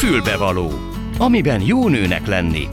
Fülbevaló, 0.00 0.70
amiben 1.18 1.60
jó 1.60 1.88
nőnek 1.88 2.26
lenni. 2.26 2.68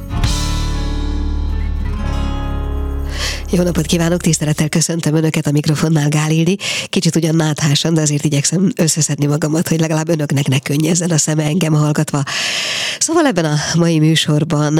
Jó 3.51 3.63
napot 3.63 3.85
kívánok, 3.85 4.21
tisztelettel 4.21 4.69
köszöntöm 4.69 5.15
Önöket 5.15 5.47
a 5.47 5.51
mikrofonnál 5.51 6.09
Gálildi. 6.09 6.57
Kicsit 6.89 7.15
ugyan 7.15 7.35
náthásan, 7.35 7.93
de 7.93 8.01
azért 8.01 8.25
igyekszem 8.25 8.71
összeszedni 8.75 9.25
magamat, 9.25 9.67
hogy 9.67 9.79
legalább 9.79 10.09
Önöknek 10.09 10.47
ne 10.47 10.59
könnyezzen 10.59 11.09
a 11.09 11.17
szeme 11.17 11.43
engem 11.43 11.73
hallgatva. 11.73 12.23
Szóval 12.99 13.25
ebben 13.25 13.45
a 13.45 13.55
mai 13.77 13.99
műsorban 13.99 14.79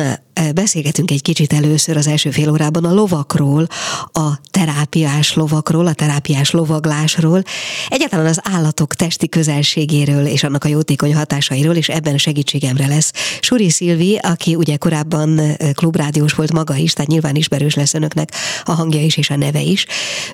beszélgetünk 0.54 1.12
egy 1.12 1.22
kicsit 1.22 1.54
először 1.54 1.98
az 1.98 2.08
első 2.08 2.32
fél 2.32 2.50
órában 2.50 2.86
a 2.86 2.94
lovakról, 2.94 3.68
a 4.12 4.40
terápiás 4.52 5.34
lovakról, 5.34 5.88
a 5.88 5.94
terápiás 5.94 6.52
lovaglásról, 6.52 7.44
egyáltalán 7.88 8.26
az 8.26 8.40
állatok 8.44 8.96
testi 8.96 9.30
közelségéről 9.30 10.26
és 10.26 10.44
annak 10.44 10.64
a 10.64 10.68
jótékony 10.68 11.16
hatásairól, 11.16 11.76
és 11.76 11.90
ebben 11.90 12.18
segítségemre 12.18 12.88
lesz 12.88 13.12
Suri 13.42 13.70
Szilvi, 13.70 14.16
aki 14.16 14.56
ugye 14.56 14.78
korábban 14.78 15.42
klubrádiós 15.74 16.34
volt 16.34 16.54
maga 16.54 16.76
is, 16.76 16.94
tehát 16.94 17.12
nyilván 17.12 17.36
ismerős 17.36 17.76
lesz 17.76 17.94
önöknek 17.94 18.32
a 18.64 18.72
hangja 18.72 19.02
is 19.02 19.18
és 19.18 19.30
a 19.30 19.36
neve 19.36 19.62
is. 19.62 19.86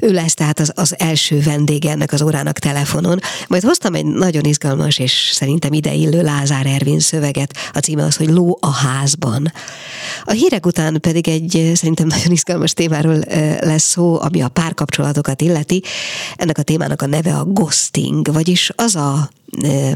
Ő 0.01 0.11
lesz 0.11 0.33
tehát 0.33 0.59
az, 0.59 0.71
az 0.75 0.95
első 0.97 1.39
vendége 1.39 1.89
ennek 1.89 2.11
az 2.11 2.21
órának 2.21 2.59
telefonon. 2.59 3.19
Majd 3.47 3.63
hoztam 3.63 3.93
egy 3.93 4.05
nagyon 4.05 4.43
izgalmas 4.43 4.99
és 4.99 5.31
szerintem 5.33 5.73
ideillő 5.73 6.21
Lázár 6.21 6.65
Ervin 6.65 6.99
szöveget. 6.99 7.57
A 7.73 7.79
címe 7.79 8.03
az, 8.03 8.15
hogy 8.15 8.29
Ló 8.29 8.57
a 8.61 8.71
házban. 8.71 9.51
A 10.23 10.31
hírek 10.31 10.65
után 10.65 10.99
pedig 11.01 11.27
egy 11.27 11.71
szerintem 11.73 12.07
nagyon 12.07 12.31
izgalmas 12.31 12.73
témáról 12.73 13.23
lesz 13.59 13.83
szó, 13.83 14.21
ami 14.21 14.41
a 14.41 14.47
párkapcsolatokat 14.47 15.41
illeti. 15.41 15.83
Ennek 16.35 16.57
a 16.57 16.61
témának 16.61 17.01
a 17.01 17.05
neve 17.05 17.35
a 17.35 17.43
ghosting, 17.43 18.33
vagyis 18.33 18.71
az 18.75 18.95
a 18.95 19.29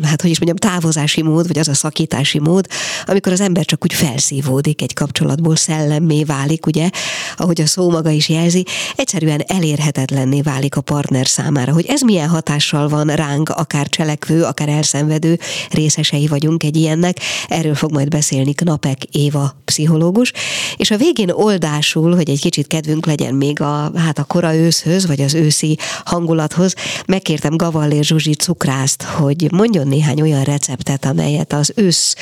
hát 0.04 0.22
hogy 0.22 0.30
is 0.30 0.40
mondjam, 0.40 0.72
távozási 0.72 1.22
mód, 1.22 1.48
vagy 1.48 1.58
az 1.58 1.68
a 1.68 1.74
szakítási 1.74 2.40
mód, 2.40 2.68
amikor 3.06 3.32
az 3.32 3.42
ember 3.42 3.66
csak 3.66 3.84
úgy 3.84 3.94
felszívódik 3.94 4.82
egy 4.82 4.94
kapcsolatból, 4.94 5.56
szellemmé 5.56 6.24
válik, 6.24 6.66
ugye, 6.66 6.90
ahogy 7.36 7.62
a 7.62 7.66
szó 7.66 7.90
maga 7.90 8.10
is 8.10 8.30
jelzi, 8.30 8.66
egyszerűen 8.96 9.44
elérhetetlenné 9.48 10.42
válik 10.42 10.76
a 10.76 10.82
partner 10.82 11.28
számára, 11.28 11.74
hogy 11.74 11.86
ez 11.86 12.02
milyen 12.02 12.30
hatással 12.30 12.90
van 12.90 13.08
ránk, 13.08 13.50
akár 13.50 13.88
cselekvő, 13.90 14.44
akár 14.44 14.70
elszenvedő 14.70 15.40
részesei 15.70 16.28
vagyunk 16.28 16.64
egy 16.64 16.76
ilyennek, 16.76 17.20
erről 17.48 17.76
fog 17.76 17.92
majd 17.92 18.08
beszélni 18.08 18.54
Knapek 18.54 19.04
Éva 19.04 19.56
pszichológus, 19.66 20.34
és 20.78 20.92
a 20.92 20.98
végén 20.98 21.30
oldásul, 21.30 22.16
hogy 22.16 22.30
egy 22.30 22.40
kicsit 22.40 22.68
kedvünk 22.68 23.06
legyen 23.06 23.34
még 23.34 23.62
a, 23.62 23.92
hát 23.96 24.20
a 24.20 24.24
kora 24.24 24.56
őszhöz, 24.56 25.08
vagy 25.08 25.22
az 25.22 25.34
őszi 25.34 25.78
hangulathoz, 26.06 26.74
megkértem 27.08 27.58
Gavallér 27.58 28.04
Zsuzsi 28.04 28.34
cukrászt, 28.34 29.04
hogy 29.04 29.47
mondjon 29.52 29.88
néhány 29.88 30.22
olyan 30.22 30.44
receptet, 30.44 31.06
amelyet 31.06 31.54
az 31.54 31.74
ősz 31.76 32.16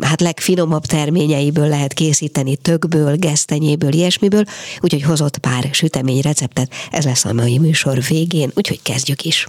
hát 0.00 0.20
legfinomabb 0.20 0.84
terményeiből 0.84 1.68
lehet 1.68 1.92
készíteni, 1.92 2.56
tökből, 2.56 3.16
gesztenyéből, 3.16 3.92
ilyesmiből, 3.92 4.44
úgyhogy 4.80 5.02
hozott 5.02 5.38
pár 5.38 5.68
sütemény 5.72 6.20
receptet, 6.20 6.72
ez 6.90 7.04
lesz 7.04 7.24
a 7.24 7.32
mai 7.32 7.58
műsor 7.58 7.98
végén, 8.08 8.50
úgyhogy 8.54 8.82
kezdjük 8.82 9.22
is. 9.22 9.46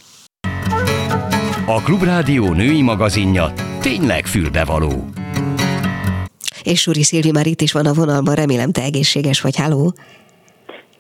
A 1.65 1.81
Klubrádió 1.81 2.53
női 2.53 2.81
magazinja 2.81 3.53
tényleg 3.81 4.25
fülbevaló. 4.25 5.09
És 6.63 6.81
Suri 6.81 7.03
Szilvi 7.03 7.31
már 7.31 7.47
itt 7.47 7.61
is 7.61 7.71
van 7.71 7.85
a 7.85 7.93
vonalban, 7.93 8.35
remélem 8.35 8.71
te 8.71 8.81
egészséges 8.81 9.41
vagy, 9.41 9.55
háló? 9.55 9.93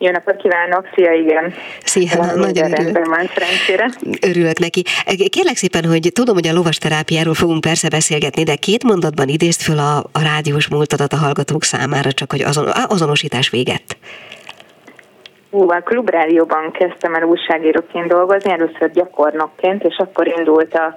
Jó 0.03 0.11
napot 0.11 0.35
kívánok, 0.35 0.87
szia, 0.95 1.11
igen. 1.13 1.53
Szia, 1.83 2.17
Van 2.17 2.39
nagyon 2.39 2.71
örülök. 2.71 3.05
van, 3.05 3.29
szerencsére. 3.33 3.89
Örülök 4.21 4.59
neki. 4.59 4.83
Kérlek 5.29 5.55
szépen, 5.55 5.85
hogy 5.85 6.09
tudom, 6.13 6.35
hogy 6.35 6.47
a 6.47 6.53
lovas 6.53 6.77
terápiáról 6.77 7.33
fogunk 7.33 7.61
persze 7.61 7.89
beszélgetni, 7.89 8.43
de 8.43 8.55
két 8.55 8.83
mondatban 8.83 9.27
idézt 9.27 9.61
föl 9.61 9.77
a, 9.77 9.97
a 9.97 10.21
rádiós 10.23 10.69
múltadat 10.69 11.13
a 11.13 11.17
hallgatók 11.17 11.63
számára, 11.63 12.11
csak 12.11 12.31
hogy 12.31 12.41
azon, 12.41 12.67
azonosítás 12.87 13.49
véget. 13.49 13.97
Hú, 15.51 15.69
a 15.71 15.81
klubrádióban 15.81 16.71
kezdtem 16.71 17.13
el 17.15 17.23
újságíróként 17.23 18.07
dolgozni, 18.07 18.51
először 18.51 18.91
gyakornokként, 18.93 19.83
és 19.83 19.97
akkor 19.97 20.27
indult 20.37 20.73
a 20.73 20.95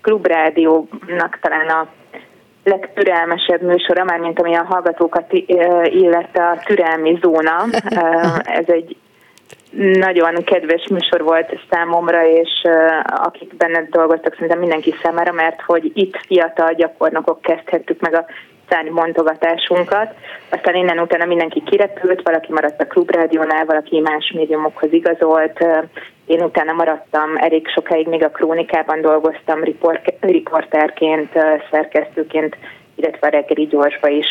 klubrádiónak 0.00 1.38
talán 1.40 1.68
a 1.68 1.88
legtürelmesebb 2.64 3.62
műsora, 3.62 4.04
már 4.04 4.18
mint 4.18 4.40
ami 4.40 4.54
a 4.54 4.64
hallgatókat 4.64 5.32
illette 5.84 6.42
a 6.42 6.58
türelmi 6.64 7.18
zóna. 7.22 7.64
Ez 8.60 8.64
egy 8.66 8.96
nagyon 9.72 10.44
kedves 10.44 10.86
műsor 10.90 11.22
volt 11.22 11.58
számomra, 11.70 12.26
és 12.26 12.62
akik 13.04 13.56
benne 13.56 13.86
dolgoztak, 13.90 14.32
szerintem 14.32 14.58
mindenki 14.58 14.94
számára, 15.02 15.32
mert 15.32 15.60
hogy 15.60 15.90
itt 15.94 16.16
fiatal 16.26 16.72
gyakornokok 16.72 17.40
kezdhettük 17.42 18.00
meg 18.00 18.14
a 18.14 18.26
száni 18.70 18.88
mondogatásunkat. 18.88 20.14
Aztán 20.50 20.74
innen 20.74 20.98
utána 20.98 21.24
mindenki 21.24 21.62
kirepült, 21.62 22.22
valaki 22.22 22.52
maradt 22.52 22.80
a 22.80 22.86
klubrádiónál, 22.86 23.64
valaki 23.64 24.00
más 24.00 24.32
médiumokhoz 24.34 24.92
igazolt. 24.92 25.64
Én 26.26 26.42
utána 26.42 26.72
maradtam 26.72 27.36
elég 27.36 27.68
sokáig, 27.68 28.08
még 28.08 28.24
a 28.24 28.30
krónikában 28.30 29.00
dolgoztam 29.00 29.60
riporterként, 30.20 31.32
szerkesztőként 31.70 32.56
illetve 33.00 33.26
a 33.26 33.30
reggeli 33.30 33.66
gyorsba 33.66 34.08
is 34.08 34.26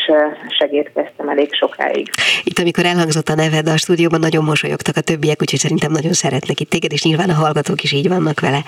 segítkeztem 0.58 1.28
elég 1.28 1.54
sokáig. 1.54 2.10
Itt, 2.44 2.58
amikor 2.58 2.84
elhangzott 2.84 3.28
a 3.28 3.34
neved 3.34 3.68
a 3.68 3.76
stúdióban, 3.76 4.20
nagyon 4.20 4.44
mosolyogtak 4.44 4.96
a 4.96 5.00
többiek, 5.00 5.40
úgyhogy 5.40 5.58
szerintem 5.58 5.92
nagyon 5.92 6.12
szeretnek 6.12 6.60
itt 6.60 6.70
téged, 6.70 6.92
és 6.92 7.02
nyilván 7.02 7.30
a 7.30 7.34
hallgatók 7.42 7.82
is 7.82 7.92
így 7.92 8.08
vannak 8.08 8.40
vele. 8.40 8.60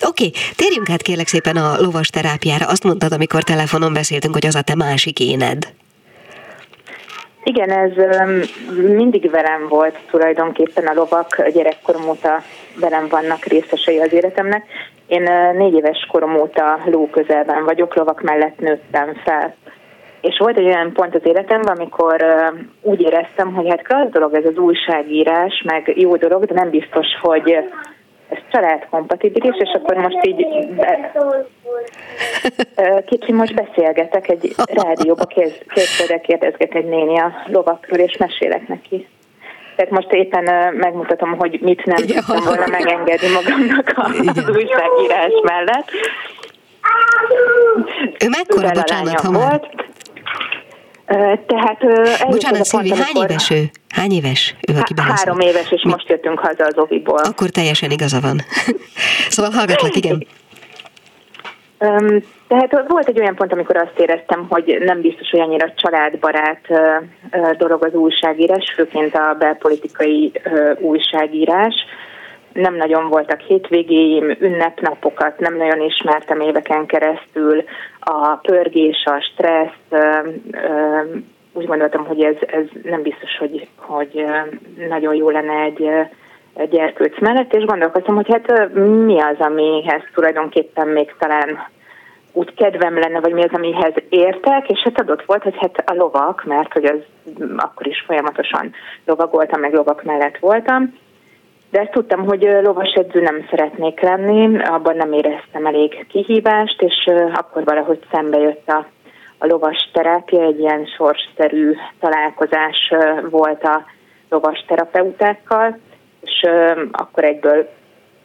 Oké, 0.00 0.26
okay, 0.26 0.40
térjünk 0.56 0.90
át 0.90 1.02
kérlek 1.02 1.26
szépen 1.26 1.56
a 1.56 1.80
lovas 1.80 2.08
terápiára. 2.08 2.66
Azt 2.66 2.84
mondtad, 2.84 3.12
amikor 3.12 3.42
telefonon 3.42 3.92
beszéltünk, 3.92 4.34
hogy 4.34 4.46
az 4.46 4.54
a 4.54 4.62
te 4.62 4.74
másik 4.74 5.20
éned. 5.20 5.68
Igen, 7.42 7.70
ez 7.70 7.92
mindig 8.74 9.30
velem 9.30 9.68
volt 9.68 9.98
tulajdonképpen 10.10 10.86
a 10.86 10.94
lovak, 10.94 11.48
gyerekkorom 11.48 12.08
óta 12.08 12.42
velem 12.74 13.08
vannak 13.08 13.44
részesei 13.44 13.98
az 13.98 14.12
életemnek. 14.12 14.64
Én 15.06 15.22
négy 15.56 15.74
éves 15.74 16.06
korom 16.10 16.36
óta 16.36 16.78
ló 16.84 17.08
közelben 17.10 17.64
vagyok, 17.64 17.94
lovak 17.94 18.22
mellett 18.22 18.58
nőttem 18.58 19.14
fel. 19.24 19.54
És 20.20 20.38
volt 20.38 20.58
egy 20.58 20.66
olyan 20.66 20.92
pont 20.92 21.14
az 21.14 21.20
életemben, 21.24 21.76
amikor 21.76 22.24
úgy 22.82 23.00
éreztem, 23.00 23.54
hogy 23.54 23.68
hát 23.68 23.82
klassz 23.82 24.10
dolog 24.10 24.34
ez 24.34 24.44
az 24.44 24.58
újságírás, 24.58 25.62
meg 25.64 25.92
jó 25.96 26.16
dolog, 26.16 26.44
de 26.44 26.54
nem 26.54 26.70
biztos, 26.70 27.06
hogy 27.20 27.50
ez 28.28 28.38
családkompatibilis, 28.50 29.56
és 29.58 29.70
akkor 29.74 29.96
most 29.96 30.26
így 30.26 30.68
be... 30.68 31.12
kicsi 33.06 33.32
most 33.32 33.54
beszélgetek 33.54 34.28
egy 34.28 34.54
rádióba, 34.82 35.24
készülök, 35.68 36.20
kérdezget 36.20 36.74
egy 36.74 36.84
néni 36.84 37.18
a 37.18 37.32
lovakról, 37.46 37.98
és 37.98 38.16
mesélek 38.16 38.68
neki. 38.68 39.06
Tehát 39.76 39.90
most 39.90 40.12
éppen 40.12 40.74
megmutatom, 40.74 41.36
hogy 41.38 41.58
mit 41.60 41.84
nem 41.84 42.04
ja. 42.06 42.14
tudtam 42.14 42.44
volna 42.44 42.66
megengedni 42.66 43.28
magamnak 43.28 43.92
az 43.96 44.48
újságírás 44.48 45.32
mellett. 45.42 45.90
Ő 48.24 48.28
mekkora, 48.28 48.70
bocsánat, 48.70 49.20
ha 49.20 49.32
volt. 49.32 49.66
Tehát 51.46 51.78
Bocsánat, 52.28 52.64
Szilvi, 52.64 52.90
hány 52.90 53.22
éves 53.22 53.50
ő? 53.50 53.70
Hány 53.88 54.12
éves 54.12 54.54
ő, 54.68 54.78
aki 54.78 54.94
beleszólt? 54.94 55.18
Három 55.18 55.40
éves, 55.40 55.70
és 55.70 55.82
Mi? 55.82 55.90
most 55.90 56.08
jöttünk 56.08 56.38
haza 56.38 56.64
az 56.64 56.78
oviból. 56.78 57.18
Akkor 57.22 57.48
teljesen 57.48 57.90
igaza 57.90 58.20
van. 58.20 58.40
szóval 59.28 59.50
hallgatlak, 59.50 59.96
igen. 59.96 60.26
Tehát 62.48 62.84
volt 62.88 63.08
egy 63.08 63.20
olyan 63.20 63.34
pont, 63.34 63.52
amikor 63.52 63.76
azt 63.76 63.98
éreztem, 63.98 64.46
hogy 64.48 64.78
nem 64.84 65.00
biztos, 65.00 65.30
hogy 65.30 65.40
annyira 65.40 65.72
családbarát 65.74 66.66
dolog 67.58 67.84
az 67.84 67.94
újságírás, 67.94 68.72
főként 68.74 69.14
a 69.14 69.36
belpolitikai 69.38 70.32
újságírás. 70.78 71.74
Nem 72.52 72.74
nagyon 72.74 73.08
voltak 73.08 73.40
hétvégéim, 73.40 74.36
ünnepnapokat 74.40 75.38
nem 75.38 75.56
nagyon 75.56 75.80
ismertem 75.80 76.40
éveken 76.40 76.86
keresztül. 76.86 77.64
A 78.00 78.36
pörgés, 78.36 79.04
a 79.04 79.20
stressz, 79.20 80.02
úgy 81.52 81.66
gondoltam, 81.66 82.06
hogy 82.06 82.22
ez, 82.22 82.36
ez 82.46 82.64
nem 82.82 83.02
biztos, 83.02 83.38
hogy, 83.38 83.68
hogy 83.76 84.24
nagyon 84.88 85.14
jó 85.14 85.30
lenne 85.30 85.60
egy 85.62 85.90
gyerkőc 86.70 87.20
mellett, 87.20 87.54
és 87.54 87.64
gondolkoztam, 87.64 88.14
hogy 88.14 88.28
hát 88.32 88.74
mi 89.04 89.20
az, 89.20 89.36
amihez 89.38 90.02
tulajdonképpen 90.14 90.88
még 90.88 91.14
talán 91.18 91.74
úgy 92.36 92.54
kedvem 92.54 92.98
lenne, 92.98 93.20
vagy 93.20 93.32
mi 93.32 93.42
az, 93.42 93.52
amihez 93.52 93.94
értek, 94.08 94.68
és 94.68 94.80
hát 94.84 95.00
adott 95.00 95.24
volt, 95.24 95.42
hogy 95.42 95.56
hát 95.58 95.90
a 95.90 95.94
lovak, 95.94 96.44
mert 96.44 96.72
hogy 96.72 96.84
az 96.84 96.98
akkor 97.56 97.86
is 97.86 98.04
folyamatosan 98.06 98.74
lovagoltam, 99.04 99.60
meg 99.60 99.72
lovak 99.72 100.02
mellett 100.02 100.38
voltam, 100.38 100.94
de 101.70 101.80
ezt 101.80 101.90
tudtam, 101.90 102.24
hogy 102.24 102.42
lovas 102.62 102.92
edző 102.92 103.20
nem 103.20 103.46
szeretnék 103.50 104.00
lenni, 104.00 104.64
abban 104.64 104.96
nem 104.96 105.12
éreztem 105.12 105.66
elég 105.66 106.06
kihívást, 106.08 106.82
és 106.82 107.10
akkor 107.34 107.64
valahogy 107.64 107.98
szembe 108.10 108.38
jött 108.38 108.68
a, 108.68 108.86
a 109.38 109.46
lovas 109.46 109.90
terápia, 109.92 110.42
egy 110.42 110.58
ilyen 110.58 110.86
sorsszerű 110.96 111.72
találkozás 112.00 112.92
volt 113.30 113.62
a 113.62 113.84
lovas 114.28 114.64
terapeutákkal, 114.66 115.78
és 116.20 116.50
akkor 116.92 117.24
egyből 117.24 117.68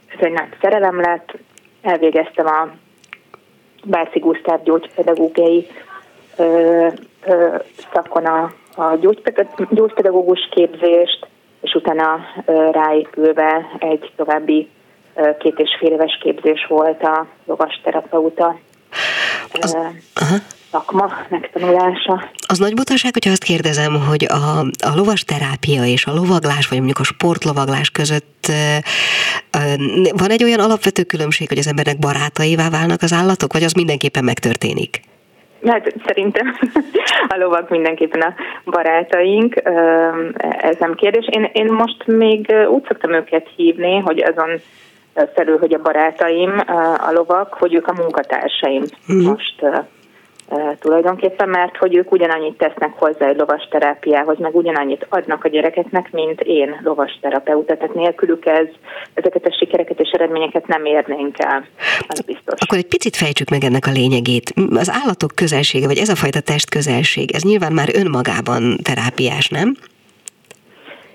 ez 0.07 0.19
egy 0.25 0.31
nagy 0.31 0.57
szerelem 0.61 0.99
lett, 0.99 1.33
elvégeztem 1.81 2.45
a 2.45 2.69
Báci 3.85 4.19
Gusztáv 4.19 4.63
gyógypedagógiai 4.63 5.67
szakon 7.93 8.25
a, 8.25 8.51
a 8.75 8.95
gyógypedagógus 9.69 10.49
képzést, 10.51 11.27
és 11.61 11.73
utána 11.73 12.19
ráépülve 12.71 13.65
egy 13.79 14.11
további 14.15 14.69
két 15.39 15.59
és 15.59 15.75
fél 15.79 15.91
éves 15.91 16.17
képzés 16.21 16.65
volt 16.69 17.03
a 17.03 17.27
lovas 17.45 17.81
terapeuta. 17.83 18.59
Az, 19.61 19.77
szakma 20.71 21.11
megtanulása. 21.29 22.29
Az 22.47 22.59
nagy 22.59 22.73
butaság, 22.73 23.13
hogyha 23.13 23.31
azt 23.31 23.43
kérdezem, 23.43 23.93
hogy 24.09 24.25
a, 24.29 24.59
a 24.91 24.95
lovas 24.95 25.23
terápia 25.23 25.83
és 25.85 26.05
a 26.05 26.13
lovaglás, 26.13 26.67
vagy 26.67 26.77
mondjuk 26.77 26.99
a 26.99 27.03
sportlovaglás 27.03 27.89
között 27.89 28.51
van 30.17 30.29
egy 30.29 30.43
olyan 30.43 30.59
alapvető 30.59 31.03
különbség, 31.03 31.47
hogy 31.47 31.57
az 31.57 31.67
embernek 31.67 31.99
barátaivá 31.99 32.69
válnak 32.69 33.01
az 33.01 33.13
állatok, 33.13 33.53
vagy 33.53 33.63
az 33.63 33.73
mindenképpen 33.73 34.23
megtörténik? 34.23 34.99
Hát 35.65 35.93
szerintem 36.05 36.57
a 37.27 37.37
lovak 37.37 37.69
mindenképpen 37.69 38.21
a 38.21 38.33
barátaink, 38.65 39.55
ez 40.41 40.75
nem 40.79 40.95
kérdés. 40.95 41.27
Én, 41.31 41.49
én 41.53 41.65
most 41.65 42.03
még 42.05 42.53
úgy 42.69 42.83
szoktam 42.87 43.13
őket 43.13 43.47
hívni, 43.55 43.99
hogy 43.99 44.19
azon 44.19 44.61
felül, 45.35 45.57
hogy 45.57 45.73
a 45.73 45.81
barátaim, 45.81 46.61
a 47.07 47.11
lovak, 47.11 47.53
hogy 47.53 47.73
ők 47.73 47.87
a 47.87 47.93
munkatársaim 47.93 48.83
uh-huh. 49.07 49.25
most 49.25 49.65
tulajdonképpen, 50.79 51.49
mert 51.49 51.77
hogy 51.77 51.95
ők 51.95 52.11
ugyanannyit 52.11 52.57
tesznek 52.57 52.91
hozzá 52.95 53.27
egy 53.27 53.37
lovas 53.37 53.67
terápiához, 53.69 54.37
meg 54.39 54.55
ugyanannyit 54.55 55.05
adnak 55.09 55.43
a 55.43 55.47
gyerekeknek, 55.47 56.11
mint 56.11 56.41
én 56.41 56.79
lovas 56.83 57.17
terapeuta. 57.21 57.77
Tehát 57.77 57.93
nélkülük 57.93 58.45
ez, 58.45 58.67
ezeket 59.13 59.45
a 59.45 59.55
sikereket 59.59 59.99
és 59.99 60.09
eredményeket 60.09 60.67
nem 60.67 60.85
érnénk 60.85 61.39
el, 61.39 61.65
az 62.07 62.21
biztos. 62.21 62.59
Akkor 62.59 62.77
egy 62.77 62.87
picit 62.87 63.15
fejtsük 63.15 63.49
meg 63.49 63.63
ennek 63.63 63.87
a 63.87 63.91
lényegét. 63.91 64.53
Az 64.75 64.91
állatok 65.03 65.31
közelsége, 65.35 65.87
vagy 65.87 65.97
ez 65.97 66.09
a 66.09 66.15
fajta 66.15 66.39
test 66.39 66.69
közelség, 66.69 67.31
ez 67.31 67.43
nyilván 67.43 67.73
már 67.73 67.89
önmagában 67.93 68.77
terápiás, 68.83 69.49
nem? 69.49 69.75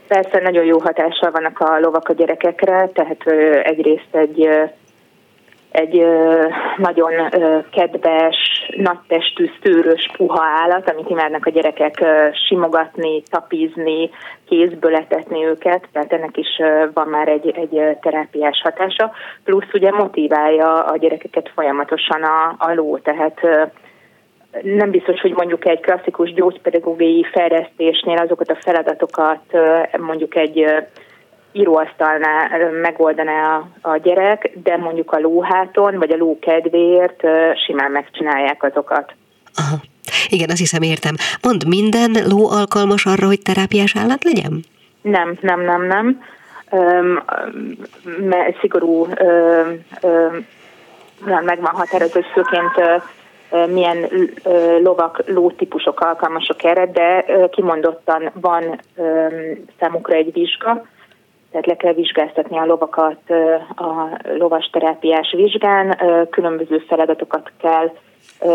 Persze 0.09 0.41
nagyon 0.41 0.65
jó 0.65 0.79
hatással 0.79 1.31
vannak 1.31 1.61
a 1.61 1.79
lovak 1.81 2.09
a 2.09 2.12
gyerekekre, 2.12 2.91
tehát 2.94 3.23
egyrészt 3.62 4.09
egy 4.11 4.49
egy 5.71 6.07
nagyon 6.77 7.13
kedves, 7.71 8.37
nagytestű, 8.77 9.51
szőrös, 9.63 10.11
puha 10.17 10.43
állat, 10.43 10.91
amit 10.91 11.11
imádnak 11.11 11.47
a 11.47 11.51
gyerekek 11.51 12.05
simogatni, 12.49 13.23
tapizni, 13.31 14.11
kézből 14.49 14.95
etetni 14.95 15.45
őket, 15.45 15.89
tehát 15.93 16.13
ennek 16.13 16.37
is 16.37 16.61
van 16.95 17.09
már 17.09 17.29
egy, 17.29 17.49
egy 17.49 17.97
terápiás 18.01 18.61
hatása, 18.63 19.13
plusz 19.45 19.73
ugye 19.73 19.91
motiválja 19.91 20.85
a 20.85 20.97
gyerekeket 20.97 21.51
folyamatosan 21.55 22.23
a, 22.23 22.55
a 22.59 22.75
ló, 22.75 22.99
tehát 22.99 23.41
nem 24.62 24.91
biztos, 24.91 25.21
hogy 25.21 25.33
mondjuk 25.33 25.67
egy 25.67 25.81
klasszikus 25.81 26.33
gyógypedagógiai 26.33 27.27
fejlesztésnél 27.33 28.17
azokat 28.17 28.51
a 28.51 28.59
feladatokat 28.61 29.41
mondjuk 29.99 30.37
egy 30.37 30.67
íróasztalnál 31.56 32.70
megoldaná 32.82 33.56
a, 33.56 33.88
a 33.88 33.97
gyerek, 33.97 34.50
de 34.62 34.76
mondjuk 34.76 35.12
a 35.12 35.20
lóháton, 35.20 35.99
vagy 35.99 36.11
a 36.11 36.17
ló 36.17 36.38
kedvéért 36.38 37.20
simán 37.67 37.91
megcsinálják 37.91 38.62
azokat. 38.62 39.14
Aha. 39.55 39.76
Igen, 40.29 40.49
azt 40.50 40.58
hiszem 40.58 40.82
értem. 40.82 41.14
Mond, 41.43 41.67
minden 41.69 42.11
ló 42.29 42.50
alkalmas 42.50 43.06
arra, 43.06 43.26
hogy 43.26 43.43
terápiás 43.43 43.97
állat 43.97 44.25
legyen? 44.25 44.64
Nem, 45.03 45.38
nem, 45.41 45.61
nem, 45.61 45.87
nem. 45.87 46.23
Öm, 46.70 47.23
mert 48.20 48.59
szigorú 48.61 49.06
öm, 49.14 49.85
öm, 50.02 50.47
meg 51.44 51.61
van 51.61 51.75
hogy 52.12 52.26
főként 52.32 53.02
milyen 53.73 54.09
lovak, 54.82 55.23
lótípusok 55.26 56.00
alkalmasok 56.00 56.64
erre, 56.64 56.87
de 56.87 57.25
kimondottan 57.50 58.31
van 58.35 58.81
számukra 59.79 60.14
egy 60.14 60.32
vizsga, 60.32 60.87
tehát 61.51 61.67
le 61.67 61.77
kell 61.77 61.93
vizsgáztatni 61.93 62.59
a 62.59 62.65
lovakat 62.67 63.31
a 63.77 64.19
lovas 64.39 64.71
terápiás 64.73 65.35
vizsgán, 65.37 65.99
különböző 66.31 66.79
feladatokat 66.79 67.53
kell 67.61 67.93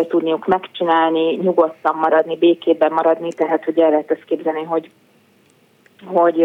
tudniuk 0.08 0.48
megcsinálni, 0.48 1.36
nyugodtan 1.36 1.96
maradni, 1.96 2.38
békében 2.38 2.92
maradni, 2.92 3.34
tehát 3.34 3.64
hogy 3.64 3.80
el 3.80 3.90
lehet 3.90 4.12
ezt 4.12 4.26
képzelni, 4.26 4.64
hogy 4.64 4.90
hogy 6.06 6.42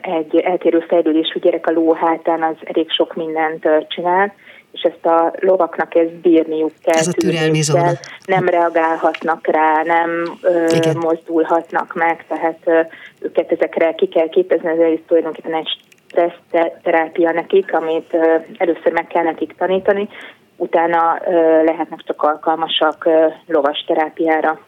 egy 0.00 0.36
eltérő 0.36 0.80
fejlődésű 0.88 1.38
gyerek 1.38 1.66
a 1.66 1.72
ló 1.72 1.92
hátán 1.92 2.42
az 2.42 2.56
elég 2.64 2.90
sok 2.90 3.14
mindent 3.14 3.68
csinál, 3.88 4.34
és 4.72 4.82
ezt 4.82 5.06
a 5.06 5.32
lovaknak 5.40 5.94
ezt 5.94 6.14
bírniuk 6.14 6.72
kell. 6.82 6.98
Ez 6.98 7.08
a 7.08 7.12
türelmi 7.12 7.62
zóna. 7.62 7.90
Nem 8.24 8.46
reagálhatnak 8.46 9.46
rá, 9.46 9.82
nem 9.84 10.38
ö, 10.42 10.66
mozdulhatnak 11.00 11.94
meg, 11.94 12.24
tehát 12.28 12.58
ö, 12.64 12.80
őket 13.20 13.52
ezekre 13.52 13.94
ki 13.94 14.08
kell 14.08 14.28
képezni, 14.28 14.68
ez 14.68 14.98
tulajdonképpen 15.06 15.54
egy 15.54 15.68
stressz 16.16 16.72
terápia 16.82 17.32
nekik, 17.32 17.74
amit 17.74 18.16
először 18.56 18.92
meg 18.92 19.06
kell 19.06 19.22
nekik 19.22 19.54
tanítani, 19.58 20.08
utána 20.56 21.20
lehetnek 21.64 22.02
csak 22.06 22.22
alkalmasak 22.22 23.08
lovas 23.46 23.84
terápiára. 23.86 24.58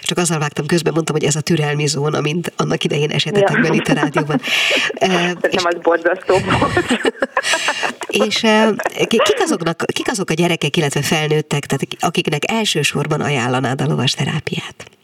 Csak 0.00 0.18
azzal 0.18 0.38
vágtam 0.38 0.66
közben, 0.66 0.92
mondtam, 0.92 1.14
hogy 1.14 1.24
ez 1.24 1.36
a 1.36 1.40
türelmi 1.40 1.86
zóna, 1.86 2.20
mint 2.20 2.52
annak 2.56 2.84
idején 2.84 3.10
esetetekben 3.10 3.72
ja. 3.72 3.72
itt 3.72 3.86
a 3.86 3.92
rádióban. 3.92 4.40
és, 5.50 5.62
nem 5.62 5.64
az 5.64 5.76
borzasztó 5.82 6.34
és 8.24 8.46
kik, 9.06 9.36
azoknak, 9.38 9.84
kik 9.92 10.08
azok 10.10 10.30
a 10.30 10.34
gyerekek, 10.34 10.76
illetve 10.76 11.02
felnőttek, 11.02 11.66
tehát 11.66 11.86
akiknek 12.00 12.50
elsősorban 12.50 13.20
ajánlanád 13.20 13.80
a 13.80 13.86
lovas 13.86 14.12
terápiát? 14.12 14.97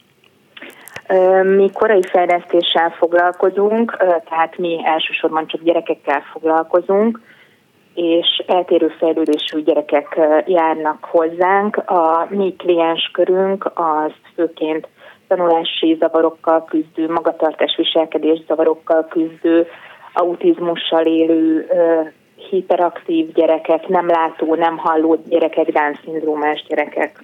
Mi 1.43 1.71
korai 1.73 2.01
fejlesztéssel 2.01 2.89
foglalkozunk, 2.89 3.97
tehát 4.29 4.57
mi 4.57 4.81
elsősorban 4.83 5.47
csak 5.47 5.61
gyerekekkel 5.61 6.21
foglalkozunk, 6.31 7.19
és 7.93 8.43
eltérő 8.47 8.87
fejlődésű 8.87 9.63
gyerekek 9.63 10.19
járnak 10.45 11.03
hozzánk. 11.03 11.77
A 11.77 12.27
mi 12.29 12.55
klienskörünk 12.57 13.71
az 13.73 14.11
főként 14.35 14.87
tanulási 15.27 15.97
zavarokkal 15.99 16.65
küzdő, 16.65 17.11
magatartás 17.11 17.75
viselkedés 17.77 18.39
zavarokkal 18.47 19.07
küzdő, 19.09 19.67
autizmussal 20.13 21.05
élő, 21.05 21.67
hiperaktív 22.49 23.33
gyerekek, 23.33 23.87
nem 23.87 24.07
látó, 24.07 24.55
nem 24.55 24.77
halló 24.77 25.17
gyerekek, 25.29 25.71
Down-szindrómás 25.71 26.65
gyerekek. 26.67 27.23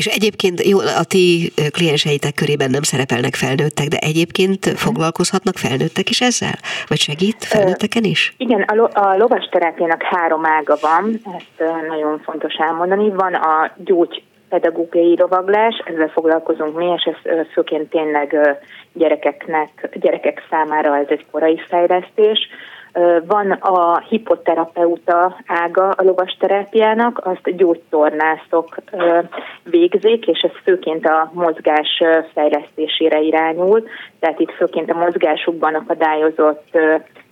És 0.00 0.06
egyébként 0.06 0.62
jó, 0.62 0.78
a 0.78 1.04
ti 1.08 1.52
klienseitek 1.72 2.34
körében 2.34 2.70
nem 2.70 2.82
szerepelnek 2.82 3.34
felnőttek, 3.34 3.88
de 3.88 3.96
egyébként 4.10 4.66
foglalkozhatnak 4.66 5.56
felnőttek 5.56 6.10
is 6.10 6.20
ezzel? 6.20 6.56
Vagy 6.88 6.98
segít 6.98 7.44
felnőtteken 7.44 8.04
is? 8.04 8.34
Igen, 8.36 8.60
a, 8.62 8.74
lo- 8.74 8.94
a 8.94 9.16
lovas 9.16 9.48
terápiának 9.50 10.02
három 10.02 10.44
ága 10.44 10.76
van, 10.80 11.20
ezt 11.38 11.70
nagyon 11.88 12.20
fontos 12.24 12.54
elmondani. 12.54 13.10
Van 13.10 13.34
a 13.34 13.72
gyógy 13.76 14.22
pedagógiai 14.48 15.16
lovaglás, 15.18 15.82
ezzel 15.84 16.08
foglalkozunk 16.08 16.76
mi, 16.76 16.86
és 16.96 17.02
ez 17.22 17.46
főként 17.52 17.90
tényleg 17.90 18.58
gyerekeknek, 18.92 19.88
gyerekek 20.00 20.46
számára 20.50 20.96
ez 20.96 21.06
egy 21.08 21.26
korai 21.30 21.60
fejlesztés. 21.68 22.38
Van 23.26 23.50
a 23.50 23.98
hipoterapeuta 23.98 25.36
ága 25.46 25.88
a 25.88 26.02
lovas 26.02 26.36
terápiának, 26.38 27.20
azt 27.24 27.56
gyógytornászok 27.56 28.76
végzik, 29.64 30.26
és 30.26 30.40
ez 30.40 30.62
főként 30.62 31.06
a 31.06 31.30
mozgás 31.32 32.02
fejlesztésére 32.34 33.20
irányul, 33.20 33.82
tehát 34.20 34.40
itt 34.40 34.50
főként 34.50 34.90
a 34.90 34.98
mozgásukban 34.98 35.74
akadályozott 35.74 36.78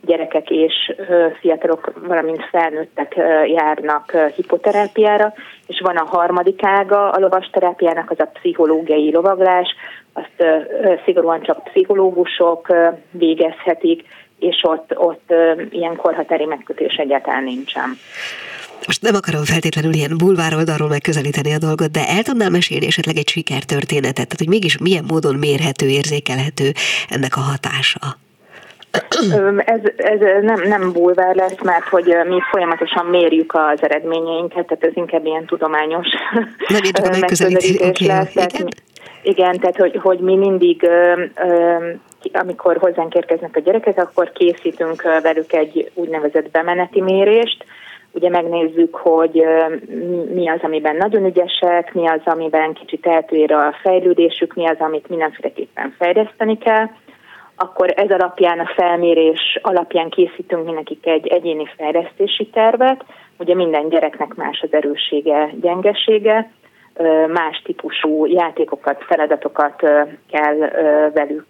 gyerekek 0.01 0.51
és 0.51 0.95
fiatalok, 1.41 1.93
valamint 2.07 2.45
felnőttek 2.51 3.15
járnak 3.47 4.17
hipoterápiára, 4.37 5.33
és 5.67 5.81
van 5.81 5.97
a 5.97 6.05
harmadik 6.05 6.61
ága 6.63 7.11
a 7.11 7.19
lovas 7.19 7.51
terápiának, 7.53 8.11
az 8.11 8.21
a 8.21 8.31
pszichológiai 8.33 9.13
lovaglás, 9.13 9.69
azt 10.13 10.45
szigorúan 11.05 11.43
csak 11.43 11.65
pszichológusok 11.65 12.75
végezhetik, 13.11 14.03
és 14.39 14.61
ott, 14.63 14.99
ott 14.99 15.33
ilyen 15.71 15.97
korhatári 15.97 16.45
megkötés 16.45 16.95
egyáltalán 16.95 17.45
nincsen. 17.45 17.99
Most 18.87 19.03
nem 19.03 19.15
akarom 19.15 19.45
feltétlenül 19.45 19.93
ilyen 19.93 20.17
bulvároldalról 20.17 20.89
megközelíteni 20.89 21.53
a 21.53 21.59
dolgot, 21.59 21.91
de 21.91 22.09
el 22.09 22.23
tudnál 22.23 22.51
mesélni 22.51 22.87
esetleg 22.87 23.17
egy 23.17 23.29
sikertörténetet, 23.29 24.15
tehát 24.15 24.39
hogy 24.39 24.49
mégis 24.49 24.79
milyen 24.79 25.05
módon 25.09 25.35
mérhető, 25.35 25.87
érzékelhető 25.89 26.73
ennek 27.09 27.37
a 27.37 27.41
hatása? 27.41 28.17
Ez, 29.65 29.81
ez 29.97 30.21
nem, 30.43 30.63
nem 30.69 30.93
bulvár 30.93 31.35
lesz, 31.35 31.63
mert 31.63 31.89
hogy 31.89 32.17
mi 32.29 32.41
folyamatosan 32.51 33.07
mérjük 33.07 33.55
az 33.55 33.83
eredményeinket, 33.83 34.67
tehát 34.67 34.85
ez 34.85 34.93
inkább 34.95 35.27
ilyen 35.27 35.45
tudományos 35.45 36.07
megközelítés 37.11 38.07
lesz. 38.07 38.35
igen? 38.35 38.69
igen, 39.23 39.59
tehát 39.59 39.77
hogy, 39.77 39.99
hogy 40.03 40.19
mi 40.19 40.37
mindig 40.37 40.89
amikor 42.33 42.77
hozzánk 42.77 43.15
érkeznek 43.15 43.57
a 43.57 43.61
gyerekek, 43.61 43.99
akkor 43.99 44.33
készítünk 44.33 45.03
velük 45.23 45.53
egy 45.53 45.91
úgynevezett 45.95 46.51
bemeneti 46.51 47.01
mérést, 47.01 47.65
ugye 48.13 48.29
megnézzük, 48.29 48.95
hogy 48.97 49.45
mi 50.35 50.49
az, 50.49 50.61
amiben 50.63 50.97
nagyon 50.97 51.25
ügyesek, 51.25 51.95
mi 51.95 52.09
az, 52.09 52.21
amiben 52.25 52.73
kicsit 52.73 53.07
eltér 53.07 53.53
a 53.53 53.75
fejlődésük, 53.83 54.55
mi 54.55 54.67
az, 54.67 54.77
amit 54.79 55.09
mindenféleképpen 55.09 55.95
fejleszteni 55.99 56.59
kell, 56.59 56.87
akkor 57.57 57.93
ez 57.97 58.11
alapján, 58.11 58.59
a 58.59 58.71
felmérés 58.77 59.59
alapján 59.63 60.11
készítünk 60.11 60.65
mindenkik 60.65 61.07
egy 61.07 61.27
egyéni 61.27 61.67
fejlesztési 61.77 62.47
tervet. 62.47 63.05
Ugye 63.39 63.55
minden 63.55 63.89
gyereknek 63.89 64.35
más 64.35 64.61
az 64.61 64.73
erőssége, 64.73 65.51
gyengesége, 65.61 66.51
más 67.29 67.63
típusú 67.65 68.27
játékokat, 68.27 69.05
feladatokat 69.05 69.83
kell 70.31 70.57
velük 71.15 71.47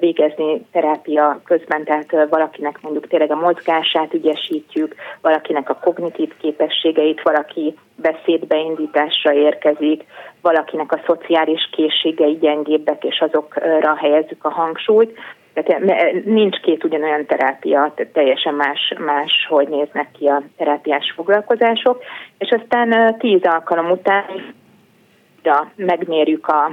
végezni 0.00 0.66
terápia 0.72 1.40
közben, 1.44 1.84
tehát 1.84 2.28
valakinek 2.28 2.80
mondjuk 2.80 3.08
tényleg 3.08 3.30
a 3.30 3.40
mozgását 3.40 4.14
ügyesítjük, 4.14 4.94
valakinek 5.20 5.70
a 5.70 5.78
kognitív 5.82 6.32
képességeit, 6.40 7.22
valaki 7.22 7.74
beszédbeindításra 7.96 9.32
érkezik, 9.32 10.04
valakinek 10.40 10.92
a 10.92 11.00
szociális 11.06 11.68
készségei 11.72 12.38
gyengébbek, 12.38 13.04
és 13.04 13.20
azokra 13.20 13.96
helyezzük 13.96 14.44
a 14.44 14.50
hangsúlyt. 14.50 15.18
Tehát 15.54 16.24
nincs 16.24 16.60
két 16.60 16.84
ugyanolyan 16.84 17.26
terápia, 17.26 17.92
tehát 17.94 18.12
teljesen 18.12 18.54
más, 18.54 18.94
más, 18.98 19.46
hogy 19.48 19.68
néznek 19.68 20.08
ki 20.18 20.26
a 20.26 20.42
terápiás 20.56 21.12
foglalkozások, 21.16 22.02
és 22.38 22.50
aztán 22.50 23.16
tíz 23.18 23.40
alkalom 23.42 23.90
után 23.90 24.24
megmérjük 25.76 26.46
a 26.46 26.72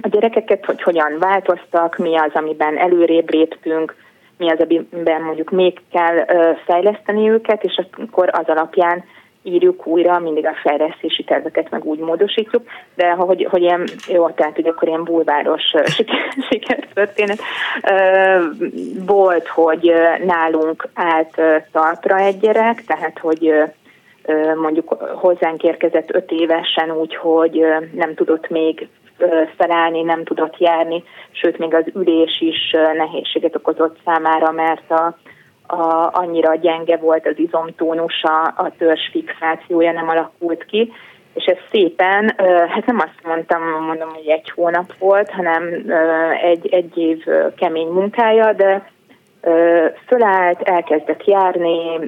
a 0.00 0.08
gyerekeket, 0.08 0.64
hogy 0.64 0.82
hogyan 0.82 1.18
változtak, 1.18 1.96
mi 1.96 2.16
az, 2.16 2.30
amiben 2.32 2.78
előrébb 2.78 3.30
léptünk, 3.30 3.94
mi 4.38 4.50
az, 4.50 4.58
amiben 4.60 5.22
mondjuk 5.22 5.50
még 5.50 5.80
kell 5.92 6.24
fejleszteni 6.66 7.30
őket, 7.30 7.64
és 7.64 7.80
akkor 7.96 8.28
az 8.32 8.46
alapján 8.46 9.04
írjuk 9.42 9.86
újra, 9.86 10.18
mindig 10.18 10.46
a 10.46 10.54
fejlesztési 10.62 11.24
terveket 11.24 11.70
meg 11.70 11.84
úgy 11.84 11.98
módosítjuk, 11.98 12.62
de 12.94 13.10
hogy, 13.10 13.46
hogy 13.50 13.62
ilyen, 13.62 13.88
jó, 14.08 14.28
tehát 14.28 14.54
hogy 14.54 14.66
akkor 14.66 14.88
ilyen 14.88 15.04
bulváros 15.04 15.62
sikertörténet 16.50 17.38
volt, 19.06 19.48
hogy 19.48 19.92
nálunk 20.24 20.88
állt 20.94 21.40
talpra 21.72 22.16
egy 22.18 22.38
gyerek, 22.38 22.84
tehát 22.84 23.18
hogy 23.18 23.54
mondjuk 24.54 24.92
hozzánk 25.14 25.62
érkezett 25.62 26.14
öt 26.14 26.30
évesen 26.30 26.90
úgy, 26.90 27.16
hogy 27.16 27.64
nem 27.92 28.14
tudott 28.14 28.48
még 28.48 28.88
felállni, 29.56 30.02
nem 30.02 30.24
tudott 30.24 30.58
járni, 30.58 31.02
sőt 31.30 31.58
még 31.58 31.74
az 31.74 31.84
ülés 31.94 32.40
is 32.40 32.74
nehézséget 32.96 33.56
okozott 33.56 33.98
számára, 34.04 34.50
mert 34.50 34.90
a, 34.90 35.16
a, 35.66 36.10
annyira 36.12 36.54
gyenge 36.54 36.96
volt 36.96 37.26
az 37.26 37.38
izomtónusa, 37.38 38.42
a 38.42 38.72
törzs 38.78 39.08
fixációja 39.10 39.92
nem 39.92 40.08
alakult 40.08 40.64
ki, 40.64 40.92
és 41.34 41.44
ez 41.44 41.58
szépen, 41.70 42.34
hát 42.68 42.86
nem 42.86 42.98
azt 42.98 43.26
mondtam, 43.26 43.62
mondom, 43.62 44.08
hogy 44.08 44.28
egy 44.28 44.50
hónap 44.50 44.98
volt, 44.98 45.30
hanem 45.30 45.92
egy, 46.42 46.68
egy 46.70 46.98
év 46.98 47.24
kemény 47.56 47.88
munkája, 47.88 48.52
de 48.52 48.90
fölállt, 50.06 50.62
elkezdett 50.62 51.24
járni, 51.24 51.98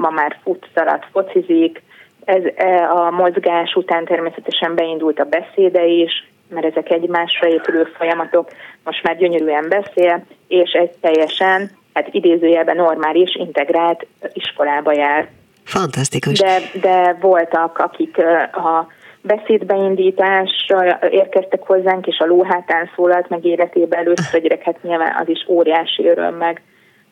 ma 0.00 0.10
már 0.10 0.36
fut, 0.42 0.68
szalad, 0.74 1.04
focizik, 1.12 1.82
ez 2.24 2.42
e, 2.54 2.90
a 2.90 3.10
mozgás 3.10 3.74
után 3.74 4.04
természetesen 4.04 4.74
beindult 4.74 5.18
a 5.18 5.24
beszéde 5.24 5.86
is, 5.86 6.29
mert 6.50 6.66
ezek 6.66 6.90
egymásra 6.90 7.48
épülő 7.48 7.84
folyamatok, 7.96 8.50
most 8.84 9.02
már 9.02 9.16
gyönyörűen 9.16 9.68
beszél, 9.68 10.24
és 10.48 10.70
egy 10.70 10.90
teljesen, 10.90 11.70
hát 11.94 12.08
idézőjelben 12.10 12.76
normális, 12.76 13.34
integrált 13.34 14.06
iskolába 14.32 14.92
jár. 14.92 15.28
Fantasztikus. 15.64 16.38
De, 16.38 16.58
de 16.80 17.16
voltak, 17.20 17.78
akik 17.78 18.18
a 18.52 18.86
beszédbeindításra 19.22 20.98
érkeztek 21.10 21.62
hozzánk, 21.62 22.06
és 22.06 22.18
a 22.18 22.26
lóhátán 22.26 22.90
szólalt 22.94 23.28
meg 23.28 23.44
életében 23.44 23.98
először 23.98 24.40
gyerek, 24.40 24.62
hát 24.62 24.82
nyilván 24.82 25.16
az 25.20 25.28
is 25.28 25.44
óriási 25.48 26.06
öröm, 26.08 26.34
meg, 26.34 26.62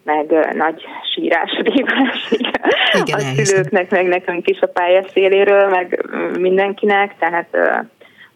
meg 0.05 0.55
nagy 0.57 0.85
sírás, 1.15 1.61
rívás 1.75 2.31
a 2.93 3.19
szülőknek, 3.19 3.91
meg 3.91 4.07
nekünk 4.07 4.49
is 4.49 4.61
a 4.61 4.67
pályaszéléről, 4.67 5.69
meg 5.69 6.07
mindenkinek, 6.39 7.15
tehát 7.19 7.57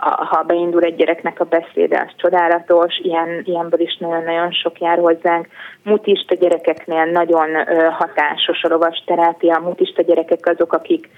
ha 0.02 0.42
beindul 0.42 0.82
egy 0.82 0.96
gyereknek 0.96 1.40
a 1.40 1.44
beszéde, 1.44 2.06
az 2.06 2.14
csodálatos, 2.16 2.98
ilyen, 3.02 3.42
ilyenből 3.44 3.80
is 3.80 3.96
nagyon-nagyon 3.96 4.50
sok 4.50 4.80
jár 4.80 4.98
hozzánk. 4.98 5.46
Mutista 5.82 6.34
gyerekeknél 6.34 7.04
nagyon 7.04 7.48
hatásos 7.90 8.62
a 8.62 8.68
lovas 8.68 9.02
terápia. 9.06 9.58
Mutista 9.58 10.02
gyerekek 10.02 10.46
azok, 10.46 10.72
akik 10.72 11.08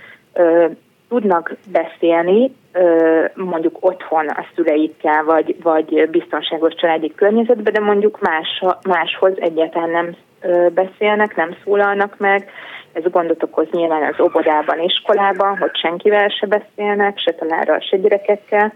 tudnak 1.08 1.56
beszélni, 1.72 2.54
mondjuk 3.34 3.76
otthon 3.80 4.28
a 4.28 4.46
szüleikkel, 4.54 5.24
vagy, 5.24 5.56
vagy 5.62 6.08
biztonságos 6.10 6.74
családi 6.74 7.12
környezetben, 7.14 7.72
de 7.72 7.80
mondjuk 7.80 8.20
más, 8.20 8.64
máshoz 8.82 9.32
egyáltalán 9.36 9.90
nem 9.90 10.16
beszélnek, 10.74 11.36
nem 11.36 11.56
szólalnak 11.64 12.18
meg. 12.18 12.50
Ez 12.94 13.02
gondot 13.10 13.42
okoz 13.42 13.66
nyilván 13.70 14.02
az 14.02 14.20
óvodában, 14.20 14.80
iskolában, 14.80 15.58
hogy 15.58 15.76
senkivel 15.76 16.28
se 16.28 16.46
beszélnek, 16.46 17.18
se 17.18 17.32
tanárral, 17.32 17.80
se 17.80 17.96
gyerekekkel, 17.96 18.72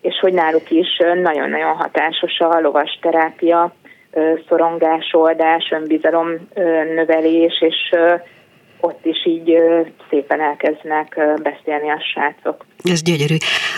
és 0.00 0.18
hogy 0.20 0.32
náluk 0.32 0.70
is 0.70 0.98
nagyon-nagyon 1.22 1.76
hatásos 1.76 2.38
a 2.38 2.60
lovas 2.60 2.98
terápia, 3.02 3.72
szorongásoldás, 4.48 5.70
önbizalom 5.70 6.28
növelés, 6.94 7.60
és 7.60 7.94
ott 8.80 9.04
is 9.04 9.26
így 9.26 9.52
szépen 10.10 10.40
elkezdenek 10.40 11.20
beszélni 11.42 11.90
a 11.90 12.00
srácok. 12.12 12.66
Ez 12.84 13.02
gyönyörű. 13.02 13.36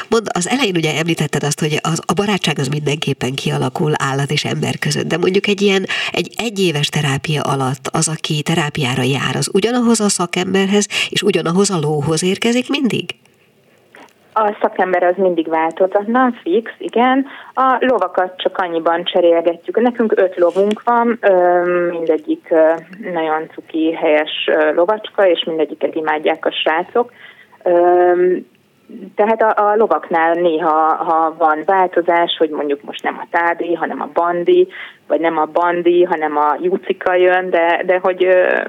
Mond, 0.09 0.27
az 0.33 0.49
elején 0.49 0.77
ugye 0.77 0.97
említetted 0.99 1.43
azt, 1.43 1.61
hogy 1.61 1.79
az, 1.83 2.03
a 2.07 2.13
barátság 2.13 2.59
az 2.59 2.69
mindenképpen 2.69 3.35
kialakul 3.35 3.93
állat 3.97 4.31
és 4.31 4.45
ember 4.45 4.79
között, 4.79 5.07
de 5.07 5.17
mondjuk 5.19 5.47
egy 5.47 5.63
ilyen 5.63 5.85
egy 6.13 6.29
egyéves 6.37 6.89
terápia 6.89 7.43
alatt 7.43 7.89
az, 7.93 8.09
aki 8.09 8.43
terápiára 8.43 9.03
jár, 9.03 9.37
az 9.37 9.51
ugyanahoz 9.53 10.01
a 10.01 10.09
szakemberhez 10.09 10.87
és 11.09 11.23
ugyanahoz 11.23 11.71
a 11.71 11.79
lóhoz 11.79 12.23
érkezik 12.23 12.69
mindig? 12.69 13.05
A 14.35 14.57
szakember 14.61 15.03
az 15.03 15.15
mindig 15.17 15.49
változatlan, 15.49 16.33
fix, 16.43 16.73
igen. 16.79 17.27
A 17.55 17.77
lovakat 17.81 18.37
csak 18.37 18.59
annyiban 18.59 19.05
cserélgetjük. 19.05 19.81
Nekünk 19.81 20.13
öt 20.17 20.37
lovunk 20.37 20.83
van, 20.85 21.19
mindegyik 21.91 22.55
nagyon 23.13 23.49
cuki, 23.55 23.93
helyes 23.93 24.51
lovacska, 24.75 25.27
és 25.29 25.45
mindegyiket 25.45 25.95
imádják 25.95 26.47
a 26.47 26.51
srácok 26.51 27.13
tehát 29.15 29.43
a, 29.43 29.71
a 29.71 29.77
lovaknál 29.77 30.33
néha, 30.33 30.95
ha 30.95 31.35
van 31.39 31.63
változás, 31.67 32.37
hogy 32.39 32.51
mondjuk 32.51 32.83
most 32.83 33.03
nem 33.03 33.19
a 33.19 33.27
tádi, 33.31 33.75
hanem 33.75 34.01
a 34.01 34.11
bandi, 34.13 34.69
vagy 35.13 35.21
nem 35.21 35.39
a 35.39 35.45
bandi, 35.53 36.03
hanem 36.03 36.37
a 36.37 36.57
jucika 36.61 37.15
jön, 37.15 37.51
de, 37.51 37.83
de 37.87 37.99
hogy 38.03 38.25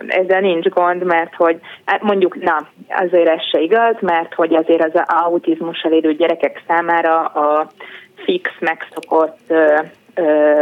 ezzel 0.08 0.40
nincs 0.40 0.68
gond, 0.68 1.04
mert 1.04 1.36
hogy 1.36 1.60
hát 1.86 2.02
mondjuk, 2.02 2.42
na, 2.42 2.68
azért 2.90 3.28
ez 3.28 3.42
se 3.52 3.60
igaz, 3.60 3.96
mert 4.00 4.34
hogy 4.34 4.56
azért 4.56 4.84
az 4.84 5.02
autizmussal 5.06 5.92
élő 5.92 6.14
gyerekek 6.14 6.64
számára 6.68 7.26
a 7.26 7.68
fix, 8.16 8.50
megszokott 8.60 9.40
ö, 9.48 9.80
ö, 10.16 10.62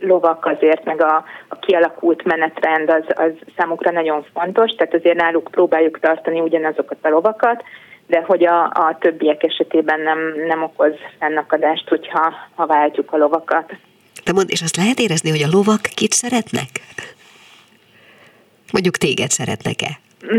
lovak 0.00 0.46
azért, 0.46 0.84
meg 0.84 1.02
a, 1.02 1.24
a 1.48 1.58
kialakult 1.58 2.24
menetrend 2.24 2.90
az, 2.90 3.04
az 3.06 3.32
számukra 3.56 3.90
nagyon 3.90 4.24
fontos, 4.34 4.70
tehát 4.70 4.94
azért 4.94 5.20
náluk 5.20 5.48
próbáljuk 5.50 6.00
tartani 6.00 6.40
ugyanazokat 6.40 6.98
a 7.02 7.08
lovakat, 7.08 7.62
de 8.06 8.22
hogy 8.26 8.44
a, 8.46 8.62
a 8.64 8.96
többiek 9.00 9.42
esetében 9.42 10.00
nem, 10.00 10.18
nem 10.46 10.62
okoz 10.62 10.94
fennakadást, 11.18 11.88
hogyha 11.88 12.34
ha 12.54 12.66
váltjuk 12.66 13.12
a 13.12 13.16
lovakat. 13.16 13.72
De 14.24 14.32
mond, 14.32 14.50
és 14.50 14.62
azt 14.62 14.76
lehet 14.76 14.98
érezni, 14.98 15.30
hogy 15.30 15.42
a 15.42 15.56
lovak 15.56 15.80
kit 15.94 16.12
szeretnek? 16.12 16.68
Mondjuk 18.72 18.96
téged 18.96 19.30
szeretnek-e? 19.30 19.98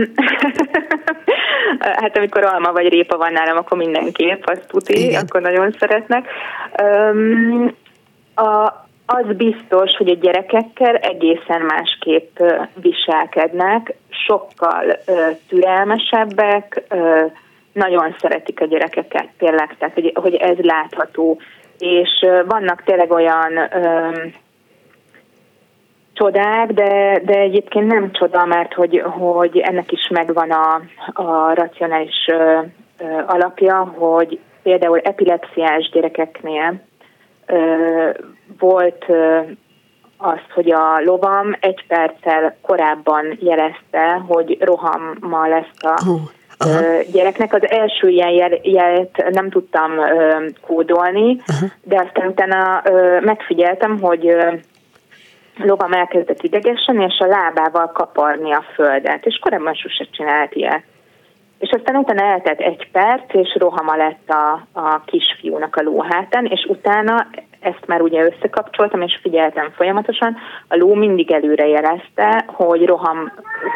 hát 2.02 2.18
amikor 2.18 2.44
alma 2.44 2.72
vagy 2.72 2.88
répa 2.88 3.18
van 3.18 3.32
nálam, 3.32 3.58
akkor 3.58 3.78
mindenképp, 3.78 4.44
azt 4.46 4.68
tuti, 4.68 5.06
Igen. 5.06 5.24
akkor 5.24 5.42
nagyon 5.42 5.76
szeretnek. 5.80 6.28
Um, 6.82 7.76
a, 8.36 8.86
az 9.06 9.36
biztos, 9.36 9.96
hogy 9.98 10.10
a 10.10 10.16
gyerekekkel 10.16 10.96
egészen 10.96 11.62
másképp 11.62 12.40
viselkednek, 12.74 13.94
sokkal 14.10 15.00
uh, 15.08 15.18
türelmesebbek, 15.48 16.84
uh, 16.90 17.32
nagyon 17.72 18.16
szeretik 18.20 18.62
a 18.62 18.66
gyerekeket 18.66 19.28
tényleg, 19.38 19.76
tehát 19.78 19.94
hogy, 19.94 20.12
hogy 20.16 20.36
ez 20.36 20.58
látható. 20.58 21.40
És 21.86 22.26
vannak 22.48 22.84
tényleg 22.84 23.12
olyan 23.12 23.58
öm, 23.72 24.34
csodák, 26.14 26.74
de, 26.74 27.22
de 27.26 27.40
egyébként 27.40 27.88
nem 27.88 28.12
csoda, 28.12 28.46
mert 28.46 28.74
hogy, 28.74 29.04
hogy 29.06 29.58
ennek 29.58 29.92
is 29.92 30.08
megvan 30.08 30.52
a, 30.52 30.82
a 31.14 31.54
racionális 31.54 32.28
ö, 32.28 32.60
ö, 32.98 33.22
alapja, 33.28 33.94
hogy 33.98 34.40
például 34.64 35.00
epilepsziás 35.00 35.90
gyerekeknél 35.90 36.82
ö, 37.46 38.10
volt 38.60 39.06
ö, 39.08 39.40
azt, 40.18 40.52
hogy 40.54 40.72
a 40.72 41.00
lovam 41.04 41.56
egy 41.60 41.86
perccel 41.88 42.58
korábban 42.62 43.38
jelezte, 43.40 44.12
hogy 44.28 44.58
rohammal 44.60 45.50
lesz 45.50 45.84
a 45.84 46.04
Aha. 46.58 46.82
gyereknek. 47.12 47.54
Az 47.54 47.70
első 47.70 48.08
ilyen 48.08 48.30
jel, 48.30 48.60
jelet 48.62 49.30
nem 49.32 49.50
tudtam 49.50 49.92
kódolni, 50.62 51.42
Aha. 51.48 51.66
de 51.84 52.02
aztán 52.06 52.28
utána 52.28 52.82
megfigyeltem, 53.22 54.00
hogy 54.00 54.36
lovam 55.58 55.94
elkezdett 55.94 56.44
idegesen, 56.44 57.02
és 57.02 57.18
a 57.20 57.26
lábával 57.26 57.92
kaparni 57.92 58.54
a 58.54 58.66
földet, 58.74 59.26
és 59.26 59.40
korábban 59.42 59.74
sose 59.74 60.08
csinált 60.12 60.56
ilyet. 60.56 60.84
És 61.60 61.70
aztán 61.72 61.96
utána 61.96 62.24
eltelt 62.24 62.60
egy 62.60 62.88
perc, 62.92 63.34
és 63.34 63.56
rohama 63.60 63.96
lett 63.96 64.30
a, 64.30 64.68
a 64.74 65.02
kisfiúnak 65.06 65.76
a 65.76 65.82
lóhátán, 65.82 66.46
és 66.46 66.66
utána 66.70 67.28
ezt 67.60 67.88
már 67.88 68.02
ugye 68.02 68.24
összekapcsoltam, 68.24 69.02
és 69.02 69.20
figyeltem 69.22 69.72
folyamatosan, 69.76 70.38
a 70.68 70.76
ló 70.76 70.94
mindig 70.94 71.32
előre 71.32 71.68
jelezte, 71.68 72.46
hogy 72.48 72.86
roham 72.86 73.32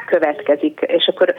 következik, 0.05 0.79
és 0.87 1.07
akkor 1.07 1.35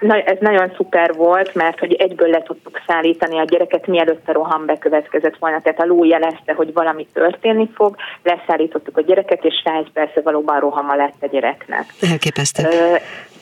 na, 0.00 0.20
ez 0.20 0.36
nagyon 0.40 0.72
szuper 0.76 1.14
volt, 1.14 1.54
mert 1.54 1.78
hogy 1.78 1.92
egyből 1.92 2.28
le 2.28 2.42
tudtuk 2.42 2.80
szállítani 2.86 3.38
a 3.38 3.44
gyereket, 3.44 3.86
mielőtt 3.86 4.28
a 4.28 4.32
roham 4.32 4.66
bekövetkezett 4.66 5.36
volna. 5.38 5.60
Tehát 5.60 5.80
a 5.80 5.86
ló 5.86 6.04
jelezte, 6.04 6.52
hogy 6.52 6.72
valami 6.72 7.06
történni 7.12 7.68
fog, 7.74 7.96
leszállítottuk 8.22 8.96
a 8.96 9.00
gyereket, 9.00 9.44
és 9.44 9.62
rá 9.64 9.76
egy 9.76 9.90
persze 9.92 10.20
valóban 10.20 10.60
rohama 10.60 10.94
lett 10.94 11.16
a 11.20 11.26
gyereknek. 11.26 11.84
Elképesztő. 12.10 12.68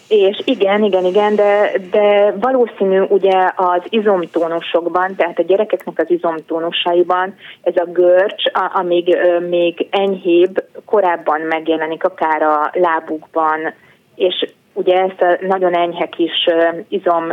És 0.08 0.42
igen, 0.44 0.82
igen, 0.82 1.04
igen, 1.04 1.34
de, 1.34 1.72
de 1.90 2.34
valószínű 2.40 3.00
ugye 3.00 3.50
az 3.56 3.82
izomtónusokban, 3.88 5.14
tehát 5.16 5.38
a 5.38 5.42
gyerekeknek 5.42 5.98
az 5.98 6.10
izomtónusaiban 6.10 7.34
ez 7.62 7.76
a 7.76 7.84
görcs, 7.84 8.42
amíg 8.72 9.16
még 9.48 9.86
enyhébb, 9.90 10.64
korábban 10.84 11.40
megjelenik 11.40 12.04
akár 12.04 12.42
a 12.42 12.70
lábukban, 12.72 13.74
és 14.14 14.48
ugye 14.78 14.94
ezt 14.94 15.22
a 15.22 15.38
nagyon 15.46 15.74
enyhe 15.74 16.08
kis 16.08 16.48
izom 16.88 17.32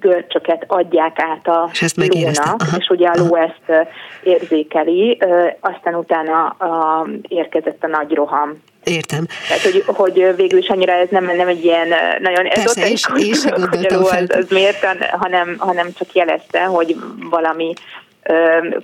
görcsöket 0.00 0.64
adják 0.66 1.18
át 1.18 1.48
a 1.48 1.70
és 1.72 1.94
lónak, 1.96 2.62
és 2.78 2.88
ugye 2.88 3.08
a 3.08 3.22
ló 3.22 3.36
ezt 3.36 3.88
érzékeli, 4.22 5.18
aztán 5.60 5.94
utána 5.94 6.44
a, 6.46 7.06
érkezett 7.28 7.84
a 7.84 7.86
nagy 7.86 8.12
roham. 8.12 8.62
Értem. 8.84 9.26
Tehát, 9.48 9.62
hogy, 9.62 9.82
hogy 9.86 10.36
végül 10.36 10.58
is 10.58 10.68
annyira 10.68 10.92
ez 10.92 11.08
nem, 11.10 11.24
nem 11.24 11.48
egy 11.48 11.64
ilyen 11.64 11.88
nagyon 12.20 12.48
Persze, 12.48 12.88
és, 12.88 13.06
és 13.14 13.44
hogy 13.44 13.86
a 13.86 13.94
ló 13.94 14.06
az, 14.06 14.26
az 14.28 14.48
miért, 14.50 14.84
hanem, 15.10 15.56
hanem 15.58 15.92
csak 15.92 16.12
jelezte, 16.12 16.64
hogy 16.64 16.96
valami 17.30 17.72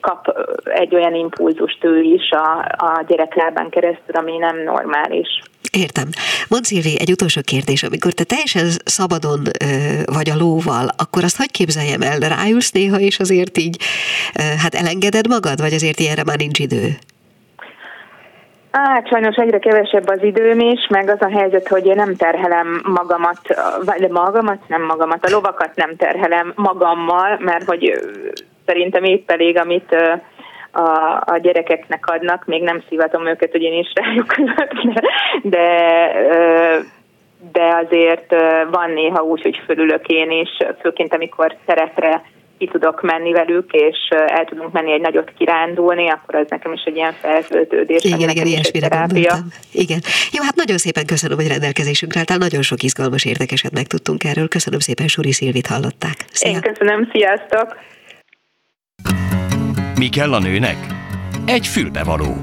kap 0.01 0.49
egy 0.65 0.95
olyan 0.95 1.15
impulzust 1.15 1.85
ő 1.85 2.01
is 2.01 2.31
a, 2.31 2.59
a 2.77 3.05
gyereklábán 3.07 3.69
keresztül, 3.69 4.15
ami 4.15 4.37
nem 4.37 4.63
normális. 4.63 5.29
Értem. 5.73 6.09
Mond 6.49 6.65
Szilvi, 6.65 6.97
egy 7.01 7.11
utolsó 7.11 7.41
kérdés. 7.45 7.83
Amikor 7.83 8.13
te 8.13 8.25
teljesen 8.25 8.67
szabadon 8.85 9.41
ö, 9.47 9.67
vagy 10.13 10.31
a 10.31 10.37
lóval, 10.37 10.89
akkor 10.97 11.25
azt 11.25 11.37
hogy 11.37 11.51
képzeljem 11.51 12.03
el? 12.03 12.19
Ráülsz 12.19 12.73
néha, 12.73 12.99
és 12.99 13.19
azért 13.19 13.59
így 13.59 13.77
ö, 14.39 14.43
hát 14.63 14.75
elengeded 14.75 15.29
magad, 15.29 15.61
vagy 15.61 15.73
azért 15.73 16.01
ilyenre 16.01 16.25
már 16.25 16.37
nincs 16.37 16.59
idő? 16.59 16.99
Hát 18.71 19.09
sajnos 19.09 19.37
egyre 19.37 19.59
kevesebb 19.59 20.09
az 20.09 20.23
időm 20.23 20.61
is, 20.61 20.87
meg 20.89 21.09
az 21.09 21.21
a 21.21 21.31
helyzet, 21.39 21.69
hogy 21.69 21.87
én 21.87 21.95
nem 21.95 22.17
terhelem 22.17 22.83
magamat, 22.85 23.41
vagy 23.85 24.09
magamat, 24.11 24.69
nem 24.69 24.83
magamat, 24.83 25.25
a 25.25 25.31
lovakat 25.31 25.71
nem 25.75 25.97
terhelem 25.97 26.53
magammal, 26.57 27.39
mert 27.39 27.65
hogy 27.65 28.01
szerintem 28.67 29.05
épp 29.05 29.31
elég, 29.31 29.59
amit 29.59 29.97
a, 30.79 31.23
a 31.27 31.39
gyerekeknek 31.43 32.07
adnak, 32.07 32.45
még 32.47 32.63
nem 32.63 32.83
szívatom 32.89 33.27
őket, 33.27 33.51
hogy 33.51 33.63
én 33.63 33.79
is 33.79 33.93
rájuk 33.95 34.35
de, 34.73 35.01
de, 35.43 35.67
de 37.53 37.83
azért 37.85 38.35
van 38.71 38.91
néha 38.91 39.23
úgy, 39.23 39.43
hogy 39.43 39.61
fölülök 39.65 40.07
én 40.07 40.31
is, 40.31 40.49
főként 40.81 41.15
amikor 41.15 41.57
szerepre 41.67 42.23
ki 42.59 42.67
tudok 42.67 43.03
menni 43.03 43.33
velük, 43.33 43.73
és 43.73 43.97
el 44.27 44.45
tudunk 44.45 44.73
menni 44.73 44.93
egy 44.93 45.01
nagyot 45.01 45.33
kirándulni, 45.39 46.09
akkor 46.09 46.35
az 46.35 46.47
nekem 46.49 46.73
is 46.73 46.83
egy 46.85 46.97
ilyen 46.97 47.13
feltöltődés. 47.13 48.05
Igen, 48.05 48.29
igen, 48.29 48.47
ilyesmire 48.47 48.89
gondoltam. 48.89 49.47
Igen. 49.73 49.99
Jó, 50.33 50.43
hát 50.43 50.55
nagyon 50.55 50.79
szépen 50.79 51.07
köszönöm, 51.07 51.37
hogy 51.37 51.49
rendelkezésünkre 51.49 52.19
álltál. 52.19 52.39
Nagyon 52.39 52.63
sok 52.63 52.83
izgalmas, 52.83 53.25
érdekeset 53.25 53.73
megtudtunk 53.73 54.25
erről. 54.25 54.49
Köszönöm 54.49 54.79
szépen, 54.79 55.07
Suri 55.07 55.33
Szilvit 55.33 55.67
hallották. 55.67 56.17
Szia. 56.33 56.51
Én 56.51 56.61
köszönöm, 56.61 57.09
sziasztok! 57.13 57.77
Mi 59.99 60.09
kell 60.09 60.35
a 60.35 60.39
nőnek? 60.39 60.95
Egy 61.45 61.67
fülbevaló. 61.67 62.43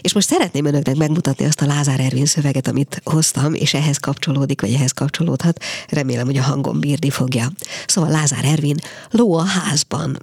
És 0.00 0.12
most 0.12 0.28
szeretném 0.28 0.64
önöknek 0.64 0.96
megmutatni 0.96 1.44
azt 1.44 1.60
a 1.60 1.66
Lázár 1.66 2.00
Ervin 2.00 2.26
szöveget, 2.26 2.68
amit 2.68 3.00
hoztam, 3.04 3.54
és 3.54 3.74
ehhez 3.74 3.98
kapcsolódik, 3.98 4.60
vagy 4.60 4.72
ehhez 4.72 4.92
kapcsolódhat. 4.92 5.64
Remélem, 5.88 6.26
hogy 6.26 6.36
a 6.36 6.42
hangom 6.42 6.80
bírni 6.80 7.10
fogja. 7.10 7.50
Szóval 7.86 8.10
Lázár 8.10 8.44
Ervin, 8.44 8.76
ló 9.10 9.34
a 9.34 9.44
házban. 9.44 10.18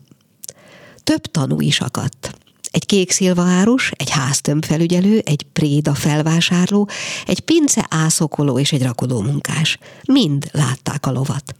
Több 1.03 1.21
tanú 1.21 1.61
is 1.61 1.79
akadt. 1.79 2.33
Egy 2.71 2.85
kék 2.85 3.11
szilvaárus, 3.11 3.91
egy 3.95 4.09
háztömbfelügyelő, 4.09 5.21
egy 5.25 5.45
préda 5.53 5.93
felvásárló, 5.93 6.89
egy 7.25 7.39
pince 7.39 7.85
ászokoló 7.89 8.59
és 8.59 8.71
egy 8.71 8.83
rakodó 8.83 9.21
munkás. 9.21 9.77
Mind 10.03 10.49
látták 10.51 11.05
a 11.05 11.11
lovat. 11.11 11.55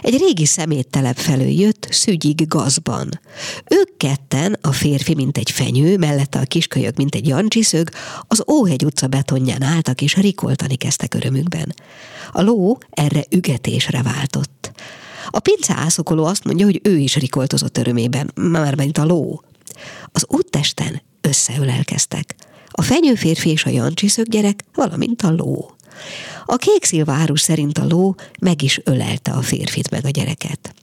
Egy 0.00 0.18
régi 0.18 0.44
szeméttelep 0.44 1.16
felől 1.16 1.50
jött, 1.50 1.86
szügyig 1.90 2.48
gazban. 2.48 3.20
Ők 3.70 3.96
ketten, 3.96 4.58
a 4.60 4.72
férfi, 4.72 5.14
mint 5.14 5.38
egy 5.38 5.50
fenyő, 5.50 5.96
mellette 5.96 6.38
a 6.38 6.44
kiskölyök, 6.44 6.96
mint 6.96 7.14
egy 7.14 7.26
jancsiszög, 7.26 7.88
az 8.20 8.44
Óhegy 8.50 8.84
utca 8.84 9.06
betonján 9.06 9.62
álltak 9.62 10.00
és 10.00 10.16
rikoltani 10.16 10.74
kezdtek 10.74 11.14
örömükben. 11.14 11.74
A 12.32 12.42
ló 12.42 12.78
erre 12.90 13.24
ügetésre 13.30 14.02
váltott. 14.02 14.72
A 15.30 15.40
pince 15.40 15.74
ászokoló 15.76 16.24
azt 16.24 16.44
mondja, 16.44 16.64
hogy 16.64 16.80
ő 16.82 16.96
is 16.96 17.16
rikoltozott 17.16 17.78
örömében, 17.78 18.32
már 18.34 18.76
mint 18.76 18.98
a 18.98 19.04
ló. 19.04 19.42
Az 20.12 20.24
úttesten 20.28 21.02
összeölelkeztek. 21.20 22.34
A 22.70 22.82
fenyő 22.82 23.14
férfi 23.14 23.50
és 23.50 23.64
a 23.64 23.70
jancsiszög 23.70 24.28
gyerek, 24.28 24.64
valamint 24.74 25.22
a 25.22 25.30
ló. 25.30 25.75
A 26.46 26.56
kék 26.56 26.84
szilvárus 26.84 27.40
szerint 27.40 27.78
a 27.78 27.86
ló 27.88 28.14
meg 28.40 28.62
is 28.62 28.80
ölelte 28.84 29.32
a 29.32 29.42
férfit 29.42 29.90
meg 29.90 30.04
a 30.04 30.10
gyereket. 30.10 30.74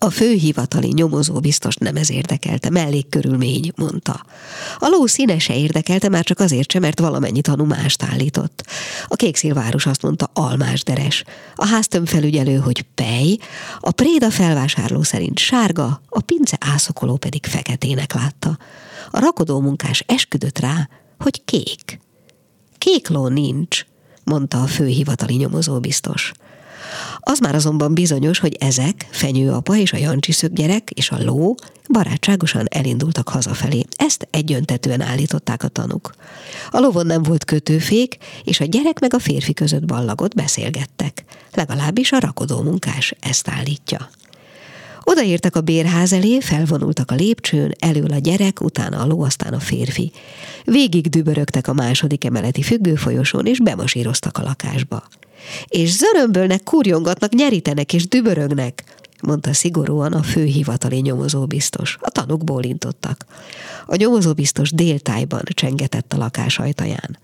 A 0.00 0.10
főhivatali 0.10 0.92
nyomozó 0.92 1.40
biztos 1.40 1.76
nem 1.76 1.96
ez 1.96 2.10
érdekelte, 2.10 2.70
mellékkörülmény, 2.70 3.72
mondta. 3.76 4.24
A 4.78 4.88
ló 4.88 5.06
színe 5.06 5.38
se 5.38 5.56
érdekelte, 5.56 6.08
már 6.08 6.24
csak 6.24 6.40
azért 6.40 6.70
sem, 6.70 6.82
mert 6.82 7.00
valamennyi 7.00 7.40
tanú 7.40 7.64
mást 7.64 8.02
állított. 8.02 8.64
A 9.06 9.16
kék 9.16 9.36
szilvárus 9.36 9.86
azt 9.86 10.02
mondta 10.02 10.30
almásderes, 10.32 11.24
a 11.54 11.66
háztömfelügyelő, 11.66 12.56
hogy 12.56 12.82
pej, 12.94 13.38
a 13.80 13.90
préda 13.90 14.30
felvásárló 14.30 15.02
szerint 15.02 15.38
sárga, 15.38 16.02
a 16.08 16.20
pince 16.20 16.56
ászokoló 16.60 17.16
pedig 17.16 17.46
feketének 17.46 18.14
látta. 18.14 18.58
A 19.10 19.18
rakodó 19.18 19.60
munkás 19.60 20.04
esküdött 20.06 20.58
rá, 20.58 20.88
hogy 21.18 21.44
kék. 21.44 22.00
Kék 22.78 23.08
ló 23.08 23.28
nincs, 23.28 23.86
mondta 24.24 24.62
a 24.62 24.66
főhivatali 24.66 25.34
nyomozó 25.34 25.80
biztos. 25.80 26.32
Az 27.18 27.38
már 27.38 27.54
azonban 27.54 27.94
bizonyos, 27.94 28.38
hogy 28.38 28.56
ezek, 28.60 29.06
Fenyőapa 29.10 29.76
és 29.76 29.92
a 29.92 29.96
Jancsi 29.96 30.48
gyerek 30.50 30.90
és 30.90 31.10
a 31.10 31.22
ló 31.24 31.54
barátságosan 31.88 32.66
elindultak 32.68 33.28
hazafelé. 33.28 33.84
Ezt 33.96 34.28
egyöntetően 34.30 35.00
állították 35.00 35.62
a 35.62 35.68
tanuk. 35.68 36.14
A 36.70 36.78
lovon 36.78 37.06
nem 37.06 37.22
volt 37.22 37.44
kötőfék, 37.44 38.16
és 38.44 38.60
a 38.60 38.64
gyerek 38.64 38.98
meg 38.98 39.14
a 39.14 39.18
férfi 39.18 39.52
között 39.52 39.84
ballagott 39.84 40.34
beszélgettek. 40.34 41.24
Legalábbis 41.54 42.12
a 42.12 42.18
rakodó 42.18 42.62
munkás 42.62 43.14
ezt 43.20 43.48
állítja. 43.48 44.08
Odaértek 45.10 45.56
a 45.56 45.60
bérház 45.60 46.12
elé, 46.12 46.40
felvonultak 46.40 47.10
a 47.10 47.14
lépcsőn, 47.14 47.74
elől 47.78 48.10
a 48.10 48.18
gyerek, 48.18 48.60
utána 48.60 48.98
a 48.98 49.06
ló, 49.06 49.22
aztán 49.22 49.52
a 49.52 49.60
férfi. 49.60 50.12
Végig 50.64 51.08
dübörögtek 51.08 51.68
a 51.68 51.72
második 51.72 52.24
emeleti 52.24 52.62
függőfolyosón, 52.62 53.46
és 53.46 53.60
bemasíroztak 53.60 54.38
a 54.38 54.42
lakásba. 54.42 55.08
És 55.66 55.96
zörömbölnek, 55.96 56.62
kurjongatnak, 56.62 57.32
nyerítenek 57.32 57.92
és 57.92 58.08
dübörögnek, 58.08 58.84
mondta 59.22 59.52
szigorúan 59.52 60.12
a 60.12 60.22
főhivatali 60.22 61.00
nyomozóbiztos. 61.00 61.98
A 62.00 62.10
tanuk 62.10 62.44
bólintottak. 62.44 63.26
A 63.86 63.96
nyomozóbiztos 63.96 64.70
déltájban 64.70 65.42
csengetett 65.44 66.12
a 66.12 66.16
lakás 66.16 66.58
ajtaján. 66.58 67.18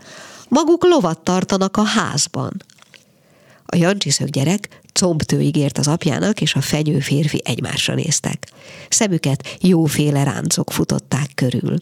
Maguk 0.49 0.85
lovat 0.85 1.19
tartanak 1.19 1.77
a 1.77 1.83
házban. 1.83 2.53
A 3.67 3.77
jancsiszög 3.77 4.29
gyerek 4.29 4.81
combtőig 4.93 5.57
ért 5.57 5.79
az 5.79 5.89
apjának, 5.89 6.41
és 6.41 6.55
a 6.55 6.61
fenyő 6.61 7.01
férfi 7.01 7.41
egymásra 7.45 7.95
néztek. 7.95 8.53
Szemüket 8.89 9.57
jóféle 9.61 10.23
ráncok 10.23 10.73
futották 10.73 11.31
körül. 11.35 11.77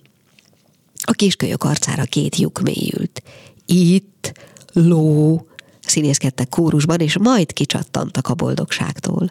A 1.04 1.12
kiskölyök 1.12 1.64
arcára 1.64 2.04
két 2.04 2.36
lyuk 2.36 2.60
mélyült. 2.60 3.22
Itt, 3.66 4.32
ló, 4.72 5.46
színészkedtek 5.86 6.48
kórusban, 6.48 7.00
és 7.00 7.18
majd 7.18 7.52
kicsattantak 7.52 8.28
a 8.28 8.34
boldogságtól. 8.34 9.30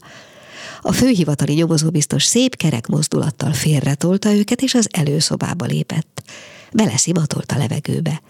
A 0.81 0.91
főhivatali 0.91 1.53
nyomozó 1.53 1.89
biztos 1.89 2.23
szép 2.23 2.55
kerek 2.55 2.87
mozdulattal 2.87 3.53
félretolta 3.53 4.33
őket, 4.33 4.61
és 4.61 4.73
az 4.73 4.87
előszobába 4.91 5.65
lépett. 5.65 6.23
beleszimatolt 6.73 7.51
a 7.51 7.57
levegőbe. 7.57 8.21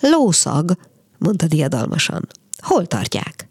Lószag, 0.00 0.76
mondta 1.18 1.46
diadalmasan. 1.46 2.28
Hol 2.58 2.86
tartják? 2.86 3.47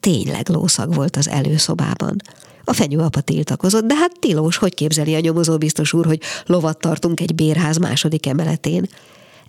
Tényleg 0.00 0.48
lószag 0.48 0.94
volt 0.94 1.16
az 1.16 1.28
előszobában. 1.28 2.16
A 2.64 2.72
fenyőapa 2.72 3.20
tiltakozott, 3.20 3.84
de 3.84 3.94
hát 3.94 4.18
tilós, 4.20 4.56
hogy 4.56 4.74
képzeli 4.74 5.14
a 5.14 5.20
nyomozó 5.20 5.58
biztos 5.58 5.92
úr, 5.92 6.06
hogy 6.06 6.20
lovat 6.46 6.78
tartunk 6.78 7.20
egy 7.20 7.34
bérház 7.34 7.76
második 7.76 8.26
emeletén. 8.26 8.88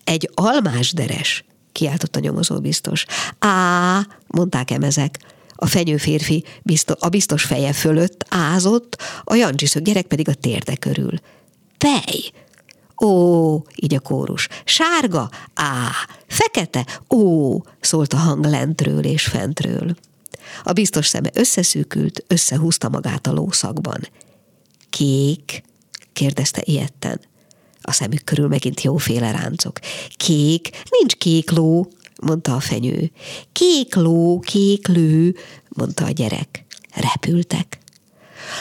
Egy 0.04 0.30
almás 0.34 0.94
deres, 0.94 1.46
kiáltott 1.72 2.16
a 2.16 2.20
nyomozó 2.20 2.60
biztos. 2.60 3.06
Á, 3.40 4.08
mondták 4.28 4.72
emezek. 4.72 5.20
A 5.56 5.66
fenyő 5.66 5.98
férfi 5.98 6.44
biztos, 6.64 6.96
a 7.00 7.10
biztos 7.10 7.44
feje 7.44 7.74
fölött 7.74 8.26
ázott, 8.30 9.02
a 9.24 9.36
jancsiszög 9.36 9.84
gyerek 9.84 10.06
pedig 10.06 10.30
a 10.30 10.34
térde 10.34 10.76
körül. 10.76 11.14
Pej! 11.78 12.32
Ó, 13.04 13.56
így 13.76 13.94
a 13.94 14.00
kórus. 14.00 14.48
Sárga? 14.64 15.30
Á, 15.54 15.90
fekete? 16.28 16.86
Ó, 17.10 17.58
szólt 17.80 18.14
a 18.14 18.18
hang 18.18 18.46
lentről 18.46 19.04
és 19.04 19.24
fentről. 19.24 19.96
A 20.64 20.72
biztos 20.72 21.08
szeme 21.08 21.30
összeszűkült, 21.34 22.24
összehúzta 22.28 22.90
magát 22.90 23.28
a 23.28 23.32
lószakban. 23.32 24.08
Kék? 24.90 25.64
kérdezte 26.14 26.62
ilyetten. 26.66 27.20
A 27.82 27.92
szemük 27.92 28.24
körül 28.24 28.48
megint 28.48 28.82
jóféle 28.82 29.32
ráncok. 29.32 29.80
Kék? 30.18 30.70
Nincs 31.00 31.16
kék 31.16 31.52
ló, 31.52 31.92
mondta 32.22 32.56
a 32.56 32.60
fenyő. 32.60 33.12
Kék 33.52 33.96
ló, 33.96 34.40
kék 34.40 34.88
lő, 34.88 35.36
mondta 35.70 36.06
a 36.06 36.10
gyerek. 36.10 36.66
Repültek. 36.96 37.80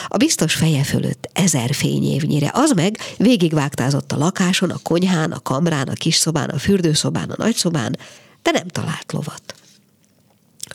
A 0.07 0.17
biztos 0.17 0.53
feje 0.53 0.83
fölött 0.83 1.29
ezer 1.33 1.73
fényévnyire, 1.73 2.51
az 2.53 2.71
meg 2.71 2.97
végigvágtázott 3.17 4.11
a 4.11 4.17
lakáson, 4.17 4.69
a 4.69 4.79
konyhán, 4.83 5.31
a 5.31 5.39
kamrán, 5.39 5.87
a 5.87 5.93
kisszobán, 5.93 6.49
a 6.49 6.57
fürdőszobán, 6.57 7.29
a 7.29 7.35
nagyszobán, 7.37 7.97
de 8.41 8.51
nem 8.51 8.67
talált 8.67 9.11
lovat. 9.11 9.55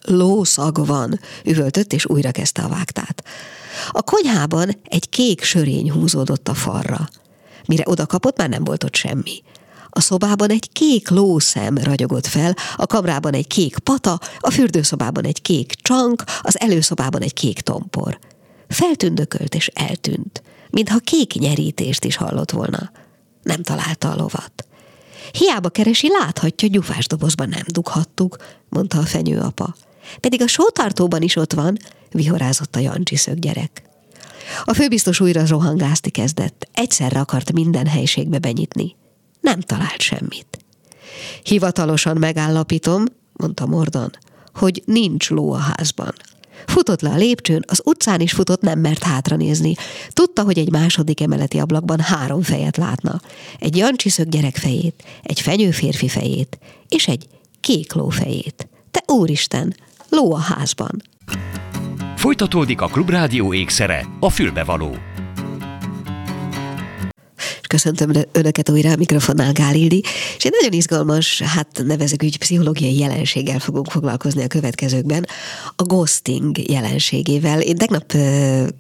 Lószag 0.07 0.87
van, 0.87 1.21
üvöltött, 1.45 1.92
és 1.92 2.07
újra 2.07 2.31
kezdte 2.31 2.62
a 2.62 2.69
vágtát. 2.69 3.25
A 3.90 4.03
konyhában 4.03 4.77
egy 4.85 5.09
kék 5.09 5.42
sörény 5.42 5.90
húzódott 5.90 6.49
a 6.49 6.55
falra. 6.55 7.09
Mire 7.66 7.83
oda 7.87 8.07
kapott, 8.07 8.37
már 8.37 8.49
nem 8.49 8.64
volt 8.64 8.85
ott 8.85 8.95
semmi. 8.95 9.42
A 9.90 10.01
szobában 10.01 10.51
egy 10.51 10.73
kék 10.73 11.09
lószem 11.09 11.79
ragyogott 11.79 12.27
fel, 12.27 12.55
a 12.77 12.87
kamrában 12.87 13.33
egy 13.33 13.47
kék 13.47 13.79
pata, 13.79 14.21
a 14.38 14.51
fürdőszobában 14.51 15.25
egy 15.25 15.42
kék 15.42 15.75
csank, 15.75 16.25
az 16.40 16.61
előszobában 16.61 17.23
egy 17.23 17.33
kék 17.33 17.61
tompor. 17.61 18.19
Feltündökölt 18.69 19.55
és 19.55 19.66
eltűnt, 19.66 20.42
mintha 20.71 20.99
kék 20.99 21.33
nyerítést 21.33 22.05
is 22.05 22.16
hallott 22.16 22.51
volna. 22.51 22.90
Nem 23.42 23.62
találta 23.62 24.11
a 24.11 24.16
lovat. 24.16 24.66
Hiába 25.33 25.69
keresi, 25.69 26.09
láthatja, 26.09 26.69
gyufás 26.69 27.07
dobozban 27.07 27.49
nem 27.49 27.64
dughattuk, 27.66 28.37
mondta 28.69 28.99
a 28.99 29.03
fenyőapa. 29.03 29.75
Pedig 30.21 30.42
a 30.42 30.47
sótartóban 30.47 31.23
is 31.23 31.37
ott 31.37 31.53
van, 31.53 31.77
vihorázott 32.11 32.77
a 32.77 32.81
Jancsi 32.81 33.16
gyerek. 33.35 33.83
A 34.64 34.75
főbiztos 34.75 35.21
újra 35.21 35.47
rohangászni 35.47 36.11
kezdett. 36.11 36.69
Egyszerre 36.73 37.21
akart 37.21 37.53
minden 37.53 37.87
helységbe 37.87 38.38
benyitni. 38.38 38.97
Nem 39.40 39.61
talált 39.61 40.01
semmit. 40.01 40.59
Hivatalosan 41.42 42.16
megállapítom, 42.16 43.05
mondta 43.33 43.66
Mordon, 43.66 44.11
hogy 44.55 44.83
nincs 44.85 45.31
ló 45.31 45.53
a 45.53 45.57
házban. 45.57 46.14
Futott 46.66 47.01
le 47.01 47.11
a 47.11 47.16
lépcsőn, 47.16 47.64
az 47.66 47.81
utcán 47.85 48.21
is 48.21 48.33
futott, 48.33 48.61
nem 48.61 48.79
mert 48.79 49.03
hátranézni. 49.03 49.75
Tudta, 50.09 50.42
hogy 50.42 50.59
egy 50.59 50.71
második 50.71 51.21
emeleti 51.21 51.59
ablakban 51.59 52.01
három 52.01 52.42
fejet 52.42 52.77
látna. 52.77 53.21
Egy 53.59 53.77
jancsiszög 53.77 54.29
gyerek 54.29 54.57
fejét, 54.57 55.05
egy 55.23 55.40
fenyő 55.40 55.71
férfi 55.71 56.09
fejét, 56.09 56.59
és 56.88 57.09
egy 57.09 57.27
kék 57.61 57.92
ló 57.92 58.09
fejét. 58.09 58.69
Te 58.90 59.03
úristen, 59.07 59.75
ló 60.16 60.35
a 60.35 60.38
házban. 60.38 61.02
Folytatódik 62.16 62.81
a 62.81 62.87
Klubrádió 62.87 63.55
ékszere, 63.55 64.07
a 64.20 64.31
fülbevaló. 64.31 64.96
Köszöntöm 67.66 68.11
Önöket 68.33 68.70
újra 68.70 68.90
a 68.90 68.96
mikrofonnál, 68.96 69.52
Gálildi, 69.52 70.02
és 70.37 70.44
egy 70.44 70.55
nagyon 70.61 70.72
izgalmas, 70.72 71.40
hát 71.40 71.83
nevezük 71.87 72.22
úgy 72.22 72.38
pszichológiai 72.38 72.98
jelenséggel 72.98 73.59
fogunk 73.59 73.90
foglalkozni 73.90 74.42
a 74.42 74.46
következőkben, 74.46 75.26
a 75.76 75.83
ghosting 75.83 76.68
jelenségével. 76.70 77.61
Én 77.61 77.76
tegnap 77.76 78.12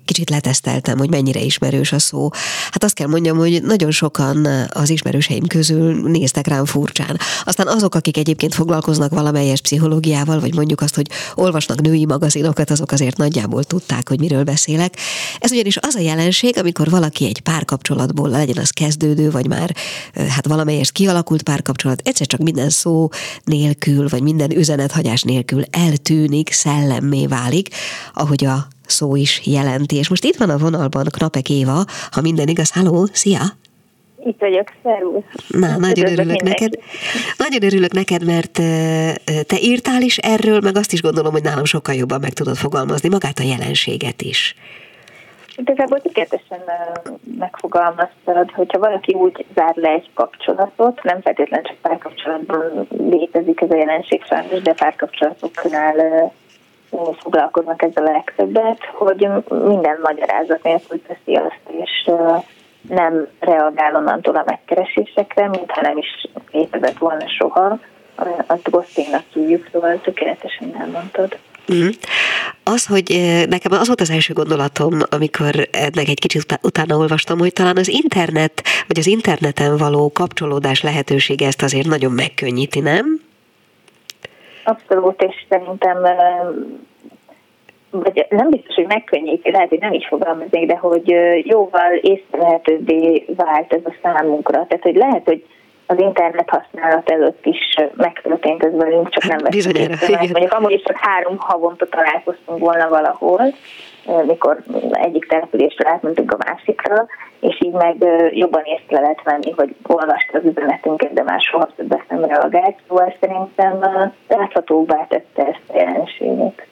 kicsit 0.04 0.30
leteszteltem, 0.30 0.98
hogy 0.98 1.10
mennyire 1.10 1.40
ismerős 1.40 1.92
a 1.92 1.98
szó. 1.98 2.28
Hát 2.70 2.84
azt 2.84 2.94
kell 2.94 3.06
mondjam, 3.06 3.36
hogy 3.36 3.62
nagyon 3.62 3.90
sokan 3.90 4.46
az 4.68 4.90
ismerőseim 4.90 5.46
közül 5.46 6.08
néztek 6.08 6.46
rám 6.46 6.64
furcsán. 6.64 7.18
Aztán 7.44 7.66
azok, 7.66 7.94
akik 7.94 8.16
egyébként 8.16 8.54
foglalkoznak 8.54 9.10
valamelyes 9.10 9.60
pszichológiával, 9.60 10.40
vagy 10.40 10.54
mondjuk 10.54 10.80
azt, 10.80 10.94
hogy 10.94 11.06
olvasnak 11.34 11.80
női 11.80 12.06
magazinokat, 12.06 12.70
azok 12.70 12.92
azért 12.92 13.16
nagyjából 13.16 13.64
tudták, 13.64 14.08
hogy 14.08 14.20
miről 14.20 14.44
beszélek. 14.44 14.96
Ez 15.40 15.50
ugyanis 15.50 15.76
az 15.76 15.94
a 15.94 16.00
jelenség, 16.00 16.58
amikor 16.58 16.90
valaki 16.90 17.26
egy 17.26 17.40
párkapcsolatból 17.40 18.28
legyen 18.28 18.56
az 18.56 18.70
kezdődő, 18.76 19.30
vagy 19.30 19.48
már 19.48 19.74
hát 20.14 20.46
valamelyest 20.46 20.92
kialakult 20.92 21.42
párkapcsolat, 21.42 22.02
egyszer 22.04 22.26
csak 22.26 22.40
minden 22.40 22.70
szó 22.70 23.08
nélkül, 23.44 24.08
vagy 24.08 24.22
minden 24.22 24.50
üzenethagyás 24.50 25.22
nélkül 25.22 25.62
eltűnik, 25.70 26.52
szellemmé 26.52 27.26
válik, 27.26 27.68
ahogy 28.14 28.44
a 28.44 28.66
szó 28.86 29.16
is 29.16 29.40
jelenti. 29.44 29.96
És 29.96 30.08
most 30.08 30.24
itt 30.24 30.36
van 30.36 30.50
a 30.50 30.58
vonalban 30.58 31.06
Knapek 31.10 31.50
Éva, 31.50 31.84
ha 32.10 32.20
minden 32.20 32.48
igaz, 32.48 32.70
halló, 32.72 33.08
szia! 33.12 33.40
Itt 34.24 34.38
vagyok, 34.38 34.72
szervusz. 34.82 35.24
Na, 35.48 35.76
nagyon 35.76 36.04
örülök 36.04 36.26
mindenki. 36.26 36.44
neked. 36.44 36.78
Nagyon 37.36 37.62
örülök 37.62 37.92
neked, 37.92 38.24
mert 38.24 38.52
te 39.46 39.60
írtál 39.60 40.02
is 40.02 40.18
erről, 40.18 40.60
meg 40.60 40.76
azt 40.76 40.92
is 40.92 41.02
gondolom, 41.02 41.32
hogy 41.32 41.42
nálam 41.42 41.64
sokkal 41.64 41.94
jobban 41.94 42.20
meg 42.20 42.32
tudod 42.32 42.56
fogalmazni 42.56 43.08
magát 43.08 43.38
a 43.38 43.42
jelenséget 43.42 44.22
is. 44.22 44.54
Igazából 45.56 46.00
tökéletesen 46.00 46.60
megfogalmaztad, 47.38 48.50
hogyha 48.50 48.78
valaki 48.78 49.12
úgy 49.12 49.46
zár 49.54 49.74
le 49.74 49.88
egy 49.88 50.10
kapcsolatot, 50.14 51.02
nem 51.02 51.20
feltétlenül 51.20 51.66
csak 51.66 51.76
párkapcsolatban 51.76 52.86
létezik 52.98 53.60
ez 53.60 53.70
a 53.70 53.76
jelenség 53.76 54.24
sajnos, 54.24 54.62
de 54.62 54.72
párkapcsolatoknál 54.72 56.32
foglalkoznak 57.18 57.82
ezzel 57.82 58.06
a 58.06 58.10
legtöbbet, 58.10 58.78
hogy 58.94 59.28
minden 59.48 59.98
magyarázat 60.02 60.62
nélkül 60.62 61.02
teszi 61.06 61.34
azt, 61.34 61.60
és 61.82 62.10
nem 62.88 63.26
reagál 63.38 63.94
onnantól 63.94 64.36
a 64.36 64.44
megkeresésekre, 64.46 65.48
mintha 65.48 65.80
nem 65.80 65.96
is 65.96 66.26
létezett 66.52 66.98
volna 66.98 67.28
soha. 67.28 67.78
Azt 68.46 68.70
ghostingnak 68.70 69.22
hívjuk, 69.32 69.68
szóval 69.72 70.00
tökéletesen 70.00 70.76
elmondtad. 70.80 71.38
Mm. 71.72 71.88
Az, 72.74 72.86
hogy 72.86 73.08
nekem 73.48 73.72
az 73.72 73.86
volt 73.86 74.00
az 74.00 74.10
első 74.10 74.32
gondolatom, 74.32 74.92
amikor 75.10 75.54
ennek 75.70 76.08
egy 76.08 76.20
kicsit 76.20 76.42
utá- 76.42 76.64
utána 76.64 76.96
olvastam, 76.96 77.38
hogy 77.38 77.52
talán 77.52 77.76
az 77.76 77.88
internet, 77.88 78.62
vagy 78.86 78.98
az 78.98 79.06
interneten 79.06 79.76
való 79.76 80.10
kapcsolódás 80.12 80.82
lehetősége 80.82 81.46
ezt 81.46 81.62
azért 81.62 81.86
nagyon 81.86 82.12
megkönnyíti, 82.12 82.80
nem? 82.80 83.20
Abszolút, 84.64 85.22
és 85.22 85.34
szerintem 85.48 85.98
vagy 87.90 88.26
nem 88.30 88.50
biztos, 88.50 88.74
hogy 88.74 88.86
megkönnyíti, 88.86 89.50
lehet, 89.50 89.68
hogy 89.68 89.78
nem 89.78 89.92
is 89.92 90.06
fogalmaznék, 90.06 90.66
de 90.66 90.76
hogy 90.76 91.14
jóval 91.42 91.92
észrevehetőbbé 92.00 93.24
vált 93.36 93.72
ez 93.72 93.84
a 93.84 93.94
számunkra. 94.02 94.66
Tehát, 94.66 94.82
hogy 94.82 94.96
lehet, 94.96 95.24
hogy 95.24 95.44
az 95.86 95.98
internet 95.98 96.50
használat 96.50 97.10
előtt 97.10 97.46
is 97.46 97.74
megtörtént 97.96 98.64
ez 98.64 98.72
velünk, 98.72 99.08
csak 99.10 99.24
nem 99.24 99.38
veszünk 99.38 99.78
észre. 99.78 100.16
Mondjuk 100.16 100.52
amúgy 100.52 100.72
is 100.72 100.82
csak 100.82 100.96
három 100.96 101.36
havonta 101.38 101.86
találkoztunk 101.88 102.58
volna 102.58 102.88
valahol, 102.88 103.54
mikor 104.26 104.62
egyik 104.92 105.26
településről 105.26 105.92
átmentünk 105.92 106.32
a 106.32 106.44
másikra, 106.46 107.06
és 107.40 107.60
így 107.60 107.72
meg 107.72 107.96
jobban 108.30 108.62
észre 108.64 109.00
lehet 109.00 109.22
venni, 109.24 109.50
hogy 109.50 109.74
olvasta 109.82 110.38
az 110.38 110.44
üzenetünket, 110.44 111.12
de 111.12 111.22
már 111.22 111.40
soha 111.40 111.68
többet 111.76 112.02
nem 112.08 112.24
reagált, 112.24 112.76
szóval 112.88 113.14
szerintem 113.20 113.78
láthatóbbá 114.28 115.06
tette 115.08 115.46
ezt 115.46 115.62
a 115.66 115.76
jelenséget. 115.76 116.66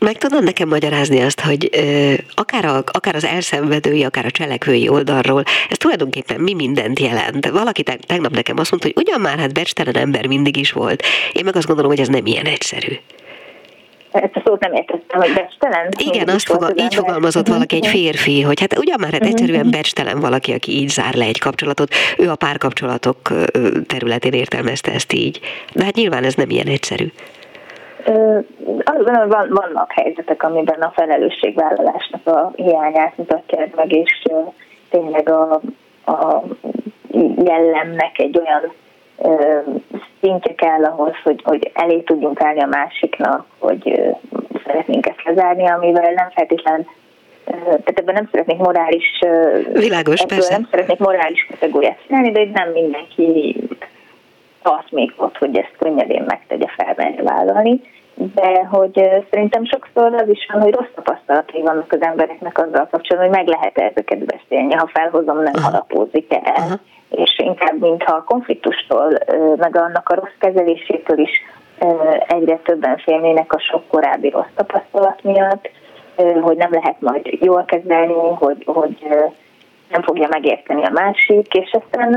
Meg 0.00 0.16
tudod 0.16 0.44
nekem 0.44 0.68
magyarázni 0.68 1.20
azt, 1.20 1.40
hogy 1.40 1.70
akár, 2.34 2.64
a, 2.64 2.82
akár 2.92 3.14
az 3.14 3.24
elszenvedői, 3.24 4.04
akár 4.04 4.24
a 4.24 4.30
cselekvői 4.30 4.88
oldalról, 4.88 5.42
ez 5.70 5.76
tulajdonképpen 5.76 6.40
mi 6.40 6.54
mindent 6.54 6.98
jelent. 6.98 7.50
Valaki 7.50 7.82
tegnap 7.82 8.32
nekem 8.32 8.58
azt 8.58 8.70
mondta, 8.70 8.88
hogy 8.94 9.06
ugyan 9.06 9.20
már 9.20 9.38
hát 9.38 9.54
becstelen 9.54 9.96
ember 9.96 10.26
mindig 10.26 10.56
is 10.56 10.72
volt. 10.72 11.02
Én 11.32 11.44
meg 11.44 11.56
azt 11.56 11.66
gondolom, 11.66 11.90
hogy 11.90 12.00
ez 12.00 12.08
nem 12.08 12.26
ilyen 12.26 12.46
egyszerű 12.46 12.94
ezt 14.14 14.36
a 14.36 14.42
szót 14.44 14.60
nem 14.60 14.72
értettem, 14.72 15.20
hogy 15.20 15.32
becstelen. 15.34 15.88
Igen, 15.96 16.28
azt 16.28 16.46
fogal, 16.46 16.70
így 16.70 16.78
ember. 16.78 16.92
fogalmazott 16.92 17.48
valaki 17.48 17.76
egy 17.76 17.86
férfi, 17.86 18.42
hogy 18.42 18.60
hát 18.60 18.78
ugyan 18.78 18.96
már 19.00 19.12
hát 19.12 19.20
mhm. 19.20 19.28
egyszerűen 19.28 19.70
becstelen 19.70 20.20
valaki, 20.20 20.52
aki 20.52 20.72
így 20.72 20.88
zár 20.88 21.14
le 21.14 21.24
egy 21.24 21.38
kapcsolatot. 21.38 21.88
Ő 22.18 22.30
a 22.30 22.36
párkapcsolatok 22.36 23.16
területén 23.86 24.32
értelmezte 24.32 24.92
ezt 24.92 25.12
így. 25.12 25.40
De 25.74 25.84
hát 25.84 25.94
nyilván 25.94 26.24
ez 26.24 26.34
nem 26.34 26.50
ilyen 26.50 26.66
egyszerű. 26.66 27.06
Azon 28.84 29.28
van, 29.28 29.48
vannak 29.50 29.92
helyzetek, 29.92 30.42
amiben 30.42 30.80
a 30.80 30.92
felelősségvállalásnak 30.94 32.26
a 32.26 32.52
hiányát 32.56 33.16
mutatja 33.16 33.68
meg, 33.74 33.92
és 33.92 34.22
tényleg 34.90 35.28
a, 35.28 35.60
a 36.06 36.42
jellemnek 37.44 38.18
egy 38.18 38.38
olyan 38.38 38.72
szintje 40.24 40.54
kell 40.54 40.84
ahhoz, 40.84 41.14
hogy, 41.22 41.40
hogy 41.44 41.70
elé 41.74 42.00
tudjunk 42.00 42.40
állni 42.40 42.60
a 42.60 42.66
másiknak, 42.66 43.46
hogy 43.58 44.00
szeretnénk 44.66 45.06
ezt 45.06 45.22
lezárni, 45.24 45.66
amivel 45.68 46.12
nem 46.12 46.30
feltétlen 46.34 46.86
tehát 47.44 47.98
ebben 47.98 48.14
nem 48.14 48.28
szeretnék 48.30 48.58
morális 48.58 49.20
Világos, 49.72 50.24
persze. 50.26 50.52
nem 50.52 50.68
szeretnék 50.70 50.98
morális 50.98 51.46
kategóriát 51.50 51.98
csinálni, 52.06 52.30
de 52.30 52.48
nem 52.52 52.68
mindenki 52.68 53.56
tart 54.62 54.90
még 54.90 55.12
ott, 55.16 55.38
hogy 55.38 55.56
ezt 55.56 55.74
könnyedén 55.78 56.24
megtegye 56.26 56.66
felvenni, 56.76 57.22
vállalni. 57.22 57.80
De 58.14 58.64
hogy 58.70 59.10
szerintem 59.30 59.64
sokszor 59.64 60.14
az 60.14 60.28
is 60.28 60.48
van, 60.52 60.62
hogy 60.62 60.74
rossz 60.74 60.94
tapasztalatai 60.94 61.62
vannak 61.62 61.92
az 61.92 62.02
embereknek 62.02 62.58
azzal 62.58 62.88
kapcsolatban, 62.90 63.28
hogy 63.28 63.36
meg 63.36 63.46
lehet 63.46 63.78
ezeket 63.78 64.24
beszélni, 64.24 64.74
ha 64.74 64.90
felhozom, 64.92 65.42
nem 65.42 65.62
harapózik 65.62 66.32
el. 66.34 66.54
Aha. 66.54 66.74
És 67.16 67.38
inkább, 67.38 67.80
mintha 67.80 68.14
a 68.14 68.24
konfliktustól, 68.24 69.18
meg 69.56 69.76
annak 69.76 70.08
a 70.08 70.14
rossz 70.14 70.36
kezelésétől 70.38 71.18
is 71.18 71.30
egyre 72.26 72.56
többen 72.56 72.96
félnének 72.96 73.52
a 73.52 73.58
sok 73.58 73.88
korábbi 73.88 74.28
rossz 74.28 74.52
tapasztalat 74.54 75.22
miatt, 75.22 75.70
hogy 76.40 76.56
nem 76.56 76.72
lehet 76.72 77.00
majd 77.00 77.26
jól 77.26 77.64
kezelni, 77.64 78.34
hogy, 78.34 78.62
hogy 78.66 79.06
nem 79.90 80.02
fogja 80.02 80.28
megérteni 80.30 80.84
a 80.84 80.90
másik, 80.90 81.54
és 81.54 81.76
aztán 81.82 82.14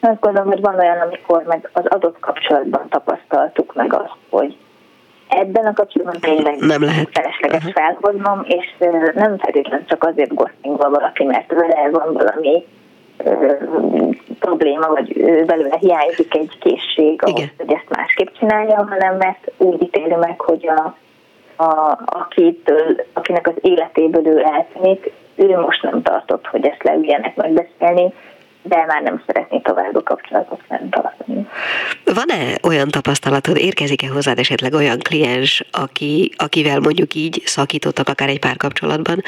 azt 0.00 0.20
gondolom, 0.20 0.48
hogy 0.48 0.60
van 0.60 0.78
olyan, 0.78 0.98
amikor 0.98 1.42
meg 1.46 1.70
az 1.72 1.86
adott 1.86 2.18
kapcsolatban 2.20 2.88
tapasztaltuk 2.88 3.74
meg 3.74 3.94
azt, 3.94 4.16
hogy 4.30 4.56
ebben 5.28 5.66
a 5.66 5.72
kapcsolatban 5.72 6.20
tényleg 6.20 6.58
nem 6.58 6.82
lehet 6.82 7.08
felesleges 7.12 7.64
uh-huh. 7.64 7.72
felhoznom, 7.72 8.44
és 8.46 8.74
nem 9.14 9.38
feltétlenül 9.38 9.86
csak 9.86 10.04
azért 10.04 10.34
gosztingol 10.34 10.90
valaki, 10.90 11.24
mert 11.24 11.52
vele 11.52 11.90
van 11.90 12.12
valami 12.12 12.64
probléma, 14.38 14.86
vagy 14.86 15.16
belőle 15.46 15.76
hiányzik 15.80 16.34
egy 16.34 16.58
készség 16.60 17.22
ahhoz, 17.22 17.38
Igen. 17.38 17.50
hogy 17.56 17.72
ezt 17.72 17.96
másképp 17.96 18.28
csinálja, 18.38 18.86
hanem 18.88 19.16
mert 19.16 19.50
úgy 19.56 19.82
ítéli 19.82 20.14
meg, 20.14 20.40
hogy 20.40 20.68
a, 20.68 20.96
a, 21.62 21.98
akitől, 22.06 22.96
akinek 23.12 23.46
az 23.46 23.54
életéből 23.60 24.26
ő 24.26 24.42
eltűnik, 24.44 25.12
ő 25.34 25.58
most 25.58 25.82
nem 25.82 26.02
tartott, 26.02 26.46
hogy 26.46 26.66
ezt 26.66 26.82
leüljenek 26.82 27.36
megbeszélni, 27.36 28.12
de 28.68 28.84
már 28.86 29.02
nem 29.02 29.22
szeretné 29.26 29.58
tovább 29.58 29.94
a 29.94 30.02
kapcsolatot 30.02 30.60
fenntartani. 30.68 31.46
Van-e 32.04 32.58
olyan 32.62 32.88
tapasztalatod, 32.88 33.56
érkezik-e 33.56 34.08
hozzád 34.08 34.38
esetleg 34.38 34.72
olyan 34.72 34.98
kliens, 34.98 35.64
aki, 35.70 36.32
akivel 36.36 36.80
mondjuk 36.80 37.14
így 37.14 37.42
szakítottak 37.44 38.08
akár 38.08 38.28
egy 38.28 38.38
párkapcsolatban? 38.38 39.22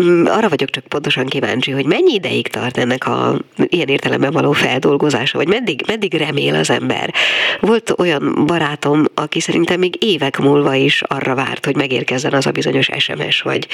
Mm, 0.00 0.24
arra 0.26 0.48
vagyok 0.48 0.70
csak 0.70 0.84
pontosan 0.84 1.26
kíváncsi, 1.26 1.70
hogy 1.70 1.86
mennyi 1.86 2.12
ideig 2.12 2.48
tart 2.48 2.76
ennek 2.76 3.06
a 3.06 3.34
ilyen 3.56 3.88
értelemben 3.88 4.32
való 4.32 4.52
feldolgozása, 4.52 5.38
vagy 5.38 5.48
meddig, 5.48 5.82
meddig 5.86 6.14
remél 6.14 6.54
az 6.54 6.70
ember? 6.70 7.14
Volt 7.60 7.94
olyan 7.98 8.44
barátom, 8.46 9.04
aki 9.14 9.40
szerintem 9.40 9.78
még 9.78 10.04
évek 10.04 10.38
múlva 10.38 10.74
is 10.74 11.02
arra 11.02 11.34
várt, 11.34 11.64
hogy 11.64 11.76
megérkezzen 11.76 12.32
az 12.32 12.46
a 12.46 12.50
bizonyos 12.50 12.88
SMS 12.98 13.42
vagy 13.42 13.66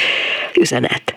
üzenet. 0.61 1.15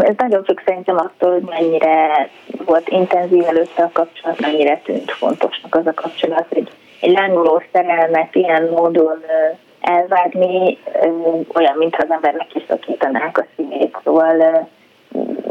Ez 0.00 0.14
nagyon 0.16 0.44
függ 0.44 0.58
szerintem 0.64 0.96
attól, 0.96 1.32
hogy 1.32 1.42
mennyire 1.42 2.28
volt 2.64 2.88
intenzív 2.88 3.44
előtte 3.46 3.82
a 3.82 3.90
kapcsolat, 3.92 4.40
mennyire 4.40 4.80
tűnt 4.84 5.10
fontosnak 5.10 5.74
az 5.74 5.86
a 5.86 5.94
kapcsolat, 5.94 6.46
hogy 6.48 6.70
egy 7.00 7.12
lángoló 7.12 7.62
szerelmet 7.72 8.34
ilyen 8.34 8.68
módon 8.70 9.24
elvágni, 9.80 10.78
olyan, 11.54 11.76
mintha 11.76 12.02
az 12.02 12.10
embernek 12.10 12.46
kiszakítanák 12.46 13.38
a 13.38 13.46
szívét. 13.56 13.96
Szóval 14.04 14.68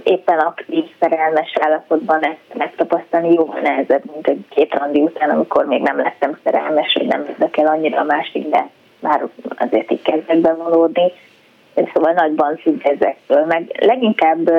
éppen 0.04 0.40
aktív 0.40 0.84
szerelmes 1.00 1.54
állapotban 1.60 2.24
ezt 2.24 2.54
megtapasztalni 2.54 3.34
jóval 3.34 3.60
nehezebb, 3.60 4.04
mint 4.14 4.28
egy 4.28 4.46
két 4.50 4.74
randi 4.74 5.02
után, 5.02 5.30
amikor 5.30 5.66
még 5.66 5.82
nem 5.82 5.98
lettem 5.98 6.40
szerelmes, 6.44 6.94
hogy 6.94 7.08
nem 7.08 7.26
érdekel 7.30 7.68
annyira 7.68 8.00
a 8.00 8.04
másik, 8.04 8.50
de 8.50 8.70
már 9.00 9.28
azért 9.58 9.92
így 9.92 10.02
kezdek 10.02 10.38
bevonódni 10.38 11.12
szóval 11.94 12.14
nagyban 12.14 12.58
függ 12.58 12.86
ezektől. 12.86 13.46
Meg 13.46 13.78
leginkább 13.80 14.52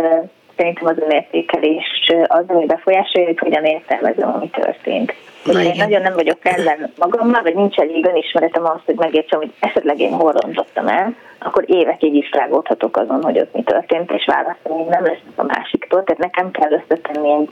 szerintem 0.56 0.86
az 0.86 0.98
önértékelés 0.98 2.12
az, 2.26 2.44
ami 2.46 2.66
befolyásolja, 2.66 3.26
hogy 3.26 3.38
hogyan 3.38 3.64
értelmezem, 3.64 4.34
ami 4.34 4.50
történt. 4.50 5.14
Na, 5.44 5.62
én 5.62 5.74
nagyon 5.76 6.02
nem 6.02 6.14
vagyok 6.14 6.38
ellen 6.42 6.92
magammal, 6.98 7.42
vagy 7.42 7.54
nincs 7.54 7.78
elég 7.78 8.06
önismeretem 8.06 8.64
ahhoz, 8.64 8.80
hogy 8.84 8.94
megértsem, 8.94 9.38
hogy 9.38 9.52
esetleg 9.60 10.00
én 10.00 10.12
hol 10.12 10.32
rontottam 10.32 10.86
el, 10.86 11.14
akkor 11.38 11.64
évekig 11.66 12.14
is 12.14 12.30
rágódhatok 12.32 12.96
azon, 12.96 13.22
hogy 13.22 13.38
ott 13.38 13.54
mi 13.54 13.62
történt, 13.62 14.10
és 14.10 14.24
válaszolni 14.26 14.88
nem 14.88 15.04
lesz 15.04 15.18
a 15.36 15.42
másiktól. 15.42 16.04
Tehát 16.04 16.22
nekem 16.22 16.50
kell 16.50 16.72
összetenni 16.72 17.32
egy, 17.32 17.50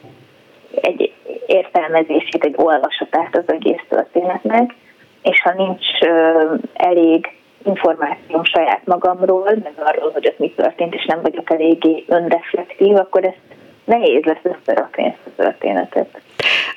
egy 0.81 1.13
értelmezését, 1.47 2.45
egy 2.45 2.55
olvasatát 2.57 3.37
az 3.37 3.45
egész 3.47 3.83
történetnek, 3.89 4.75
és 5.23 5.41
ha 5.43 5.53
nincs 5.57 5.87
elég 6.73 7.31
információm 7.65 8.45
saját 8.45 8.81
magamról, 8.85 9.51
meg 9.63 9.73
arról, 9.77 10.11
hogy 10.11 10.27
ott 10.27 10.39
mi 10.39 10.53
történt, 10.57 10.95
és 10.95 11.05
nem 11.05 11.21
vagyok 11.23 11.51
eléggé 11.51 12.05
önreflektív, 12.09 12.97
akkor 12.97 13.25
ezt 13.25 13.41
nehéz 13.85 14.23
lesz 14.25 14.45
összerakni 14.57 15.05
ezt 15.05 15.27
a 15.27 15.43
történetet. 15.43 16.21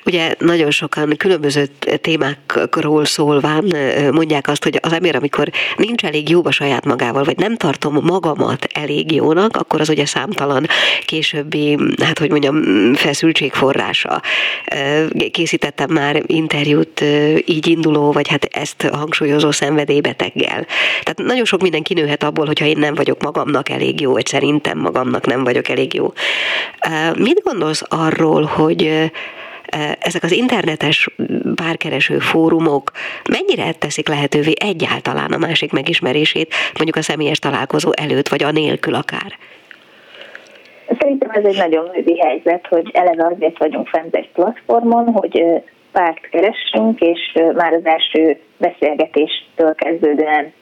Ugye 0.04 0.34
nagyon 0.38 0.70
sokan 0.70 1.16
különböző 1.16 1.66
témákról 2.00 3.04
szólván 3.04 3.74
mondják 4.12 4.48
azt, 4.48 4.64
hogy 4.64 4.78
az 4.82 4.92
ember, 4.92 5.16
amikor 5.16 5.50
nincs 5.76 6.04
elég 6.04 6.28
jó 6.28 6.40
a 6.44 6.50
saját 6.50 6.84
magával, 6.84 7.24
vagy 7.24 7.36
nem 7.36 7.56
tartom 7.56 7.98
magamat 8.02 8.66
elég 8.72 9.12
jónak, 9.12 9.56
akkor 9.56 9.80
az 9.80 9.88
ugye 9.88 10.06
számtalan 10.06 10.66
későbbi, 11.04 11.78
hát 12.02 12.18
hogy 12.18 12.30
mondjam, 12.30 12.64
feszültség 12.94 13.52
forrása. 13.52 14.22
Készítettem 15.30 15.90
már 15.90 16.22
interjút 16.26 17.04
így 17.44 17.66
induló, 17.66 18.12
vagy 18.12 18.28
hát 18.28 18.44
ezt 18.44 18.82
hangsúlyozó 18.92 19.50
szenvedélybeteggel. 19.50 20.66
Tehát 21.02 21.16
nagyon 21.16 21.44
sok 21.44 21.62
minden 21.62 21.82
kinőhet 21.82 22.22
abból, 22.22 22.46
hogyha 22.46 22.64
én 22.64 22.78
nem 22.78 22.94
vagyok 22.94 23.22
magamnak 23.22 23.68
elég 23.68 24.00
jó, 24.00 24.12
vagy 24.12 24.26
szerintem 24.26 24.78
magamnak 24.78 25.26
nem 25.26 25.44
vagyok 25.44 25.68
elég 25.68 25.94
jó. 25.94 26.12
Mit 27.16 27.40
gondolsz 27.44 27.82
arról, 27.88 28.42
hogy 28.42 29.10
ezek 29.98 30.22
az 30.22 30.32
internetes 30.32 31.08
párkereső 31.54 32.18
fórumok 32.18 32.90
mennyire 33.30 33.72
teszik 33.72 34.08
lehetővé 34.08 34.52
egyáltalán 34.60 35.32
a 35.32 35.38
másik 35.38 35.72
megismerését, 35.72 36.54
mondjuk 36.74 36.96
a 36.96 37.02
személyes 37.02 37.38
találkozó 37.38 37.90
előtt, 37.94 38.28
vagy 38.28 38.42
a 38.42 38.50
nélkül 38.50 38.94
akár? 38.94 39.36
Szerintem 40.98 41.30
ez 41.30 41.44
egy 41.44 41.56
nagyon 41.56 41.90
női 41.92 42.18
helyzet, 42.18 42.66
hogy 42.66 42.90
eleve 42.92 43.26
azért 43.34 43.58
vagyunk 43.58 43.88
fent 43.88 44.14
egy 44.14 44.28
platformon, 44.28 45.04
hogy 45.04 45.44
párt 45.92 46.28
keressünk, 46.30 47.00
és 47.00 47.38
már 47.54 47.72
az 47.72 47.84
első 47.84 48.40
beszélgetéstől 48.58 49.74
kezdődően 49.74 50.52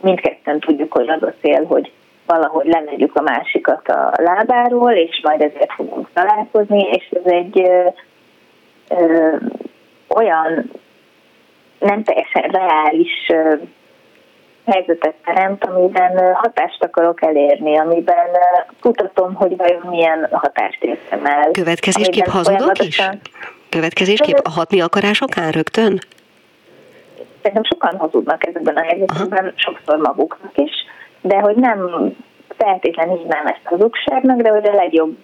mindketten 0.00 0.60
tudjuk, 0.60 0.92
hogy 0.92 1.08
az 1.08 1.22
a 1.22 1.34
cél, 1.40 1.64
hogy 1.64 1.90
valahogy 2.26 2.66
lemegyük 2.66 3.16
a 3.16 3.22
másikat 3.22 3.88
a 3.88 4.12
lábáról, 4.16 4.92
és 4.92 5.20
majd 5.22 5.40
ezért 5.40 5.72
fogunk 5.72 6.08
találkozni, 6.12 6.88
és 6.90 7.08
ez 7.24 7.32
egy 7.32 7.70
ö, 8.88 9.36
olyan 10.08 10.70
nem 11.78 12.02
teljesen 12.02 12.42
reális 12.42 13.28
ö, 13.28 13.54
helyzetet 14.66 15.14
teremt, 15.24 15.64
amiben 15.64 16.34
hatást 16.34 16.84
akarok 16.84 17.22
elérni, 17.22 17.78
amiben 17.78 18.28
kutatom, 18.80 19.34
hogy 19.34 19.56
vajon 19.56 19.82
milyen 19.86 20.28
hatást 20.32 20.82
értem 20.84 21.26
el. 21.26 21.50
Következésképp 21.50 22.26
hazudok 22.26 22.78
is? 22.78 23.02
Következésképp 23.68 24.38
a 24.42 24.50
hatni 24.50 24.80
akarásokán 24.80 25.50
rögtön? 25.50 25.98
Szerintem 27.42 27.64
sokan 27.64 27.98
hazudnak 27.98 28.46
ezekben 28.46 28.76
a 28.76 28.82
helyzetekben, 28.82 29.52
sokszor 29.56 29.96
maguknak 29.96 30.52
is, 30.54 30.72
de 31.20 31.38
hogy 31.38 31.56
nem 31.56 32.12
feltétlenül 32.56 33.20
nem 33.28 33.46
ezt 33.46 33.64
hazugságnak, 33.64 34.40
de 34.40 34.48
hogy 34.48 34.66
a 34.66 34.74
legjobb 34.74 35.16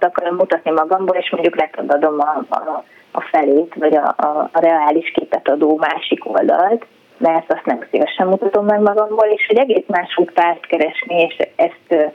akarom 0.00 0.36
mutatni 0.36 0.70
magamból, 0.70 1.16
és 1.16 1.30
mondjuk 1.30 1.56
letadadom 1.56 2.20
a, 2.20 2.44
a, 2.48 2.84
a 3.10 3.20
felét, 3.20 3.74
vagy 3.74 3.96
a, 3.96 4.14
a, 4.16 4.50
a 4.52 4.60
reális 4.60 5.10
képet 5.10 5.48
adó 5.48 5.76
másik 5.76 6.28
oldalt, 6.28 6.86
mert 7.16 7.52
azt 7.52 7.64
nem 7.64 7.84
szívesen 7.90 8.26
mutatom 8.26 8.64
meg 8.64 8.80
magamból, 8.80 9.26
és 9.26 9.46
hogy 9.46 9.58
egész 9.58 9.84
máshogy 9.86 10.30
párt 10.30 10.66
keresni, 10.66 11.20
és 11.20 11.48
ezt 11.56 12.12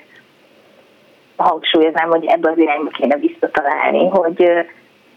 hangsúlyoznám, 1.35 2.09
hogy 2.09 2.25
ebbe 2.25 2.49
az 2.49 2.57
irányba 2.57 2.89
kéne 2.89 3.15
visszatalálni, 3.15 4.07
hogy 4.07 4.65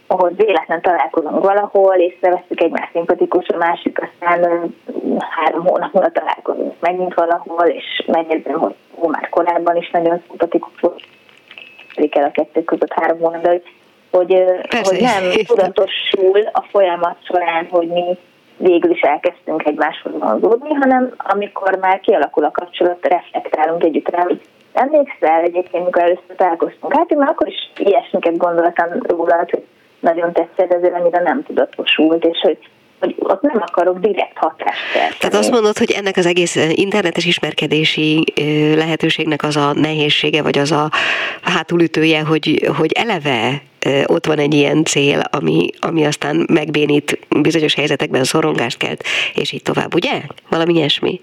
ahol 0.07 0.31
véletlen 0.37 0.81
találkozunk 0.81 1.45
valahol, 1.45 1.95
és 1.95 2.15
szereztük 2.21 2.61
egymás 2.61 2.89
szimpatikus, 2.93 3.49
a 3.49 3.57
másik 3.57 4.03
aztán 4.03 4.75
három 5.19 5.65
hónap 5.65 5.93
múlva 5.93 6.11
találkozunk 6.11 6.75
megint 6.81 7.15
valahol, 7.15 7.67
és 7.67 8.05
megjegyzem, 8.07 8.59
hogy 8.59 8.75
ó, 8.95 9.09
már 9.09 9.29
korábban 9.29 9.77
is 9.77 9.91
nagyon 9.91 10.23
szimpatikus 10.29 10.81
volt, 10.81 11.05
el 11.97 12.25
a 12.25 12.31
kettő 12.31 12.65
között 12.65 12.93
három 12.93 13.19
hónap, 13.19 13.43
de 13.43 13.49
hogy, 13.49 13.63
hogy, 14.11 14.33
hogy 14.83 15.01
nem 15.01 15.31
tudatosul 15.47 16.41
a 16.53 16.63
folyamat 16.71 17.17
során, 17.23 17.67
hogy 17.71 17.89
mi 17.89 18.19
végül 18.57 18.91
is 18.91 19.01
elkezdtünk 19.01 19.67
egymáshoz 19.67 20.13
vonzódni, 20.19 20.75
hanem 20.75 21.15
amikor 21.17 21.79
már 21.81 22.01
kialakul 22.01 22.45
a 22.45 22.51
kapcsolat, 22.51 23.07
reflektálunk 23.07 23.85
együtt 23.85 24.09
rá, 24.09 24.23
hogy 24.23 24.41
emlékszel 24.73 25.41
egyébként, 25.41 25.85
mikor 25.85 26.03
először 26.03 26.37
találkoztunk, 26.37 26.95
hát 26.95 27.11
én 27.11 27.19
már 27.19 27.29
akkor 27.29 27.49
is 27.49 27.71
ilyesmiket 27.77 28.37
gondoltam 28.37 28.89
róla, 29.03 29.37
hogy 29.37 29.65
nagyon 30.01 30.33
tetszett, 30.33 30.73
ezért 30.73 30.95
annyira 30.95 31.23
nem 31.23 31.43
tudatosult, 31.43 32.25
és 32.25 32.39
hogy 32.41 32.59
hogy 33.01 33.15
ott 33.19 33.43
nem 33.43 33.65
akarok 33.67 33.99
direkt 33.99 34.37
hatást 34.39 34.93
kelteni. 34.93 35.17
Tehát 35.19 35.35
azt 35.35 35.51
mondod, 35.51 35.79
hogy 35.79 35.91
ennek 35.91 36.17
az 36.17 36.27
egész 36.27 36.57
internetes 36.71 37.25
ismerkedési 37.25 38.25
lehetőségnek 38.75 39.43
az 39.43 39.57
a 39.57 39.73
nehézsége, 39.75 40.43
vagy 40.43 40.59
az 40.59 40.73
a 40.73 40.91
hátulütője, 41.43 42.21
hogy, 42.21 42.71
hogy 42.77 42.93
eleve 42.93 43.63
ott 44.07 44.27
van 44.27 44.39
egy 44.39 44.55
ilyen 44.55 44.85
cél, 44.85 45.23
ami, 45.31 45.71
ami 45.81 46.07
aztán 46.07 46.47
megbénít 46.53 47.19
bizonyos 47.41 47.75
helyzetekben 47.75 48.25
szorongást 48.25 48.79
kelt, 48.79 49.03
és 49.35 49.53
így 49.53 49.63
tovább, 49.63 49.95
ugye? 49.95 50.21
Valami 50.51 50.75
ilyesmi? 50.75 51.21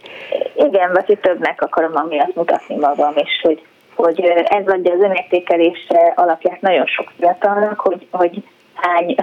Igen, 0.55 0.91
vagy 0.91 1.05
hogy 1.05 1.19
többnek 1.19 1.61
akarom 1.61 1.91
amiatt 1.95 2.35
mutatni 2.35 2.75
magam, 2.75 3.13
és 3.15 3.39
hogy, 3.41 3.61
hogy 3.95 4.19
ez 4.45 4.67
adja 4.67 4.93
az 4.93 4.99
önértékelés 4.99 5.87
alapját 6.15 6.61
nagyon 6.61 6.85
sok 6.85 7.11
fiatalnak, 7.19 7.79
hogy, 7.79 8.07
hogy 8.11 8.43
hány 8.73 9.15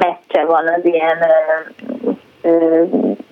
meccse 0.00 0.44
van 0.44 0.68
az 0.68 0.84
ilyen 0.84 1.18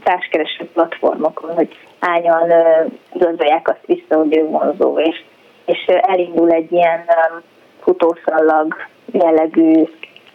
társkereső 0.03 0.69
platformokon, 0.73 1.55
hogy 1.55 1.77
hányan 2.01 2.53
igazolják 3.13 3.69
azt 3.69 3.87
vissza, 3.87 4.17
hogy 4.17 4.37
ő 4.37 4.47
vonzó, 4.47 4.99
és, 4.99 5.25
és 5.65 5.85
elindul 5.87 6.51
egy 6.51 6.73
ilyen 6.73 7.05
futószallag 7.81 8.75
jellegű 9.13 9.85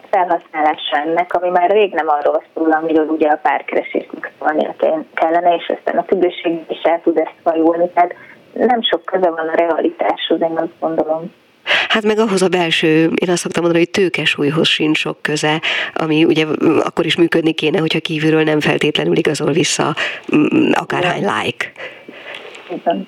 felhasználása 0.10 0.98
ennek, 1.06 1.34
ami 1.34 1.50
már 1.50 1.70
rég 1.70 1.94
nem 1.94 2.10
arról 2.10 2.44
szól, 2.54 2.72
amiről 2.72 3.08
ugye 3.08 3.28
a 3.28 3.40
párkeresésnek 3.42 4.32
szólnia 4.40 4.76
kellene, 5.14 5.56
és 5.56 5.74
aztán 5.78 5.98
a 5.98 6.04
függőség 6.04 6.60
is 6.68 6.82
el 6.82 7.02
tud 7.02 7.18
ezt 7.18 7.36
fajulni. 7.44 7.90
Tehát 7.94 8.14
nem 8.54 8.82
sok 8.82 9.06
köze 9.06 9.30
van 9.30 9.48
a 9.48 9.56
realitáshoz, 9.56 10.42
én 10.42 10.58
azt 10.58 10.80
gondolom. 10.80 11.32
Hát 11.90 12.04
meg 12.04 12.20
ahhoz 12.20 12.42
a 12.42 12.48
belső, 12.48 13.04
én 13.04 13.30
azt 13.30 13.42
szoktam 13.42 13.64
mondani, 13.64 13.84
hogy 13.84 13.94
tőkesúlyhoz 13.94 14.68
sincs 14.68 14.98
sok 14.98 15.18
köze, 15.22 15.62
ami 15.94 16.24
ugye 16.24 16.46
akkor 16.84 17.06
is 17.06 17.16
működni 17.16 17.54
kéne, 17.54 17.80
hogyha 17.80 18.00
kívülről 18.00 18.44
nem 18.44 18.60
feltétlenül 18.60 19.18
igazol 19.18 19.52
vissza 19.52 19.96
mm, 20.36 20.72
akárhány 20.72 21.22
like. 21.22 21.72
Igen. 22.70 23.08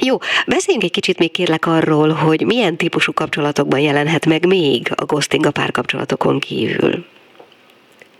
Jó, 0.00 0.16
beszéljünk 0.46 0.84
egy 0.84 0.90
kicsit 0.90 1.18
még 1.18 1.30
kérlek 1.30 1.66
arról, 1.66 2.08
hogy 2.08 2.46
milyen 2.46 2.76
típusú 2.76 3.12
kapcsolatokban 3.12 3.80
jelenhet 3.80 4.26
meg 4.26 4.46
még 4.46 4.88
a 4.94 5.04
ghosting 5.04 5.46
a 5.46 5.50
párkapcsolatokon 5.50 6.38
kívül. 6.38 7.04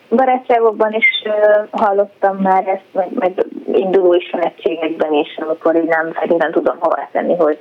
Barátságokban 0.09 0.93
is 0.93 1.07
uh, 1.25 1.81
hallottam 1.81 2.37
már 2.37 2.69
ezt, 2.69 2.85
meg, 2.93 3.09
meg 3.15 3.47
induló 3.75 4.15
ismerettségekben 4.15 5.13
is, 5.13 5.37
amikor 5.37 5.77
így 5.77 5.89
nem 5.89 6.13
feltétlenül 6.13 6.55
tudom 6.55 6.77
hova 6.79 7.09
tenni, 7.13 7.37
hogy 7.37 7.59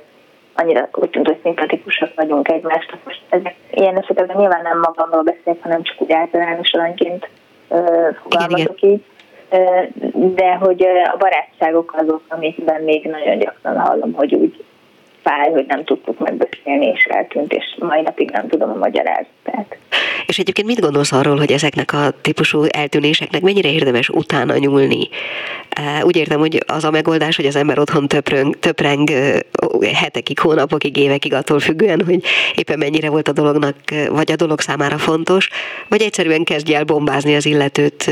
annyira 0.54 0.88
úgy 0.92 1.10
tűnt, 1.10 1.26
hogy 1.26 1.38
szimpatikusak 1.42 2.14
vagyunk 2.14 2.48
egymásnak. 2.48 3.00
Most 3.04 3.22
ezek, 3.28 3.54
ilyen 3.70 3.98
esetekben 3.98 4.36
nyilván 4.36 4.62
nem 4.62 4.78
magamról 4.78 5.22
beszélek, 5.22 5.62
hanem 5.62 5.82
csak 5.82 6.00
úgy 6.00 6.12
általános 6.12 6.72
alanyként 6.72 7.28
fogalmazok 8.22 8.82
igen, 8.82 8.90
így. 8.92 9.04
De 10.34 10.54
hogy 10.54 10.86
a 11.12 11.16
barátságok 11.18 11.94
azok, 11.96 12.22
amikben 12.28 12.82
még 12.82 13.04
nagyon 13.04 13.38
gyakran 13.38 13.78
hallom, 13.78 14.12
hogy 14.12 14.34
úgy 14.34 14.64
fáj, 15.22 15.50
hogy 15.50 15.64
nem 15.68 15.84
tudtuk 15.84 16.18
megbeszélni, 16.18 16.86
és 16.86 17.04
eltűnt, 17.04 17.52
és 17.52 17.64
mai 17.78 18.00
napig 18.00 18.30
nem 18.30 18.48
tudom 18.48 18.70
a 18.70 18.74
magyarázatát. 18.74 19.76
És 20.26 20.38
egyébként 20.38 20.66
mit 20.66 20.80
gondolsz 20.80 21.12
arról, 21.12 21.36
hogy 21.36 21.52
ezeknek 21.52 21.92
a 21.92 22.10
típusú 22.20 22.64
eltűnéseknek 22.70 23.42
mennyire 23.42 23.70
érdemes 23.70 24.08
utána 24.08 24.56
nyúlni? 24.56 25.08
Úgy 26.02 26.16
értem, 26.16 26.38
hogy 26.38 26.64
az 26.66 26.84
a 26.84 26.90
megoldás, 26.90 27.36
hogy 27.36 27.46
az 27.46 27.56
ember 27.56 27.78
otthon 27.78 28.08
töpreng, 28.08 28.58
töpreng 28.58 29.10
hetekig, 29.92 30.38
hónapokig, 30.38 30.96
évekig 30.96 31.34
attól 31.34 31.60
függően, 31.60 32.02
hogy 32.04 32.24
éppen 32.54 32.78
mennyire 32.78 33.10
volt 33.10 33.28
a 33.28 33.32
dolognak, 33.32 33.76
vagy 34.10 34.32
a 34.32 34.36
dolog 34.36 34.60
számára 34.60 34.98
fontos, 34.98 35.48
vagy 35.88 36.02
egyszerűen 36.02 36.44
kezdje 36.44 36.76
el 36.76 36.84
bombázni 36.84 37.34
az 37.34 37.46
illetőt, 37.46 38.10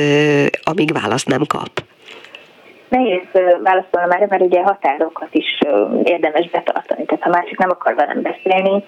amíg 0.63 0.93
választ 0.93 1.29
nem 1.29 1.47
kap. 1.47 1.89
Nehéz 2.91 3.23
válaszolni 3.63 4.07
már, 4.09 4.27
mert 4.29 4.43
ugye 4.43 4.63
határokat 4.63 5.35
is 5.35 5.59
érdemes 6.03 6.51
betartani. 6.51 7.05
Tehát 7.05 7.23
ha 7.23 7.31
másik 7.31 7.59
nem 7.59 7.71
akar 7.71 7.95
velem 7.95 8.23
beszélni, 8.23 8.85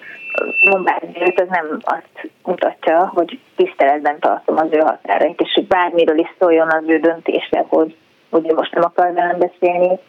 bombázni 0.69 1.21
őt, 1.21 1.39
az 1.39 1.47
nem 1.49 1.79
azt 1.81 2.31
mutatja, 2.43 3.11
hogy 3.13 3.39
tiszteletben 3.55 4.19
tartom 4.19 4.57
az 4.57 4.67
ő 4.71 4.79
határait, 4.79 5.41
és 5.41 5.51
hogy 5.53 5.67
bármiről 5.67 6.17
is 6.17 6.33
szóljon 6.39 6.71
az 6.71 6.83
ő 6.87 6.97
döntése, 6.97 7.65
hogy 7.67 7.95
ugye 8.29 8.53
most 8.53 8.73
nem 8.73 8.83
akar 8.83 9.13
velem 9.13 9.39
beszélni, 9.39 9.99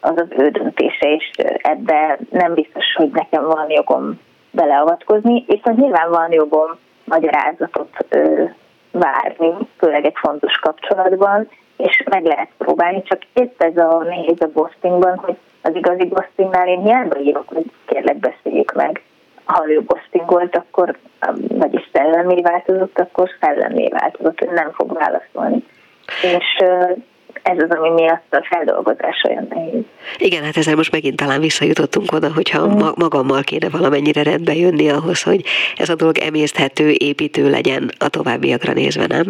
az 0.00 0.12
az 0.16 0.28
ő 0.38 0.48
döntése, 0.48 1.14
és 1.14 1.30
ebbe 1.62 2.18
nem 2.30 2.54
biztos, 2.54 2.84
hogy 2.94 3.10
nekem 3.12 3.44
van 3.44 3.70
jogom 3.70 4.20
beleavatkozni, 4.50 5.44
viszont 5.46 5.78
nyilván 5.78 6.10
van 6.10 6.32
jogom 6.32 6.78
magyarázatot 7.04 8.06
várni, 8.94 9.68
főleg 9.78 10.04
egy 10.04 10.16
fontos 10.16 10.58
kapcsolatban, 10.58 11.48
és 11.76 12.02
meg 12.10 12.24
lehet 12.24 12.48
próbálni, 12.58 13.02
csak 13.02 13.18
épp 13.32 13.62
ez 13.62 13.76
a 13.76 14.02
nehéz 14.08 14.40
a 14.40 14.46
ghostingban, 14.46 15.16
hogy 15.16 15.36
az 15.62 15.74
igazi 15.74 16.04
ghostingnál 16.04 16.68
én 16.68 16.82
hiába 16.82 17.18
írok, 17.18 17.48
hogy 17.48 17.70
kérlek 17.86 18.16
beszéljük 18.16 18.72
meg. 18.72 19.02
Ha 19.44 19.68
ő 19.68 19.82
ghostingolt, 19.86 20.56
akkor 20.56 20.96
vagyis 21.48 21.90
szellemé 21.92 22.40
változott, 22.40 22.98
akkor 22.98 23.30
szellemé 23.40 23.88
változott, 23.88 24.50
nem 24.50 24.70
fog 24.72 24.92
válaszolni. 24.92 25.64
És 26.22 26.64
ez 27.42 27.62
az, 27.62 27.70
ami 27.70 27.90
miatt 27.90 28.34
a 28.34 28.46
feldolgozás 28.50 29.22
olyan 29.28 29.46
nehéz. 29.50 29.82
Igen, 30.18 30.42
hát 30.42 30.56
ezzel 30.56 30.74
most 30.74 30.92
megint 30.92 31.16
talán 31.16 31.40
visszajutottunk 31.40 32.12
oda, 32.12 32.32
hogyha 32.32 32.66
mm. 32.66 32.78
magammal 32.96 33.42
kéne 33.42 33.68
valamennyire 33.70 34.22
rendbe 34.22 34.54
jönni 34.54 34.88
ahhoz, 34.88 35.22
hogy 35.22 35.44
ez 35.76 35.88
a 35.88 35.94
dolog 35.94 36.18
emészthető, 36.18 36.90
építő 36.98 37.50
legyen 37.50 37.90
a 37.98 38.08
továbbiakra 38.08 38.72
nézve, 38.72 39.06
nem? 39.06 39.26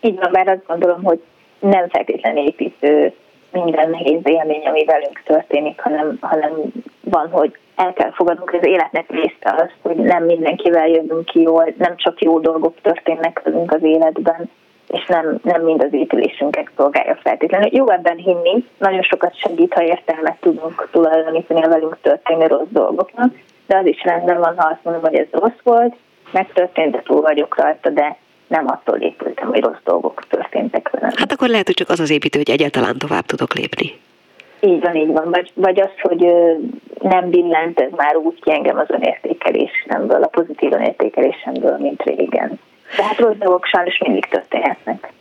Így 0.00 0.18
van, 0.18 0.32
bár 0.32 0.48
azt 0.48 0.66
gondolom, 0.66 1.02
hogy 1.02 1.20
nem 1.60 1.88
feltétlenül 1.88 2.46
építő 2.46 3.12
minden 3.52 3.90
nehéz 3.90 4.20
élmény, 4.22 4.66
ami 4.66 4.84
velünk 4.84 5.22
történik, 5.24 5.80
hanem, 5.80 6.18
hanem 6.20 6.52
van, 7.00 7.28
hogy 7.30 7.56
el 7.76 7.92
kell 7.92 8.12
fogadnunk, 8.12 8.50
hogy 8.50 8.58
az 8.62 8.66
életnek 8.66 9.10
része 9.10 9.54
az, 9.56 9.70
hogy 9.82 9.96
nem 9.96 10.24
mindenkivel 10.24 10.88
jövünk 10.88 11.24
ki 11.24 11.40
jól, 11.40 11.74
nem 11.78 11.96
csak 11.96 12.22
jó 12.22 12.38
dolgok 12.38 12.74
történnek 12.82 13.40
velünk 13.44 13.72
az 13.72 13.82
életben, 13.82 14.50
és 14.88 15.06
nem, 15.06 15.38
nem 15.42 15.62
mind 15.62 15.82
az 15.82 15.92
épülésünket 15.92 16.70
szolgálja 16.76 17.18
feltétlenül. 17.22 17.68
Jó 17.72 17.90
ebben 17.90 18.16
hinni, 18.16 18.64
nagyon 18.78 19.02
sokat 19.02 19.38
segít, 19.38 19.74
ha 19.74 19.82
értelmet 19.82 20.36
tudunk 20.40 20.88
tulajdonítani 20.92 21.62
a 21.62 21.68
velünk 21.68 21.96
történő 22.02 22.46
rossz 22.46 22.68
dolgoknak, 22.68 23.34
de 23.66 23.76
az 23.76 23.86
is 23.86 24.02
rendben 24.04 24.38
van, 24.38 24.54
ha 24.56 24.68
azt 24.68 24.84
mondom, 24.84 25.02
hogy 25.02 25.14
ez 25.14 25.26
rossz 25.30 25.60
volt, 25.62 25.94
megtörtént, 26.30 26.92
de 26.92 27.02
túl 27.04 27.20
vagyok 27.20 27.56
rajta, 27.56 27.90
de 27.90 28.16
nem 28.46 28.64
attól 28.66 28.96
épültem, 28.96 29.48
hogy 29.48 29.62
rossz 29.62 29.82
dolgok 29.84 30.22
történtek 30.28 30.90
velem. 30.90 31.10
Hát 31.16 31.32
akkor 31.32 31.48
lehet, 31.48 31.66
hogy 31.66 31.74
csak 31.74 31.88
az 31.88 32.00
az 32.00 32.10
építő, 32.10 32.38
hogy 32.38 32.50
egyáltalán 32.50 32.98
tovább 32.98 33.24
tudok 33.24 33.54
lépni. 33.54 33.92
Így 34.60 34.80
van, 34.80 34.96
így 34.96 35.12
van. 35.12 35.30
Vagy, 35.30 35.50
vagy 35.54 35.80
az, 35.80 35.90
hogy 36.00 36.26
nem 37.00 37.30
billent 37.30 37.80
ez 37.80 37.90
már 37.96 38.16
úgy 38.16 38.40
ki 38.40 38.52
engem 38.52 38.78
az 38.78 38.90
önértékelésemből, 38.90 40.22
a 40.22 40.26
pozitív 40.26 40.72
önértékelésemből, 40.72 41.76
mint 41.78 42.02
régen. 42.02 42.58
Rossz 43.24 43.36
dolgok 43.38 43.64
sajnos 43.66 43.98
mindig 43.98 44.24
történhetnek. 44.24 45.12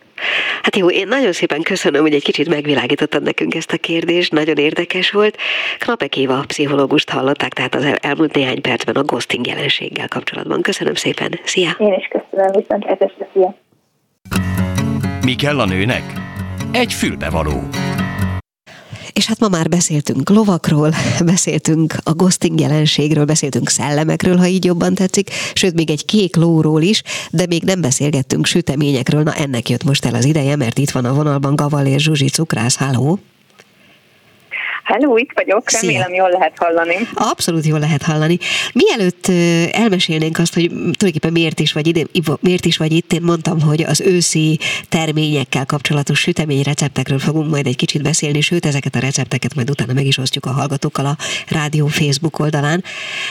Hát 0.61 0.75
jó, 0.75 0.89
én 0.89 1.07
nagyon 1.07 1.31
szépen 1.31 1.61
köszönöm, 1.61 2.01
hogy 2.01 2.13
egy 2.13 2.23
kicsit 2.23 2.49
megvilágítottad 2.49 3.23
nekünk 3.23 3.55
ezt 3.55 3.71
a 3.71 3.77
kérdést, 3.77 4.31
nagyon 4.31 4.57
érdekes 4.57 5.11
volt. 5.11 5.37
Knapek 5.79 6.17
Éva 6.17 6.43
pszichológust 6.47 7.09
hallották, 7.09 7.53
tehát 7.53 7.75
az 7.75 7.97
elmúlt 8.01 8.35
néhány 8.35 8.61
percben 8.61 8.95
a 8.95 9.03
ghosting 9.03 9.47
jelenséggel 9.47 10.07
kapcsolatban. 10.07 10.61
Köszönöm 10.61 10.93
szépen, 10.93 11.39
szia! 11.43 11.69
Én 11.77 11.93
is 11.93 12.07
köszönöm, 12.07 12.51
viszont 12.51 12.85
szia! 13.33 13.55
Mi 15.25 15.35
kell 15.35 15.59
a 15.59 15.65
nőnek? 15.65 16.03
Egy 16.71 16.93
fülbevaló. 16.93 17.59
És 19.13 19.25
hát 19.25 19.39
ma 19.39 19.47
már 19.47 19.69
beszéltünk 19.69 20.29
lovakról, 20.29 20.93
beszéltünk 21.25 21.95
a 22.03 22.13
ghosting 22.13 22.59
jelenségről, 22.59 23.25
beszéltünk 23.25 23.69
szellemekről, 23.69 24.37
ha 24.37 24.47
így 24.47 24.65
jobban 24.65 24.93
tetszik, 24.93 25.29
sőt 25.53 25.73
még 25.73 25.89
egy 25.89 26.05
kék 26.05 26.35
lóról 26.35 26.81
is, 26.81 27.01
de 27.31 27.45
még 27.49 27.63
nem 27.63 27.81
beszélgettünk 27.81 28.45
süteményekről. 28.45 29.23
Na 29.23 29.33
ennek 29.33 29.69
jött 29.69 29.83
most 29.83 30.05
el 30.05 30.15
az 30.15 30.25
ideje, 30.25 30.55
mert 30.55 30.77
itt 30.77 30.91
van 30.91 31.05
a 31.05 31.13
vonalban 31.13 31.55
Gavalér 31.55 31.99
Zsuzsi 31.99 32.29
Cukrász. 32.29 32.75
Háló! 32.75 33.19
Hello, 34.83 35.17
itt 35.17 35.31
vagyok, 35.33 35.71
remélem 35.71 36.07
Szia. 36.07 36.15
jól 36.15 36.29
lehet 36.29 36.53
hallani. 36.57 36.95
Abszolút 37.13 37.65
jól 37.65 37.79
lehet 37.79 38.03
hallani. 38.03 38.37
Mielőtt 38.73 39.27
elmesélnénk 39.71 40.37
azt, 40.37 40.53
hogy 40.53 40.67
tulajdonképpen 40.67 41.31
miért 41.31 41.59
is 41.59 41.73
vagy, 41.73 41.87
ide, 41.87 42.03
miért 42.39 42.65
is 42.65 42.77
vagy 42.77 42.91
itt, 42.91 43.13
én 43.13 43.21
mondtam, 43.21 43.61
hogy 43.61 43.83
az 43.83 44.01
őszi 44.01 44.59
terményekkel 44.89 45.65
kapcsolatos 45.65 46.19
sütemény 46.19 46.61
receptekről 46.61 47.19
fogunk 47.19 47.49
majd 47.49 47.67
egy 47.67 47.75
kicsit 47.75 48.01
beszélni, 48.01 48.41
sőt, 48.41 48.65
ezeket 48.65 48.95
a 48.95 48.99
recepteket 48.99 49.55
majd 49.55 49.69
utána 49.69 49.93
meg 49.93 50.05
is 50.05 50.17
osztjuk 50.17 50.45
a 50.45 50.51
hallgatókkal 50.51 51.05
a 51.05 51.17
rádió 51.47 51.87
Facebook 51.87 52.39
oldalán. 52.39 52.83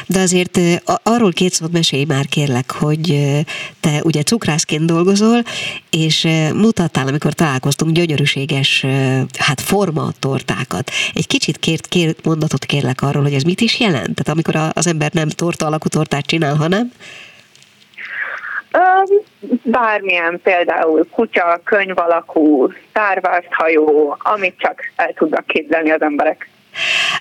De 0.06 0.20
azért 0.20 0.60
arról 1.02 1.32
két 1.32 1.52
szót 1.52 1.72
mesélj 1.72 2.04
már 2.04 2.26
kérlek, 2.26 2.70
hogy 2.70 3.30
te 3.80 4.00
ugye 4.02 4.22
cukrászként 4.22 4.84
dolgozol, 4.84 5.42
és 5.90 6.28
mutattál, 6.54 7.06
amikor 7.06 7.32
találkoztunk 7.32 7.92
gyönyörűséges 7.92 8.86
hát 9.38 9.60
forma 9.60 10.12
tortákat. 10.18 10.90
Egy 11.14 11.26
kicsit 11.26 11.40
kicsit 11.42 11.58
két, 11.58 11.86
két 11.86 12.24
mondatot 12.24 12.64
kérlek 12.64 13.02
arról, 13.02 13.22
hogy 13.22 13.34
ez 13.34 13.42
mit 13.42 13.60
is 13.60 13.80
jelent? 13.80 14.14
Tehát 14.14 14.28
amikor 14.28 14.70
az 14.74 14.86
ember 14.86 15.12
nem 15.12 15.28
torta 15.28 15.66
alakú 15.66 15.88
tortát 15.88 16.26
csinál, 16.26 16.54
hanem 16.54 16.92
Bármilyen 19.62 20.40
például 20.42 21.06
kutya, 21.10 21.60
könyv 21.64 21.98
alakú, 21.98 22.72
hajó, 23.50 24.16
amit 24.18 24.54
csak 24.58 24.80
el 24.96 25.12
tudnak 25.12 25.46
képzelni 25.46 25.90
az 25.90 26.02
emberek. 26.02 26.48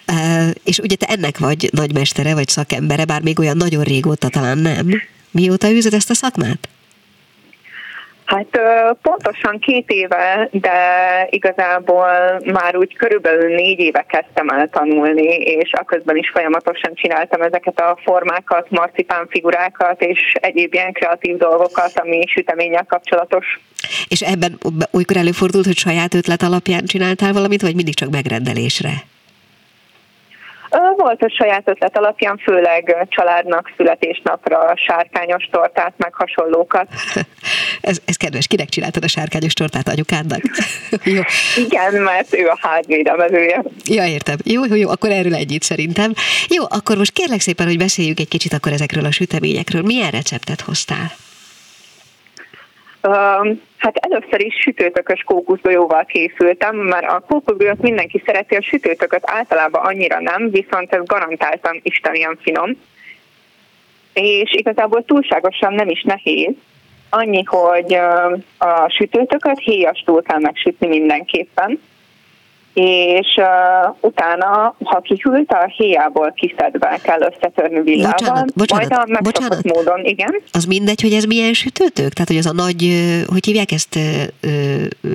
Uh, 0.07 0.49
és 0.63 0.77
ugye 0.77 0.95
te 0.95 1.05
ennek 1.05 1.37
vagy 1.37 1.69
nagymestere, 1.71 2.33
vagy 2.33 2.47
szakembere, 2.47 3.05
bár 3.05 3.21
még 3.21 3.39
olyan 3.39 3.57
nagyon 3.57 3.83
régóta 3.83 4.29
talán 4.29 4.57
nem. 4.57 4.87
Mióta 5.31 5.69
űzöd 5.69 5.93
ezt 5.93 6.09
a 6.09 6.13
szakmát? 6.13 6.69
Hát 8.31 8.59
pontosan 9.01 9.59
két 9.59 9.89
éve, 9.89 10.49
de 10.51 10.77
igazából 11.29 12.41
már 12.45 12.77
úgy 12.77 12.95
körülbelül 12.95 13.55
négy 13.55 13.79
éve 13.79 14.05
kezdtem 14.07 14.49
el 14.49 14.69
tanulni, 14.69 15.35
és 15.37 15.71
aközben 15.73 16.15
is 16.15 16.29
folyamatosan 16.29 16.93
csináltam 16.93 17.41
ezeket 17.41 17.79
a 17.79 17.97
formákat, 18.03 18.69
marcipán 18.69 19.27
figurákat 19.29 20.01
és 20.01 20.33
egyéb 20.33 20.73
ilyen 20.73 20.91
kreatív 20.91 21.37
dolgokat, 21.37 21.91
ami 21.99 22.21
süteménnyel 22.27 22.85
kapcsolatos. 22.87 23.59
És 24.07 24.21
ebben 24.21 24.57
olykor 24.91 25.17
előfordult, 25.17 25.65
hogy 25.65 25.77
saját 25.77 26.13
ötlet 26.13 26.41
alapján 26.41 26.85
csináltál 26.85 27.33
valamit, 27.33 27.61
vagy 27.61 27.75
mindig 27.75 27.93
csak 27.95 28.09
megrendelésre? 28.09 29.10
Volt 30.97 31.21
a 31.21 31.29
saját 31.29 31.67
ötlet 31.67 31.97
alapján, 31.97 32.37
főleg 32.37 33.07
családnak 33.09 33.71
születésnapra 33.77 34.73
sárkányos 34.75 35.49
tortát, 35.51 35.93
meg 35.97 36.13
hasonlókat. 36.13 36.87
ez, 37.81 38.01
ez 38.05 38.15
kedves, 38.15 38.47
kinek 38.47 38.69
csináltad 38.69 39.03
a 39.03 39.07
sárkányos 39.07 39.53
tortát 39.53 39.87
anyukádnak? 39.87 40.41
jó. 41.15 41.21
Igen, 41.55 41.93
mert 41.93 42.35
ő 42.35 42.47
a 42.47 42.57
házvédelmezője. 42.61 43.63
Ja, 43.85 44.05
értem. 44.05 44.37
Jó, 44.43 44.65
jó, 44.65 44.75
jó, 44.75 44.89
akkor 44.89 45.09
erről 45.09 45.35
együtt 45.35 45.61
szerintem. 45.61 46.13
Jó, 46.47 46.63
akkor 46.69 46.97
most 46.97 47.13
kérlek 47.13 47.39
szépen, 47.39 47.67
hogy 47.67 47.77
beszéljük 47.77 48.19
egy 48.19 48.27
kicsit 48.27 48.53
akkor 48.53 48.71
ezekről 48.71 49.05
a 49.05 49.11
süteményekről. 49.11 49.81
Milyen 49.81 50.11
receptet 50.11 50.61
hoztál? 50.61 51.11
Hát 53.77 53.95
először 53.95 54.45
is 54.45 54.55
sütőtökös 54.61 55.23
kókuszgolyóval 55.23 56.05
készültem, 56.05 56.75
mert 56.75 57.07
a 57.07 57.23
kókuszgolyót 57.27 57.81
mindenki 57.81 58.23
szereti, 58.25 58.55
a 58.55 58.61
sütőtököt 58.61 59.23
általában 59.25 59.85
annyira 59.85 60.19
nem, 60.19 60.49
viszont 60.49 60.93
ez 60.93 61.05
garantáltan 61.05 61.79
istenian 61.83 62.37
finom. 62.41 62.77
És 64.13 64.51
igazából 64.51 65.05
túlságosan 65.05 65.73
nem 65.73 65.89
is 65.89 66.03
nehéz, 66.03 66.53
annyi, 67.09 67.43
hogy 67.43 67.93
a 68.57 68.89
sütőtököt 68.89 69.59
héjastul 69.59 70.21
kell 70.21 70.39
megsütni 70.39 70.87
mindenképpen, 70.87 71.79
és 72.73 73.35
uh, 73.37 73.95
utána, 73.99 74.75
ha 74.83 75.01
kihűlt, 75.01 75.51
a 75.51 75.73
héjából 75.77 76.33
kiszedve 76.35 76.99
kell 77.03 77.21
összetörni 77.21 77.81
villával, 77.81 78.11
bocsánat, 78.13 78.53
bocsánat, 78.53 79.07
majd 79.07 79.15
a 79.15 79.21
bocsánat. 79.21 79.63
módon, 79.63 80.05
igen. 80.05 80.35
Az 80.51 80.65
mindegy, 80.65 81.01
hogy 81.01 81.13
ez 81.13 81.23
milyen 81.23 81.53
sütőtök? 81.53 82.13
Tehát, 82.13 82.27
hogy 82.27 82.37
az 82.37 82.45
a 82.45 82.53
nagy, 82.53 83.05
hogy 83.27 83.45
hívják 83.45 83.71
ezt, 83.71 83.95
ö, 83.95 84.23
ö, 84.41 85.09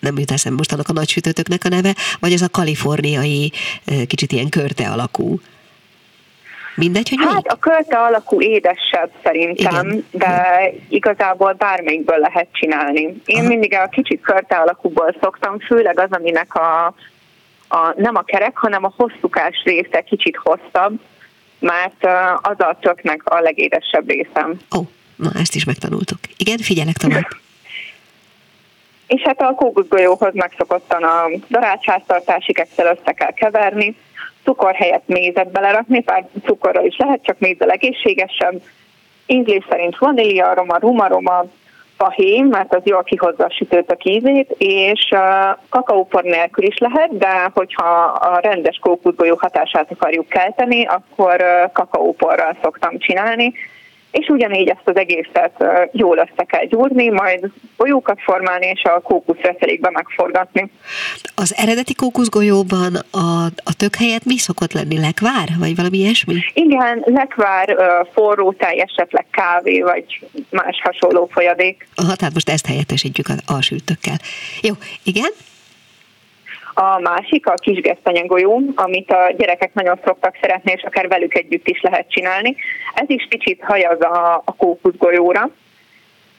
nem 0.00 0.18
jut 0.18 0.30
eszem 0.30 0.54
most 0.54 0.72
annak 0.72 0.88
a 0.88 0.92
nagy 0.92 1.08
sütőtöknek 1.08 1.64
a 1.64 1.68
neve, 1.68 1.94
vagy 2.20 2.32
ez 2.32 2.42
a 2.42 2.48
kaliforniai, 2.48 3.52
kicsit 4.06 4.32
ilyen 4.32 4.48
körte 4.48 4.88
alakú? 4.88 5.38
Mindegy, 6.76 7.08
hogy 7.08 7.18
Hát 7.32 7.46
a 7.46 7.56
költe 7.56 7.98
alakú 7.98 8.40
édesebb 8.40 9.10
szerintem, 9.22 9.86
Igen. 9.86 10.06
de 10.10 10.70
igazából 10.88 11.52
bármelyikből 11.52 12.18
lehet 12.18 12.48
csinálni. 12.52 13.22
Én 13.24 13.38
Aha. 13.38 13.48
mindig 13.48 13.74
a 13.74 13.88
kicsit 13.88 14.20
körte 14.20 14.56
alakúból 14.56 15.16
szoktam, 15.20 15.58
főleg 15.58 16.00
az, 16.00 16.10
aminek 16.10 16.54
a, 16.54 16.86
a 17.68 17.94
nem 17.96 18.16
a 18.16 18.22
kerek, 18.22 18.56
hanem 18.56 18.84
a 18.84 18.92
hosszúkás 18.96 19.62
része 19.64 20.00
kicsit 20.00 20.36
hosszabb, 20.36 21.00
mert 21.58 22.06
az 22.42 22.60
a 22.60 22.78
töknek 22.80 23.20
a 23.24 23.40
legédesebb 23.40 24.08
részem. 24.08 24.50
Ó, 24.76 24.78
oh, 24.78 24.86
na 25.16 25.30
ezt 25.34 25.54
is 25.54 25.64
megtanultuk. 25.64 26.18
Igen, 26.36 26.58
figyelek 26.58 26.96
tovább. 26.96 27.28
És 29.06 29.22
hát 29.22 29.40
a 29.40 29.54
kókuszgolyóhoz 29.54 30.34
megszokottan 30.34 31.02
a 31.02 31.24
darácsháztartási 31.48 32.52
kekszel 32.52 32.96
össze 32.98 33.12
kell 33.12 33.32
keverni, 33.32 33.96
cukor 34.46 34.74
helyett 34.74 35.06
mézet 35.06 35.50
belerakni, 35.50 36.00
bár 36.00 36.24
cukorra 36.44 36.82
is 36.82 36.96
lehet, 36.96 37.22
csak 37.22 37.38
méz 37.38 37.56
a 37.58 37.64
legészségesebb. 37.64 38.62
Ízlés 39.26 39.64
szerint 39.68 39.98
vanília 39.98 40.46
aroma, 40.48 40.78
rumaroma, 40.78 41.44
fahé, 41.96 42.40
mert 42.40 42.74
az 42.74 42.82
jól 42.84 43.02
kihozza 43.02 43.44
a 43.44 43.50
sütőt 43.50 43.90
a 43.90 43.96
ízét, 44.02 44.54
és 44.58 45.08
kakaópor 45.68 46.22
nélkül 46.22 46.64
is 46.64 46.78
lehet, 46.78 47.18
de 47.18 47.50
hogyha 47.54 48.04
a 48.04 48.38
rendes 48.40 48.78
kókuszgolyó 48.78 49.36
hatását 49.38 49.90
akarjuk 49.90 50.28
kelteni, 50.28 50.84
akkor 50.84 51.44
kakaóporral 51.72 52.56
szoktam 52.62 52.98
csinálni, 52.98 53.52
és 54.18 54.28
ugyanígy 54.28 54.68
ezt 54.68 54.88
az 54.88 54.96
egészet 54.96 55.64
jól 55.92 56.16
össze 56.16 56.44
kell 56.46 56.64
gyúrni, 56.64 57.08
majd 57.08 57.50
golyókat 57.76 58.20
formálni, 58.20 58.66
és 58.66 58.82
a 58.82 59.00
kókusz 59.00 59.40
reszelékbe 59.40 59.90
megforgatni. 59.90 60.70
Az 61.34 61.54
eredeti 61.56 61.94
kókuszgolyóban 61.94 62.94
a, 63.10 63.44
a 63.44 63.74
tök 63.76 63.94
helyett 63.94 64.24
mi 64.24 64.38
szokott 64.38 64.72
lenni? 64.72 64.98
Lekvár, 65.00 65.48
vagy 65.58 65.76
valami 65.76 65.98
ilyesmi? 65.98 66.34
Igen, 66.54 67.02
lekvár, 67.04 67.76
forró 68.12 68.52
tej, 68.52 68.80
esetleg 68.80 69.26
kávé, 69.30 69.80
vagy 69.80 70.26
más 70.50 70.80
hasonló 70.82 71.28
folyadék. 71.32 71.88
Aha, 71.94 72.16
tehát 72.16 72.34
most 72.34 72.48
ezt 72.48 72.66
helyettesítjük 72.66 73.26
a, 73.28 73.54
a 73.54 73.62
sültökkel. 73.62 74.16
Jó, 74.62 74.74
igen? 75.02 75.30
A 76.78 77.00
másik 77.00 77.46
a 77.46 77.54
kis 77.54 77.80
golyó, 78.26 78.60
amit 78.74 79.10
a 79.10 79.32
gyerekek 79.36 79.74
nagyon 79.74 79.98
szoktak 80.04 80.38
szeretni, 80.40 80.72
és 80.72 80.82
akár 80.82 81.08
velük 81.08 81.34
együtt 81.34 81.68
is 81.68 81.80
lehet 81.80 82.10
csinálni. 82.10 82.56
Ez 82.94 83.10
is 83.10 83.26
kicsit 83.30 83.62
hajaz 83.64 84.00
a, 84.00 84.42
a 84.44 84.54
kókuszgolyóra. 84.56 85.50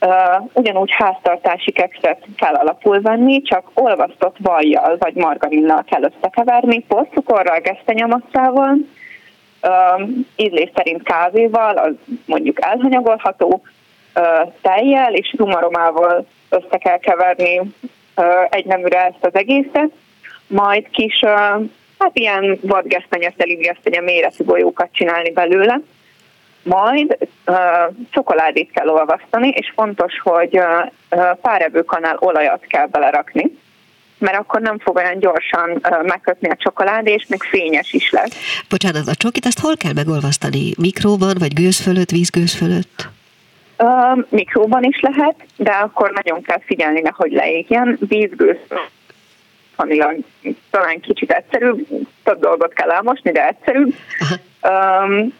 Uh, 0.00 0.48
ugyanúgy 0.52 0.90
háztartási 0.92 1.72
kekszet 1.72 2.26
kell 2.36 2.54
alapul 2.54 3.00
venni, 3.00 3.42
csak 3.42 3.70
olvasztott 3.74 4.36
vajjal 4.38 4.96
vagy 4.98 5.14
margarinnal 5.14 5.84
kell 5.90 6.02
összekeverni, 6.02 6.84
porcukorral, 6.88 7.60
gesztenyamasszával, 7.60 8.76
uh, 9.62 10.08
ízlés 10.36 10.70
szerint 10.74 11.02
kávéval, 11.02 11.76
az 11.76 11.94
mondjuk 12.26 12.64
elhanyagolható, 12.64 13.62
uh, 14.14 14.52
tejjel 14.60 15.14
és 15.14 15.34
rumaromával 15.38 16.26
össze 16.48 16.76
kell 16.78 16.98
keverni 16.98 17.58
uh, 17.58 17.66
egy 18.48 18.66
neműre 18.66 19.04
ezt 19.04 19.24
az 19.24 19.34
egészet, 19.34 19.90
majd 20.48 20.90
kis, 20.90 21.20
hát 21.98 22.10
ilyen 22.12 22.58
vadgesztenye, 22.62 23.32
szelidgesztenye 23.38 24.00
méretű 24.00 24.44
golyókat 24.44 24.88
csinálni 24.92 25.32
belőle, 25.32 25.80
majd 26.62 27.16
uh, 27.46 27.56
csokoládét 28.10 28.70
kell 28.70 28.88
olvasztani, 28.88 29.48
és 29.48 29.72
fontos, 29.74 30.12
hogy 30.22 30.58
uh, 30.58 31.36
pár 31.40 31.62
evőkanál 31.62 32.16
olajat 32.18 32.64
kell 32.66 32.86
belerakni, 32.86 33.58
mert 34.18 34.38
akkor 34.38 34.60
nem 34.60 34.78
fog 34.78 34.96
olyan 34.96 35.18
gyorsan 35.18 35.70
uh, 35.70 36.02
megkötni 36.06 36.48
a 36.48 36.56
csokoládé, 36.56 37.12
és 37.12 37.26
még 37.28 37.42
fényes 37.42 37.92
is 37.92 38.10
lesz. 38.10 38.62
Bocsánat, 38.68 39.06
a 39.06 39.14
csokit 39.14 39.44
azt 39.44 39.60
hol 39.60 39.76
kell 39.76 39.92
megolvasztani? 39.92 40.72
Mikróban, 40.78 41.34
vagy 41.38 41.54
gőz 41.54 41.80
fölött, 41.80 42.10
vízgőz 42.10 42.54
fölött? 42.54 43.08
Uh, 43.78 44.24
mikróban 44.28 44.82
is 44.82 45.00
lehet, 45.00 45.34
de 45.56 45.70
akkor 45.70 46.10
nagyon 46.10 46.42
kell 46.42 46.60
figyelni, 46.64 47.00
nehogy 47.00 47.32
leégjen. 47.32 47.98
Vízgőz 48.00 48.56
fanilag 49.78 50.16
talán 50.70 51.00
kicsit 51.00 51.30
egyszerűbb, 51.30 51.86
több 52.22 52.40
dolgot 52.40 52.72
kell 52.72 52.90
elmosni, 52.90 53.32
de 53.32 53.46
egyszerűbb. 53.46 53.94
Um, 54.62 55.32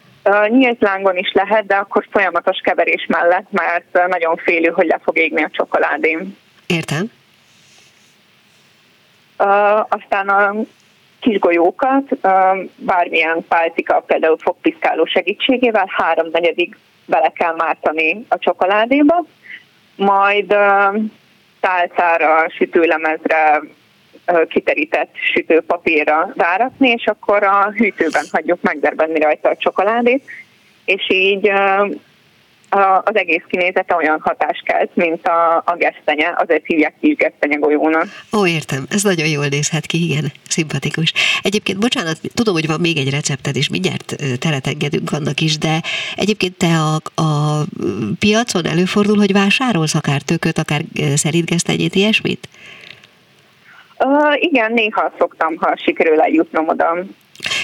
nyílt 0.47 0.81
lángon 0.81 1.17
is 1.17 1.31
lehet, 1.33 1.65
de 1.65 1.75
akkor 1.75 2.07
folyamatos 2.11 2.59
keverés 2.63 3.05
mellett, 3.07 3.51
mert 3.51 4.07
nagyon 4.07 4.35
félő, 4.35 4.69
hogy 4.69 4.87
le 4.87 4.99
fog 5.03 5.17
égni 5.17 5.43
a 5.43 5.49
csokoládém. 5.51 6.37
Értem. 6.67 7.11
Uh, 9.37 9.79
aztán 9.89 10.29
a 10.29 10.53
kis 11.19 11.39
golyókat, 11.39 12.03
uh, 12.11 12.57
bármilyen 12.75 13.45
pálcika, 13.47 13.99
például 13.99 14.37
fogpiszkáló 14.37 15.05
segítségével 15.05 15.89
háromnegyedig 15.97 16.77
bele 17.05 17.31
kell 17.35 17.55
mártani 17.55 18.25
a 18.29 18.37
csokoládéba, 18.37 19.25
majd 19.95 20.53
uh, 20.53 21.01
tálcára, 21.59 22.49
sütőlemezre 22.49 23.61
kiterített 24.49 25.11
sütőpapírra 25.33 26.33
rárakni, 26.35 26.89
és 26.89 27.05
akkor 27.05 27.43
a 27.43 27.71
hűtőben 27.75 28.25
hagyjuk 28.31 28.61
megderbenni 28.61 29.19
rajta 29.19 29.49
a 29.49 29.57
csokoládét, 29.57 30.23
és 30.85 31.09
így 31.09 31.51
az 33.03 33.15
egész 33.15 33.43
kinézete 33.47 33.95
olyan 33.95 34.19
hatást 34.21 34.63
kelt, 34.63 34.95
mint 34.95 35.27
a, 35.27 35.63
a 35.65 35.75
gesztenye, 35.75 36.33
azért 36.35 36.65
hívják 36.65 36.93
kis 37.01 37.15
gesztenye 37.15 37.55
golyónak. 37.55 38.05
Ó, 38.37 38.47
értem, 38.47 38.85
ez 38.89 39.03
nagyon 39.03 39.27
jól 39.27 39.45
nézhet 39.45 39.85
ki, 39.85 40.09
igen, 40.09 40.31
szimpatikus. 40.47 41.13
Egyébként, 41.41 41.79
bocsánat, 41.79 42.19
tudom, 42.33 42.53
hogy 42.53 42.67
van 42.67 42.79
még 42.79 42.97
egy 42.97 43.09
recepted, 43.09 43.55
és 43.55 43.69
mindjárt 43.69 44.15
teret 44.39 44.67
engedünk 44.67 45.11
annak 45.11 45.39
is, 45.39 45.57
de 45.57 45.81
egyébként 46.15 46.57
te 46.57 46.67
a, 46.67 47.21
a 47.21 47.63
piacon 48.19 48.65
előfordul, 48.65 49.17
hogy 49.17 49.31
vásárolsz 49.31 49.95
akár 49.95 50.21
tököt, 50.21 50.57
akár 50.57 50.81
szerintgesztenyét, 51.15 51.95
ilyesmit? 51.95 52.49
Uh, 54.03 54.43
igen, 54.43 54.73
néha 54.73 55.13
szoktam, 55.17 55.57
ha 55.57 55.77
sikerül 55.77 56.21
eljutnom 56.21 56.67
oda. 56.67 56.97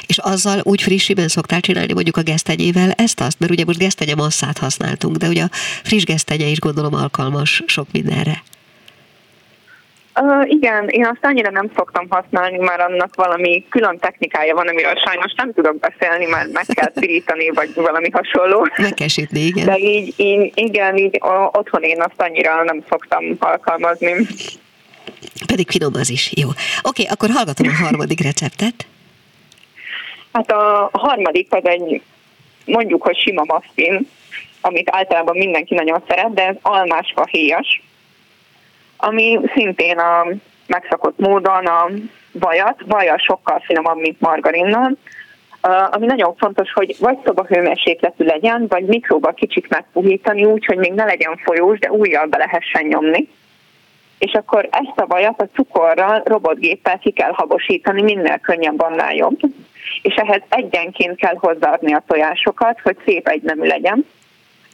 És 0.07 0.17
azzal 0.17 0.59
úgy 0.63 0.81
frissiben 0.81 1.27
szoktál 1.27 1.59
csinálni 1.59 1.93
mondjuk 1.93 2.17
a 2.17 2.21
gesztenyével 2.21 2.91
ezt-azt? 2.91 3.39
Mert 3.39 3.51
ugye 3.51 3.63
most 3.65 3.79
gesztenye 3.79 4.15
masszát 4.15 4.57
használtunk, 4.57 5.15
de 5.15 5.27
ugye 5.27 5.43
a 5.43 5.49
friss 5.83 6.03
gesztenye 6.03 6.45
is 6.45 6.59
gondolom 6.59 6.93
alkalmas 6.93 7.63
sok 7.65 7.87
mindenre. 7.91 8.43
Uh, 10.21 10.49
igen, 10.49 10.87
én 10.87 11.05
azt 11.05 11.25
annyira 11.25 11.51
nem 11.51 11.69
szoktam 11.75 12.05
használni, 12.09 12.57
mert 12.57 12.81
annak 12.81 13.15
valami 13.15 13.65
külön 13.69 13.97
technikája 13.99 14.55
van, 14.55 14.67
amiről 14.67 14.95
sajnos 15.05 15.33
nem 15.33 15.53
tudok 15.53 15.79
beszélni, 15.79 16.25
mert 16.25 16.51
meg 16.51 16.65
kell 16.65 16.91
pirítani, 16.99 17.49
vagy 17.49 17.73
valami 17.73 18.09
hasonló. 18.09 18.67
Megkesítni, 18.77 19.39
igen. 19.39 19.65
De 19.65 19.77
így, 19.77 20.13
így 20.17 20.51
igen, 20.55 20.97
így 20.97 21.19
otthon 21.51 21.81
én 21.81 22.01
azt 22.01 22.21
annyira 22.21 22.63
nem 22.63 22.83
szoktam 22.89 23.23
alkalmazni. 23.39 24.27
Pedig 25.45 25.69
finom 25.69 25.93
az 25.93 26.09
is, 26.09 26.31
jó. 26.35 26.49
Oké, 26.81 27.03
akkor 27.03 27.29
hallgatom 27.29 27.67
a 27.67 27.83
harmadik 27.83 28.23
receptet. 28.23 28.87
Hát 30.33 30.51
a 30.51 30.89
harmadik 30.93 31.53
az 31.53 31.65
egy, 31.65 32.01
mondjuk, 32.65 33.03
hogy 33.03 33.17
sima 33.17 33.43
muffin, 33.47 34.07
amit 34.61 34.89
általában 34.91 35.37
mindenki 35.37 35.73
nagyon 35.73 36.03
szeret, 36.07 36.33
de 36.33 36.47
ez 36.47 36.55
almásfa 36.61 37.25
héjas 37.25 37.81
ami 38.97 39.39
szintén 39.53 39.97
a 39.97 40.27
megszokott 40.67 41.19
módon 41.19 41.65
a 41.65 41.89
vajat, 42.31 42.81
vaja 42.85 43.17
sokkal 43.17 43.61
finomabb, 43.65 43.97
mint 43.97 44.19
margarinnal, 44.19 44.97
ami 45.91 46.05
nagyon 46.05 46.35
fontos, 46.35 46.71
hogy 46.73 46.95
vagy 46.99 47.17
szobahőmérsékletű 47.25 48.25
legyen, 48.25 48.65
vagy 48.67 48.85
mikróba 48.85 49.31
kicsit 49.31 49.69
megpuhítani 49.69 50.45
úgy, 50.45 50.65
hogy 50.65 50.77
még 50.77 50.93
ne 50.93 51.05
legyen 51.05 51.37
folyós, 51.43 51.79
de 51.79 51.91
újjal 51.91 52.25
be 52.25 52.37
lehessen 52.37 52.85
nyomni. 52.85 53.29
És 54.17 54.31
akkor 54.33 54.67
ezt 54.71 54.99
a 54.99 55.05
vajat 55.07 55.41
a 55.41 55.47
cukorral, 55.53 56.21
robotgéppel 56.25 56.99
ki 56.99 57.11
kell 57.11 57.31
habosítani, 57.31 58.01
minél 58.01 58.39
könnyebb, 58.39 58.81
annál 58.81 59.15
jobb. 59.15 59.39
És 60.01 60.13
ehhez 60.15 60.41
egyenként 60.49 61.17
kell 61.17 61.35
hozzáadni 61.37 61.93
a 61.93 62.03
tojásokat, 62.07 62.79
hogy 62.83 62.97
szép 63.05 63.27
egynemű 63.27 63.67
legyen. 63.67 64.05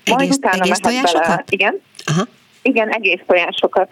Majd 0.05 0.21
egész, 0.21 0.35
utána 0.35 0.63
egész 0.63 0.79
tojásokat? 0.79 1.27
Bele, 1.27 1.43
igen. 1.49 1.81
Aha. 2.05 2.23
Igen, 2.61 2.89
egész 2.89 3.19
tojásokat. 3.27 3.91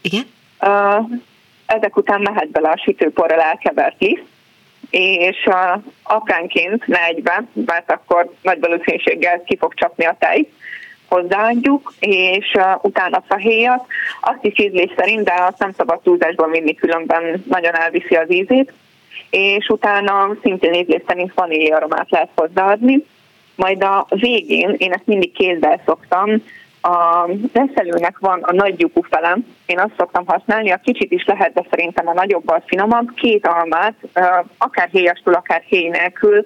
Igen? 0.00 0.26
Uh, 0.60 1.10
ezek 1.66 1.96
után 1.96 2.20
mehet 2.20 2.48
bele 2.48 2.68
a 2.68 2.80
sütőporral 2.84 3.40
elkevert 3.40 4.00
liszt, 4.00 4.24
és 4.90 5.46
uh, 5.46 5.82
apránként, 6.02 6.86
ne 6.86 7.04
egybe, 7.04 7.44
mert 7.66 7.92
akkor 7.92 8.34
nagy 8.42 8.60
valószínűséggel 8.60 9.42
ki 9.42 9.56
fog 9.56 9.74
csapni 9.74 10.04
a 10.04 10.16
tej, 10.18 10.48
hozzáadjuk, 11.10 11.92
és 11.98 12.56
utána 12.82 13.22
fahéjat, 13.28 13.86
azt 14.20 14.44
is 14.44 14.58
ízlés 14.58 14.90
szerint, 14.96 15.24
de 15.24 15.34
azt 15.48 15.58
nem 15.58 15.72
szabad 15.76 16.00
túlzásban 16.00 16.50
vinni, 16.50 16.74
különben 16.74 17.44
nagyon 17.48 17.74
elviszi 17.74 18.14
az 18.14 18.32
ízét, 18.32 18.72
és 19.30 19.68
utána 19.68 20.36
szintén 20.42 20.74
ízlés 20.74 21.02
szerint 21.06 21.34
vanília 21.34 21.76
aromát 21.76 22.10
lehet 22.10 22.30
hozzáadni, 22.34 23.04
majd 23.54 23.82
a 23.82 24.06
végén, 24.08 24.74
én 24.78 24.92
ezt 24.92 25.06
mindig 25.06 25.32
kézzel 25.32 25.80
szoktam, 25.86 26.42
a 26.82 27.28
reszelőnek 27.52 28.18
van 28.18 28.42
a 28.42 28.52
nagy 28.52 28.80
lyukú 28.80 29.02
felem, 29.02 29.46
én 29.66 29.78
azt 29.78 29.94
szoktam 29.96 30.26
használni, 30.26 30.70
a 30.70 30.80
kicsit 30.84 31.12
is 31.12 31.24
lehet, 31.24 31.52
de 31.52 31.66
szerintem 31.70 32.08
a 32.08 32.12
nagyobbal 32.12 32.62
finomabb, 32.66 33.14
két 33.14 33.46
almát, 33.46 33.94
akár 34.58 34.88
héjastól, 34.92 35.34
akár 35.34 35.62
héj 35.66 35.88
nélkül 35.88 36.44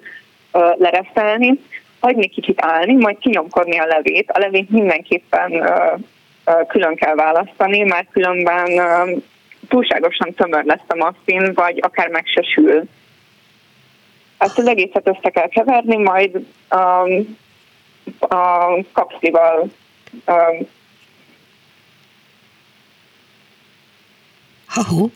lereszelni, 0.77 1.59
hagyni 2.05 2.27
kicsit 2.27 2.61
állni, 2.61 2.93
majd 2.93 3.17
kinyomkodni 3.17 3.77
a 3.77 3.85
levét. 3.85 4.31
A 4.31 4.39
levét 4.39 4.69
mindenképpen 4.69 5.69
külön 6.67 6.95
kell 6.95 7.15
választani, 7.15 7.83
mert 7.83 8.11
különben 8.11 8.67
túlságosan 9.69 10.33
tömör 10.33 10.63
lesz 10.63 10.87
a 10.87 10.95
muffin, 10.95 11.53
vagy 11.53 11.79
akár 11.81 12.07
meg 12.07 12.25
se 12.25 12.41
sül. 12.41 12.83
Ezt 14.37 14.57
az 14.57 14.67
egészet 14.67 15.07
össze 15.07 15.29
kell 15.29 15.47
keverni, 15.47 15.97
majd 15.97 16.45
a, 16.67 16.75
a 18.35 18.77
kapszlival 18.91 19.69
Um, 20.25 20.67
Ha-hó. 24.65 25.11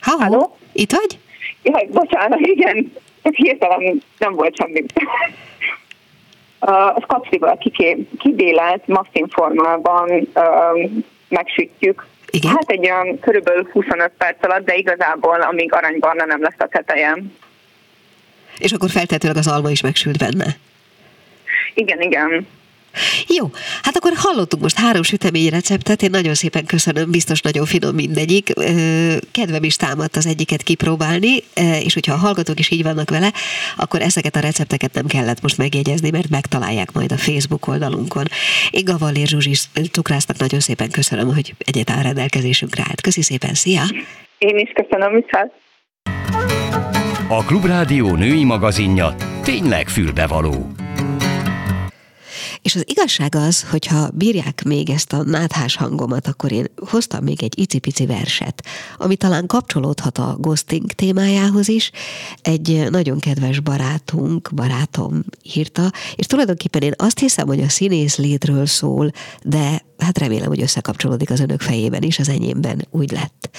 Ha-hó. 0.00 0.56
Itt 0.72 0.92
vagy? 0.92 1.18
Jaj, 1.62 1.86
bocsánat, 1.86 2.40
igen. 2.40 2.92
Hirtelen 3.22 4.02
nem 4.18 4.32
volt 4.32 4.56
semmi. 4.56 4.84
Az 6.58 7.02
kapszival 7.06 7.58
kibélelt 8.18 8.86
muffin 8.86 9.28
formában 9.28 10.28
megsütjük. 11.28 12.06
Igen? 12.30 12.50
Hát 12.50 12.70
egy 12.70 12.90
olyan 12.90 13.18
körülbelül 13.18 13.68
25 13.72 14.10
perc 14.18 14.44
alatt, 14.44 14.64
de 14.64 14.74
igazából 14.74 15.40
amíg 15.40 15.72
aranybarna 15.72 16.24
nem 16.24 16.42
lesz 16.42 16.58
a 16.58 16.66
tetejem. 16.66 17.32
És 18.58 18.72
akkor 18.72 18.90
feltétlenül 18.90 19.38
az 19.38 19.48
alma 19.48 19.70
is 19.70 19.80
megsült 19.80 20.18
benne? 20.18 20.56
Igen, 21.74 22.00
igen. 22.00 22.46
Jó, 23.26 23.50
hát 23.82 23.96
akkor 23.96 24.12
hallottuk 24.16 24.60
most 24.60 24.78
három 24.78 25.02
sütemény 25.02 25.48
receptet, 25.48 26.02
én 26.02 26.10
nagyon 26.10 26.34
szépen 26.34 26.64
köszönöm, 26.66 27.10
biztos 27.10 27.40
nagyon 27.40 27.66
finom 27.66 27.94
mindegyik. 27.94 28.52
Kedvem 29.30 29.64
is 29.64 29.76
támadt 29.76 30.16
az 30.16 30.26
egyiket 30.26 30.62
kipróbálni, 30.62 31.42
és 31.84 31.94
hogyha 31.94 32.12
a 32.12 32.16
hallgatók 32.16 32.58
is 32.58 32.70
így 32.70 32.82
vannak 32.82 33.10
vele, 33.10 33.32
akkor 33.76 34.00
ezeket 34.00 34.36
a 34.36 34.40
recepteket 34.40 34.92
nem 34.94 35.06
kellett 35.06 35.42
most 35.42 35.58
megjegyezni, 35.58 36.10
mert 36.10 36.28
megtalálják 36.28 36.92
majd 36.92 37.12
a 37.12 37.16
Facebook 37.16 37.66
oldalunkon. 37.66 38.24
Én 38.70 38.84
Gavallér 38.84 39.26
Zsuzsi 39.26 39.54
Cukrásznak 39.92 40.38
nagyon 40.38 40.60
szépen 40.60 40.90
köszönöm, 40.90 41.34
hogy 41.34 41.54
egyáltalán 41.58 42.02
rendelkezésünkre 42.02 42.84
állt. 42.88 43.00
Köszi 43.00 43.22
szépen, 43.22 43.54
szia! 43.54 43.82
Én 44.38 44.58
is 44.58 44.72
köszönöm, 44.74 45.12
viszont! 45.12 45.52
A 47.28 47.44
Klubrádió 47.44 48.14
női 48.14 48.44
magazinja 48.44 49.14
tényleg 49.42 49.88
fülbevaló. 49.88 50.72
És 52.62 52.74
az 52.74 52.84
igazság 52.86 53.34
az, 53.34 53.62
hogyha 53.62 54.10
bírják 54.10 54.62
még 54.64 54.90
ezt 54.90 55.12
a 55.12 55.22
náthás 55.22 55.76
hangomat, 55.76 56.26
akkor 56.26 56.52
én 56.52 56.66
hoztam 56.76 57.24
még 57.24 57.42
egy 57.42 57.58
icipici 57.58 58.06
verset, 58.06 58.64
ami 58.96 59.16
talán 59.16 59.46
kapcsolódhat 59.46 60.18
a 60.18 60.36
ghosting 60.40 60.92
témájához 60.92 61.68
is. 61.68 61.90
Egy 62.42 62.86
nagyon 62.90 63.18
kedves 63.18 63.60
barátunk, 63.60 64.50
barátom 64.54 65.24
írta, 65.54 65.92
és 66.14 66.26
tulajdonképpen 66.26 66.82
én 66.82 66.94
azt 66.96 67.18
hiszem, 67.18 67.46
hogy 67.46 67.60
a 67.60 67.68
színész 67.68 68.16
létről 68.16 68.66
szól, 68.66 69.10
de 69.42 69.84
hát 69.98 70.18
remélem, 70.18 70.48
hogy 70.48 70.62
összekapcsolódik 70.62 71.30
az 71.30 71.40
önök 71.40 71.60
fejében 71.60 72.02
is, 72.02 72.18
az 72.18 72.28
enyémben 72.28 72.86
úgy 72.90 73.10
lett. 73.10 73.50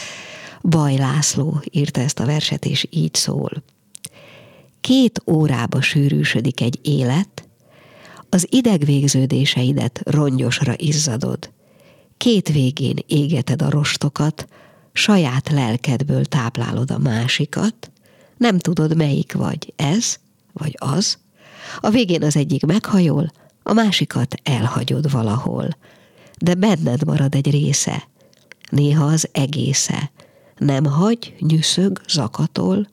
Baj 0.62 0.96
László 0.96 1.64
írta 1.72 2.02
ezt 2.02 2.20
a 2.20 2.26
verset, 2.26 2.66
és 2.66 2.88
így 2.90 3.16
szól. 3.16 3.64
Két 4.82 5.22
órába 5.26 5.82
sűrűsödik 5.82 6.62
egy 6.62 6.80
élet, 6.82 7.41
az 8.34 8.48
idegvégződéseidet 8.50 10.02
rongyosra 10.04 10.74
izzadod. 10.78 11.52
Két 12.18 12.50
végén 12.50 12.98
égeted 13.08 13.62
a 13.62 13.70
rostokat, 13.70 14.48
saját 14.94 15.50
lelkedből 15.50 16.26
táplálod 16.26 16.92
a 16.92 16.98
másikat, 16.98 17.92
nem 18.38 18.60
tudod 18.60 18.96
melyik 18.96 19.34
vagy, 19.34 19.74
ez 19.76 20.16
vagy 20.54 20.76
az, 20.80 21.18
a 21.80 21.90
végén 21.90 22.24
az 22.24 22.36
egyik 22.36 22.66
meghajol, 22.66 23.32
a 23.64 23.74
másikat 23.74 24.36
elhagyod 24.44 25.12
valahol, 25.12 25.78
de 26.38 26.54
benned 26.54 27.06
marad 27.06 27.36
egy 27.36 27.52
része, 27.52 28.08
néha 28.70 29.06
az 29.06 29.30
egésze, 29.32 30.12
nem 30.58 30.86
hagy, 30.86 31.36
nyűszög, 31.40 32.02
zakatol, 32.08 32.88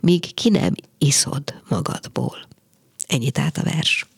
míg 0.00 0.34
ki 0.34 0.48
nem 0.48 0.74
iszod 0.98 1.54
magadból. 1.68 2.36
Ennyit 3.06 3.38
át 3.38 3.58
a 3.58 3.62
vers. 3.62 4.09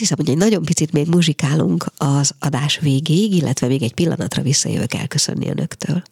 Azt 0.00 0.08
hiszem, 0.08 0.24
hogy 0.26 0.34
egy 0.34 0.50
nagyon 0.50 0.64
picit 0.64 0.92
még 0.92 1.06
muzsikálunk 1.06 1.86
az 1.96 2.34
adás 2.38 2.78
végéig, 2.78 3.34
illetve 3.34 3.66
még 3.66 3.82
egy 3.82 3.94
pillanatra 3.94 4.42
visszajövök 4.42 4.94
elköszönni 4.94 5.48
önöktől. 5.48 6.02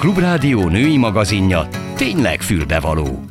Klubrádió 0.00 0.68
női 0.68 0.96
magazinja 0.96 1.68
tényleg 1.96 2.40
fülbevaló 2.40 3.24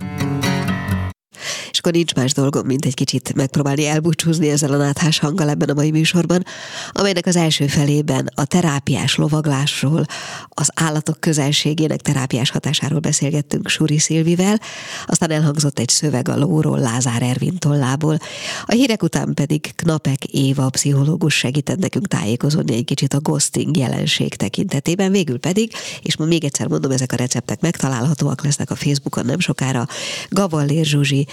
akkor 1.90 2.02
nincs 2.02 2.16
más 2.16 2.34
dolgom, 2.34 2.66
mint 2.66 2.86
egy 2.86 2.94
kicsit 2.94 3.34
megpróbálni 3.34 3.86
elbúcsúzni 3.86 4.50
ezzel 4.50 4.74
a 4.74 4.78
náthás 4.78 5.20
hanggal 5.20 5.50
ebben 5.50 5.70
a 5.70 5.74
mai 5.74 5.92
műsorban, 5.92 6.44
amelynek 6.92 7.26
az 7.26 7.36
első 7.36 7.68
felében 7.68 8.30
a 8.36 8.46
terápiás 8.46 9.16
lovaglásról, 9.16 10.06
az 10.50 10.70
állatok 10.74 11.20
közelségének 11.20 12.02
terápiás 12.02 12.50
hatásáról 12.50 13.00
beszélgettünk 13.00 13.68
Suri 13.68 13.98
Szilvivel, 13.98 14.60
aztán 15.06 15.32
elhangzott 15.32 15.80
egy 15.80 15.90
szöveg 15.90 16.28
a 16.28 16.38
lóról 16.38 16.80
Lázár 16.80 17.22
Ervin 17.22 17.58
tollából, 17.58 18.20
a 18.66 18.72
hírek 18.72 19.04
után 19.04 19.34
pedig 19.34 19.76
Knapek 19.76 20.24
Éva 20.26 20.70
pszichológus 20.70 21.34
segített 21.34 21.80
nekünk 21.80 22.08
tájékozódni 22.08 22.76
egy 22.76 22.86
kicsit 22.86 23.14
a 23.14 23.20
ghosting 23.20 23.78
jelenség 23.78 24.36
tekintetében, 24.36 25.12
végül 25.12 25.40
pedig, 25.40 25.72
és 26.02 26.18
ma 26.18 26.26
még 26.26 26.44
egyszer 26.44 26.68
mondom, 26.68 26.92
ezek 26.92 27.12
a 27.12 27.16
receptek 27.16 27.62
megtalálhatóak 27.62 28.44
lesznek 28.44 28.72
a 28.72 28.76
Facebookon 28.76 29.26
nem 29.26 29.40
sokára, 29.40 29.88
Gavallér 30.30 30.86
Zsuzsi, 30.86 31.28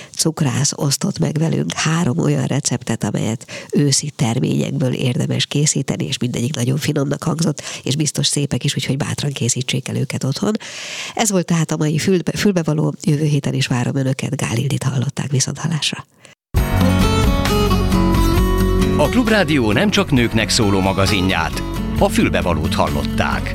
cukrász 0.47 0.73
osztott 0.77 1.19
meg 1.19 1.39
velünk 1.39 1.73
három 1.73 2.19
olyan 2.19 2.45
receptet, 2.45 3.05
amelyet 3.05 3.47
őszi 3.73 4.13
terményekből 4.17 4.93
érdemes 4.93 5.47
készíteni, 5.47 6.07
és 6.07 6.19
mindegyik 6.19 6.55
nagyon 6.55 6.77
finomnak 6.77 7.23
hangzott, 7.23 7.63
és 7.83 7.97
biztos 7.97 8.27
szépek 8.27 8.65
is, 8.65 8.75
úgyhogy 8.75 8.97
bátran 8.97 9.33
készítsék 9.33 9.89
el 9.89 9.97
őket 9.97 10.25
otthon. 10.25 10.53
Ez 11.15 11.31
volt 11.31 11.47
tehát 11.47 11.71
a 11.71 11.77
mai 11.77 11.99
fülbe, 11.99 12.33
fülbevaló, 12.37 12.95
jövő 13.03 13.25
héten 13.25 13.55
is 13.55 13.67
várom 13.67 13.97
önöket, 13.97 14.37
Gálildit 14.37 14.83
hallották 14.83 15.31
viszont 15.31 15.59
halásra. 15.59 16.07
A 18.97 19.09
Klubrádió 19.09 19.73
nem 19.73 19.91
csak 19.91 20.11
nőknek 20.11 20.49
szóló 20.49 20.81
magazinját, 20.81 21.63
a 21.99 22.09
fülbevalót 22.09 22.75
hallották. 22.75 23.55